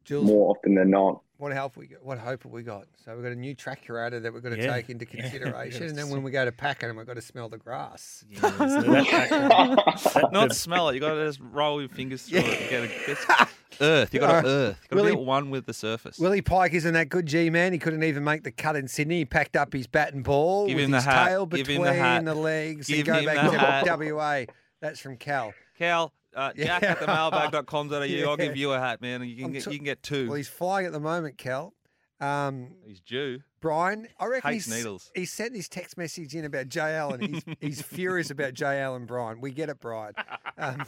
Jules, 0.05 0.27
more 0.27 0.51
often 0.55 0.75
than 0.75 0.91
not. 0.91 1.23
What 1.39 1.53
help 1.53 1.77
we 1.77 1.87
got? 1.87 2.05
What 2.05 2.19
hope 2.19 2.45
have 2.45 2.53
we 2.53 2.63
got? 2.63 2.87
So 3.05 3.15
we've 3.15 3.23
got 3.23 3.33
a 3.33 3.37
new 3.37 3.55
track 3.55 3.83
curator 3.83 4.21
that 4.21 4.33
we've 4.33 4.43
got 4.43 4.51
to 4.51 4.57
Yeah. 4.59 4.73
take 4.73 4.89
into 4.91 5.07
Yeah. 5.13 5.21
consideration, 5.23 5.83
and 5.85 5.97
then 5.99 6.09
when 6.11 6.23
we 6.23 6.31
go 6.31 6.45
to 6.45 6.53
Pakenham, 6.53 6.97
we've 6.97 7.07
got 7.07 7.15
to 7.17 7.23
smell 7.23 7.49
the 7.49 7.59
grass. 7.59 8.25
Yeah, 8.31 8.41
that- 8.41 9.29
that- 10.15 10.33
Not 10.33 10.55
smell 10.55 10.89
it. 10.89 10.95
You 10.95 11.01
got 11.01 11.15
to 11.15 11.27
just 11.27 11.41
roll 11.41 11.81
your 11.81 11.89
fingers 11.89 12.23
through 12.23 12.41
Yeah. 12.41 12.47
it. 12.47 12.61
You 12.63 12.69
get 12.71 12.85
a, 12.85 13.07
get 13.07 13.49
earth. 13.81 14.15
You 14.15 14.21
got 14.21 14.29
Alright. 14.31 14.45
Uh, 14.45 14.49
to 14.49 14.49
earth. 14.49 14.79
You 14.83 14.89
got 14.89 14.97
to 14.97 15.03
Willie- 15.03 15.17
be 15.17 15.21
at 15.21 15.27
one 15.27 15.51
with 15.51 15.67
the 15.67 15.75
surface. 15.75 16.19
Willie 16.19 16.41
Pike 16.43 16.73
isn't 16.73 16.95
that 16.95 17.09
good, 17.09 17.27
G 17.27 17.51
man. 17.51 17.73
He 17.73 17.79
couldn't 17.79 18.03
even 18.05 18.25
make 18.25 18.43
the 18.43 18.51
cut 18.53 18.77
in 18.77 18.89
Sydney. 18.89 19.19
He 19.19 19.25
packed 19.27 19.57
up 19.57 19.73
his 19.73 19.87
bat 19.87 20.15
and 20.15 20.25
ball 20.25 20.67
Give 20.67 20.77
with 20.77 20.85
him 20.87 20.93
his 20.95 21.05
hat. 21.05 21.29
tail 21.29 21.47
Give 21.47 21.59
between 21.67 21.79
him 21.79 21.85
the 21.85 21.93
hat. 21.93 22.25
the 22.25 22.35
legs 22.35 22.89
and 22.89 23.05
go 23.05 23.25
back 23.25 23.51
to 23.51 23.59
hat. 23.59 23.99
WA. 23.99 24.45
That's 24.81 25.01
from 25.01 25.17
Cal. 25.17 25.53
Cal, 25.79 26.13
uh, 26.37 26.53
Yeah. 26.55 26.67
Jack 26.79 26.83
at 26.85 27.01
the 27.01 27.07
mailbag.com.au. 27.07 27.97
I'll 28.31 28.37
give 28.37 28.57
you 28.57 28.73
a 28.73 28.79
hat, 28.79 29.01
man. 29.01 29.23
and 29.23 29.31
You 29.31 29.45
I'm 29.47 29.51
can 29.51 29.53
get 29.55 29.65
t- 29.65 29.71
you 29.73 29.79
can 29.79 29.85
get 29.85 30.03
two. 30.03 30.27
Well, 30.29 30.37
he's 30.37 30.49
flying 30.49 30.87
at 30.87 30.93
the 30.93 31.01
moment, 31.01 31.39
Cal. 31.39 31.73
Um, 32.19 32.69
He's 32.87 33.01
due. 33.01 33.41
Brian, 33.61 34.07
I 34.19 34.25
reckon 34.27 34.53
Hates 34.53 34.65
he's, 34.67 34.75
needles. 34.75 35.11
he 35.15 35.27
sent 35.27 35.55
his 35.55 35.69
text 35.69 35.99
message 35.99 36.35
in 36.35 36.47
about 36.47 36.69
Jay 36.71 36.95
Allen. 36.95 37.21
He's, 37.21 37.45
he's 37.61 37.83
furious 37.83 38.31
about 38.31 38.55
Jay 38.55 38.81
Allen, 38.81 39.05
Brian. 39.05 39.39
We 39.41 39.51
get 39.51 39.69
it, 39.69 39.81
Brian. 39.81 40.15
Um, 40.57 40.85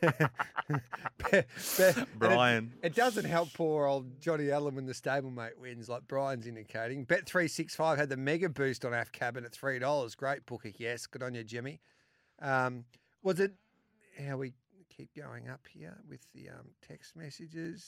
but- 0.00 0.30
but- 1.18 1.32
and 1.32 1.44
it- 1.80 2.08
Brian. 2.18 2.74
It, 2.82 2.94
doesn't 2.94 3.24
help 3.24 3.52
poor 3.54 3.86
old 3.86 4.20
Johnny 4.20 4.50
Allen 4.50 4.74
when 4.76 4.86
the 4.86 4.92
stablemate 4.92 5.56
wins, 5.58 5.88
like 5.88 6.06
Brian's 6.06 6.46
indicating. 6.46 7.04
Bet 7.04 7.26
three 7.26 7.48
six 7.48 7.74
five 7.74 7.98
had 7.98 8.08
the 8.08 8.16
mega 8.16 8.48
boost 8.48 8.84
on 8.84 8.94
AF 8.94 9.10
Cabin 9.10 9.44
at 9.44 9.52
three 9.52 9.78
dollars. 9.78 10.14
Great 10.14 10.46
bookie, 10.46 10.74
yes. 10.78 11.06
Good 11.06 11.22
on 11.22 11.34
you, 11.34 11.42
Jimmy. 11.44 11.80
Um, 12.40 12.84
was 13.22 13.40
it 13.40 13.52
how 14.26 14.36
we 14.36 14.52
keep 14.98 15.14
going 15.16 15.48
up 15.48 15.60
here 15.72 15.96
with 16.08 16.20
the 16.34 16.48
um, 16.50 16.66
text 16.86 17.14
messages? 17.16 17.86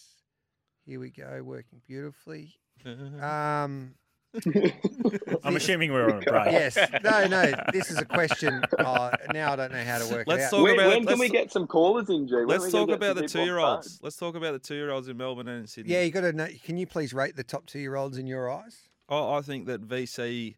Here 0.87 1.01
we 1.01 1.11
go, 1.11 1.43
working 1.45 1.81
beautifully. 1.87 2.55
Um, 3.21 3.95
I'm 5.45 5.57
assuming 5.57 5.93
we're 5.93 6.05
on 6.05 6.23
a 6.23 6.31
break. 6.31 6.47
yes, 6.53 6.79
no, 7.03 7.27
no. 7.27 7.53
This 7.73 7.91
is 7.91 7.99
a 7.99 8.05
question. 8.07 8.63
Uh, 8.79 9.11
now 9.35 9.53
I 9.53 9.57
don't 9.57 9.73
know 9.73 9.83
how 9.85 9.99
to 9.99 10.07
work 10.07 10.27
Let's 10.29 10.45
it 10.45 10.47
out. 10.47 10.51
talk 10.53 10.63
when 10.63 10.75
about- 10.75 10.87
when 10.87 10.97
can 10.99 11.07
let's- 11.07 11.21
we 11.21 11.29
get 11.29 11.51
some 11.53 11.67
callers 11.67 12.09
in, 12.09 12.27
G? 12.29 12.37
When 12.37 12.47
Let's 12.47 12.71
talk 12.71 12.89
about 12.89 13.17
the 13.17 13.29
some 13.29 13.41
people 13.41 13.41
on 13.41 13.47
two-year-olds. 13.47 14.01
Let's 14.03 14.17
talk 14.17 14.37
about 14.37 14.53
the 14.53 14.61
two-year-olds 14.61 15.09
in 15.09 15.17
Melbourne 15.19 15.49
and 15.49 15.61
in 15.63 15.67
Sydney. 15.67 15.93
Yeah, 15.93 16.03
you 16.03 16.11
got 16.13 16.21
to 16.23 16.33
know. 16.33 16.47
Can 16.65 16.79
you 16.79 16.87
please 16.87 17.13
rate 17.13 17.37
the 17.37 17.43
top 17.45 17.67
two-year-olds 17.67 18.17
in 18.17 18.27
your 18.27 18.49
eyes? 18.51 18.89
I, 19.09 19.19
I 19.19 19.41
think 19.43 19.67
that 19.67 19.87
VC 19.87 20.55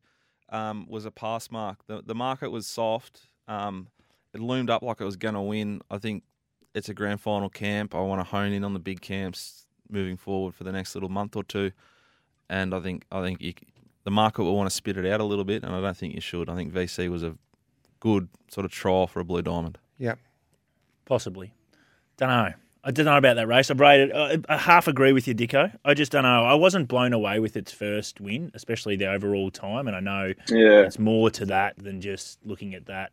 um, 0.50 0.86
was 0.88 1.06
a 1.06 1.10
pass 1.10 1.50
mark. 1.50 1.78
The, 1.86 2.02
the 2.04 2.14
market 2.14 2.50
was 2.50 2.66
soft. 2.68 3.22
Um, 3.48 3.88
it 4.34 4.40
loomed 4.40 4.70
up 4.70 4.82
like 4.82 5.00
it 5.00 5.04
was 5.04 5.16
going 5.16 5.34
to 5.34 5.40
win. 5.40 5.80
I 5.90 5.96
think 5.98 6.22
it's 6.74 6.88
a 6.88 6.94
grand 6.94 7.20
final 7.20 7.48
camp. 7.48 7.94
I 7.94 8.00
want 8.00 8.20
to 8.20 8.24
hone 8.24 8.52
in 8.52 8.64
on 8.64 8.72
the 8.72 8.80
big 8.80 9.00
camps 9.00 9.66
moving 9.90 10.16
forward 10.16 10.54
for 10.54 10.64
the 10.64 10.72
next 10.72 10.94
little 10.94 11.08
month 11.10 11.36
or 11.36 11.44
two. 11.44 11.70
And 12.48 12.74
I 12.74 12.80
think 12.80 13.04
I 13.10 13.22
think 13.22 13.40
you, 13.40 13.54
the 14.04 14.10
market 14.10 14.42
will 14.42 14.56
want 14.56 14.68
to 14.68 14.74
spit 14.74 14.96
it 14.96 15.06
out 15.06 15.20
a 15.20 15.24
little 15.24 15.44
bit, 15.44 15.62
and 15.62 15.74
I 15.74 15.80
don't 15.80 15.96
think 15.96 16.14
you 16.14 16.20
should. 16.20 16.48
I 16.48 16.54
think 16.56 16.72
VC 16.72 17.08
was 17.08 17.22
a 17.22 17.36
good 18.00 18.28
sort 18.50 18.64
of 18.64 18.72
trial 18.72 19.06
for 19.06 19.20
a 19.20 19.24
blue 19.24 19.42
diamond. 19.42 19.78
Yep. 19.98 20.18
Possibly. 21.04 21.52
Don't 22.16 22.28
know. 22.28 22.52
I 22.84 22.90
don't 22.90 23.06
know 23.06 23.16
about 23.16 23.36
that 23.36 23.46
race. 23.46 23.70
I 23.70 23.74
rated. 23.74 24.12
I, 24.12 24.38
I 24.48 24.56
half 24.56 24.88
agree 24.88 25.12
with 25.12 25.28
you, 25.28 25.34
Dicko. 25.34 25.76
I 25.84 25.94
just 25.94 26.10
don't 26.10 26.24
know. 26.24 26.44
I 26.44 26.54
wasn't 26.54 26.88
blown 26.88 27.12
away 27.12 27.38
with 27.38 27.56
its 27.56 27.70
first 27.70 28.20
win, 28.20 28.50
especially 28.54 28.96
the 28.96 29.06
overall 29.08 29.50
time. 29.52 29.86
And 29.86 29.96
I 29.96 30.00
know 30.00 30.32
Yeah. 30.48 30.80
it's 30.80 30.98
more 30.98 31.30
to 31.30 31.46
that 31.46 31.78
than 31.78 32.00
just 32.00 32.44
looking 32.44 32.74
at 32.74 32.86
that. 32.86 33.12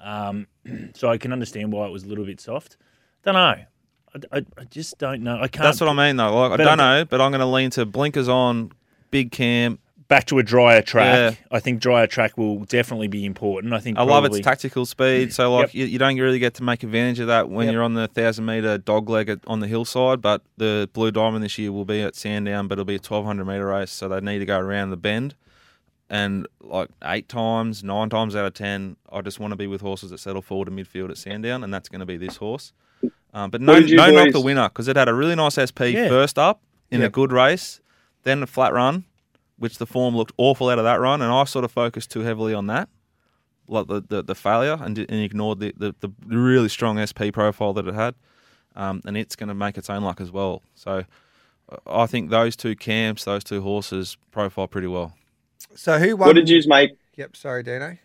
Um, 0.00 0.48
so 0.94 1.08
I 1.10 1.18
can 1.18 1.32
understand 1.32 1.72
why 1.72 1.86
it 1.86 1.92
was 1.92 2.02
a 2.02 2.08
little 2.08 2.24
bit 2.24 2.40
soft. 2.40 2.76
Don't 3.24 3.34
know. 3.34 3.40
I, 3.40 4.38
I, 4.38 4.44
I 4.58 4.64
just 4.64 4.98
don't 4.98 5.22
know. 5.22 5.36
I 5.36 5.48
can't. 5.48 5.64
That's 5.64 5.80
what 5.80 5.88
I 5.88 5.92
mean, 5.92 6.16
though. 6.16 6.34
Like, 6.38 6.52
I 6.52 6.56
But 6.58 6.64
don't 6.64 6.80
I- 6.80 6.98
know, 7.00 7.04
but 7.04 7.20
I'm 7.20 7.30
going 7.30 7.40
to 7.40 7.46
lean 7.46 7.70
to 7.70 7.84
blinkers 7.86 8.28
on, 8.28 8.72
big 9.10 9.32
camp. 9.32 9.80
Back 10.06 10.26
to 10.26 10.38
a 10.38 10.42
drier 10.42 10.82
track. 10.82 11.38
I 11.50 11.60
think 11.60 11.80
drier 11.80 12.06
track 12.06 12.36
will 12.36 12.58
definitely 12.66 13.08
be 13.08 13.24
important. 13.24 13.72
I 13.72 13.80
think. 13.80 13.96
I 13.96 14.02
love 14.02 14.22
probably- 14.22 14.40
its 14.40 14.44
tactical 14.44 14.84
speed. 14.84 15.32
So 15.32 15.52
like 15.54 15.68
Yep. 15.68 15.74
you, 15.74 15.86
you 15.86 15.98
don't 15.98 16.16
really 16.18 16.38
get 16.38 16.52
to 16.54 16.62
make 16.62 16.82
advantage 16.82 17.20
of 17.20 17.28
that 17.28 17.48
when 17.48 17.66
Yep. 17.66 17.72
you're 17.72 17.82
on 17.82 17.94
the 17.94 18.06
thousand 18.08 18.44
meter 18.44 18.76
dog 18.76 19.08
leg 19.08 19.30
at, 19.30 19.40
on 19.46 19.60
the 19.60 19.66
hillside. 19.66 20.20
But 20.20 20.42
the 20.58 20.90
Blue 20.92 21.10
Diamond 21.10 21.42
this 21.42 21.56
year 21.56 21.72
will 21.72 21.86
be 21.86 22.02
at 22.02 22.14
Sandown, 22.14 22.68
but 22.68 22.74
it'll 22.74 22.84
be 22.84 22.96
a 22.96 22.98
twelve 23.00 23.24
hundred 23.24 23.46
meter 23.46 23.66
race, 23.66 23.90
so 23.90 24.06
they 24.08 24.20
need 24.20 24.40
to 24.40 24.46
go 24.46 24.58
around 24.58 24.90
the 24.90 24.98
bend. 24.98 25.34
And 26.10 26.46
like 26.60 26.90
eight 27.02 27.28
times, 27.30 27.82
nine 27.82 28.10
times 28.10 28.36
out 28.36 28.44
of 28.44 28.52
ten, 28.52 28.96
I 29.10 29.22
just 29.22 29.40
want 29.40 29.52
to 29.52 29.56
be 29.56 29.66
with 29.66 29.80
horses 29.80 30.10
that 30.10 30.18
settle 30.18 30.42
forward 30.42 30.66
to 30.66 30.70
midfield 30.70 31.10
at 31.10 31.16
Sandown, 31.16 31.64
and 31.64 31.72
that's 31.72 31.88
going 31.88 32.00
to 32.00 32.06
be 32.06 32.18
this 32.18 32.36
horse. 32.36 32.74
Um, 33.34 33.50
but 33.50 33.60
no, 33.60 33.80
did 33.80 33.90
you 33.90 33.96
no 33.96 34.10
knock 34.10 34.32
the 34.32 34.40
winner 34.40 34.68
because 34.68 34.88
it 34.88 34.96
had 34.96 35.08
a 35.08 35.14
really 35.14 35.34
nice 35.34 35.58
SP 35.58 35.92
Yeah. 35.92 36.08
first 36.08 36.38
up 36.38 36.62
in 36.90 37.02
a 37.02 37.08
good 37.10 37.32
race, 37.32 37.80
then 38.22 38.42
a 38.42 38.46
flat 38.46 38.72
run, 38.72 39.04
which 39.58 39.78
the 39.78 39.86
form 39.86 40.16
looked 40.16 40.32
awful 40.38 40.68
out 40.68 40.78
of 40.78 40.84
that 40.84 41.00
run, 41.00 41.20
and 41.20 41.32
I 41.32 41.44
sort 41.44 41.64
of 41.64 41.72
focused 41.72 42.10
too 42.12 42.20
heavily 42.20 42.54
on 42.54 42.68
that 42.68 42.88
like 43.68 43.86
the, 43.86 44.02
the, 44.06 44.22
the 44.22 44.34
failure 44.34 44.78
and, 44.80 44.98
and 44.98 45.10
ignored 45.10 45.60
the, 45.60 45.72
the, 45.76 45.94
the 46.00 46.10
really 46.26 46.68
strong 46.68 47.04
SP 47.04 47.32
profile 47.32 47.72
that 47.74 47.86
it 47.86 47.94
had. 47.94 48.14
Um, 48.76 49.02
and 49.04 49.16
it's 49.16 49.36
going 49.36 49.48
to 49.48 49.54
make 49.54 49.78
its 49.78 49.88
own 49.88 50.02
luck 50.02 50.20
as 50.20 50.32
well. 50.32 50.62
So 50.74 51.04
I 51.86 52.06
think 52.06 52.30
those 52.30 52.56
two 52.56 52.74
camps, 52.74 53.24
those 53.24 53.44
two 53.44 53.60
horses 53.62 54.16
profile 54.32 54.66
pretty 54.66 54.88
well. 54.88 55.14
So 55.76 55.98
who 55.98 56.16
won? 56.16 56.28
What 56.28 56.34
did 56.36 56.48
you 56.48 56.60
make? 56.66 56.90
Yep. 57.16 57.36
Sorry, 57.36 57.62
Dino. 57.62 57.96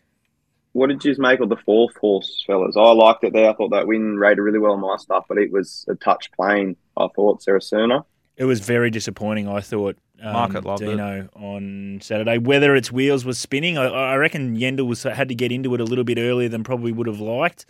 What 0.80 0.88
did 0.88 1.04
you 1.04 1.14
make 1.18 1.42
of 1.42 1.50
the 1.50 1.58
fourth 1.58 1.96
horse, 1.98 2.42
fellas? 2.48 2.78
I 2.78 2.92
liked 2.94 3.26
it 3.26 3.34
there. 3.34 3.50
I 3.50 3.54
thought 3.54 3.72
that 3.72 3.86
win 3.86 4.16
rated 4.18 4.40
really 4.40 4.60
well 4.60 4.72
on 4.72 4.80
my 4.80 4.96
stuff, 4.96 5.26
but 5.28 5.38
it 5.38 5.52
was 5.52 5.84
a 5.90 5.96
touch 5.96 6.32
plain. 6.32 6.78
I 6.96 7.08
thought 7.14 7.42
Saracena. 7.42 8.06
It 8.38 8.46
was 8.46 8.62
very 8.62 8.90
disappointing. 8.90 9.50
I 9.50 9.60
thought 9.60 9.98
um, 10.24 10.32
Market 10.32 10.64
loved 10.64 10.82
it. 10.82 10.86
Dino 10.92 11.28
on 11.36 12.00
Saturday. 12.02 12.38
Whether 12.38 12.78
its 12.78 12.94
wheels 12.94 13.26
was 13.26 13.38
spinning, 13.38 13.78
I, 13.78 13.88
I 13.88 14.16
reckon 14.16 14.56
Yendel 14.56 14.88
was 14.88 15.04
had 15.04 15.28
to 15.28 15.36
get 15.36 15.52
into 15.52 15.76
it 15.76 15.82
a 15.82 15.84
little 15.84 16.06
bit 16.06 16.18
earlier 16.18 16.48
than 16.48 16.64
probably 16.64 16.94
would 16.94 17.08
have 17.08 17.20
liked. 17.20 17.66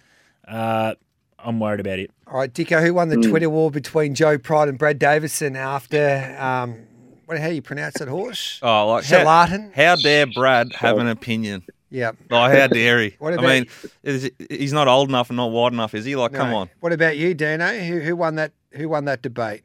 Uh, 0.48 0.94
I'm 1.40 1.60
worried 1.60 1.80
about 1.80 1.98
it. 1.98 2.12
All 2.28 2.38
right, 2.38 2.54
Dicko. 2.54 2.80
Who 2.86 2.94
won 2.94 3.10
the 3.10 3.16
Hmm. 3.16 3.24
Twitter 3.32 3.50
war 3.50 3.72
between 3.72 4.14
Joe 4.14 4.38
Pride 4.38 4.70
and 4.70 4.78
Brad 4.78 5.00
Davison 5.00 5.56
after? 5.56 6.36
Um, 6.40 6.86
what? 7.26 7.40
How 7.40 7.48
do 7.50 7.56
you 7.56 7.64
pronounce 7.64 7.96
that 7.96 8.08
horse? 8.08 8.60
Oh, 8.62 8.88
like 8.90 9.06
how, 9.06 9.48
how 9.74 9.96
dare 9.96 10.28
Brad 10.28 10.74
have 10.76 11.00
an 11.00 11.08
opinion? 11.08 11.64
Yep. 11.92 12.18
Like, 12.30 12.58
how 12.58 12.68
dare 12.68 13.02
he? 13.02 13.16
What 13.20 13.34
I 13.34 13.36
about- 13.38 13.48
mean, 13.50 13.66
is, 14.04 14.30
he's 14.50 14.74
not 14.74 14.88
old 14.88 15.10
enough 15.10 15.30
and 15.30 15.38
not 15.38 15.52
wide 15.52 15.74
enough, 15.74 15.94
is 15.96 16.06
he? 16.06 16.16
Like, 16.16 16.34
come 16.34 16.52
No. 16.52 16.58
on. 16.58 16.70
What 16.82 16.94
about 16.94 17.18
you, 17.18 17.34
Dino? 17.34 17.68
Who 17.68 18.00
who 18.00 18.16
won 18.16 18.36
that? 18.36 18.52
Who 18.74 18.90
won 18.90 19.06
that 19.06 19.22
debate? 19.24 19.64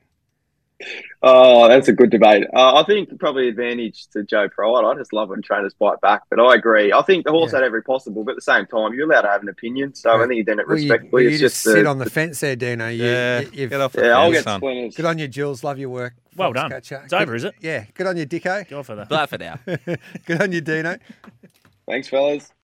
Oh, 1.23 1.69
that's 1.69 1.89
a 1.89 1.93
good 1.93 2.11
debate. 2.11 2.45
Uh, 2.53 2.75
I 2.75 2.83
think 2.85 3.09
probably 3.19 3.49
advantage 3.49 4.07
to 4.09 4.23
Joe 4.25 4.49
Pride. 4.49 4.85
I 4.85 4.95
just 4.95 5.13
love 5.13 5.31
when 5.31 5.41
trainers 5.41 5.73
bite 5.73 6.01
back, 6.03 6.23
but 6.29 6.39
I 6.41 6.55
agree. 6.57 6.93
I 6.93 7.01
think 7.03 7.25
the 7.25 7.31
horse 7.31 7.53
Yeah. 7.53 7.59
had 7.61 7.65
every 7.65 7.83
possible, 7.83 8.25
but 8.25 8.33
at 8.33 8.37
the 8.37 8.43
same 8.43 8.67
time, 8.67 8.93
you're 8.93 9.09
allowed 9.11 9.23
to 9.23 9.29
have 9.29 9.41
an 9.43 9.49
opinion. 9.49 9.95
So 9.95 10.11
I 10.11 10.17
Right. 10.19 10.29
think 10.29 10.37
he 10.39 10.43
did 10.43 10.59
it 10.59 10.67
Well, 10.67 10.77
you, 10.77 10.83
respectfully. 10.91 11.11
well, 11.13 11.23
you 11.23 11.29
it's 11.31 11.39
just, 11.41 11.55
just 11.55 11.63
sit 11.77 11.85
the- 11.85 11.89
on 11.89 11.99
the 11.99 12.11
fence 12.11 12.41
there, 12.41 12.57
Dino. 12.57 12.89
You, 12.89 13.05
yeah, 13.05 13.41
you- 13.41 13.47
you've- 13.53 13.67
get 13.69 13.81
off 13.81 13.93
the 13.93 14.03
Yeah, 14.05 14.19
I'll 14.19 14.25
fence, 14.25 14.35
get 14.37 14.45
son. 14.45 14.61
splinters. 14.61 14.97
Good 14.97 15.05
on 15.07 15.19
you, 15.19 15.29
Jules. 15.29 15.65
Love 15.65 15.79
your 15.79 15.89
work. 15.91 16.15
Well 16.37 16.53
done. 16.53 16.71
Foxcatcher. 16.71 17.05
It's 17.05 17.13
Good- 17.15 17.23
over, 17.23 17.35
is 17.37 17.45
it? 17.45 17.55
Yeah. 17.61 17.85
Good 17.95 18.07
on 18.07 18.17
you, 18.17 18.27
Dicko. 18.27 18.69
Go 18.69 18.83
for 18.83 18.97
that. 18.97 19.11
Laugh 19.11 19.33
it 19.33 19.43
out. 19.43 19.61
Good 20.27 20.43
on 20.43 20.53
you, 20.53 20.61
Dino. 20.61 20.97
Thanks, 21.89 22.09
fellas. 22.09 22.55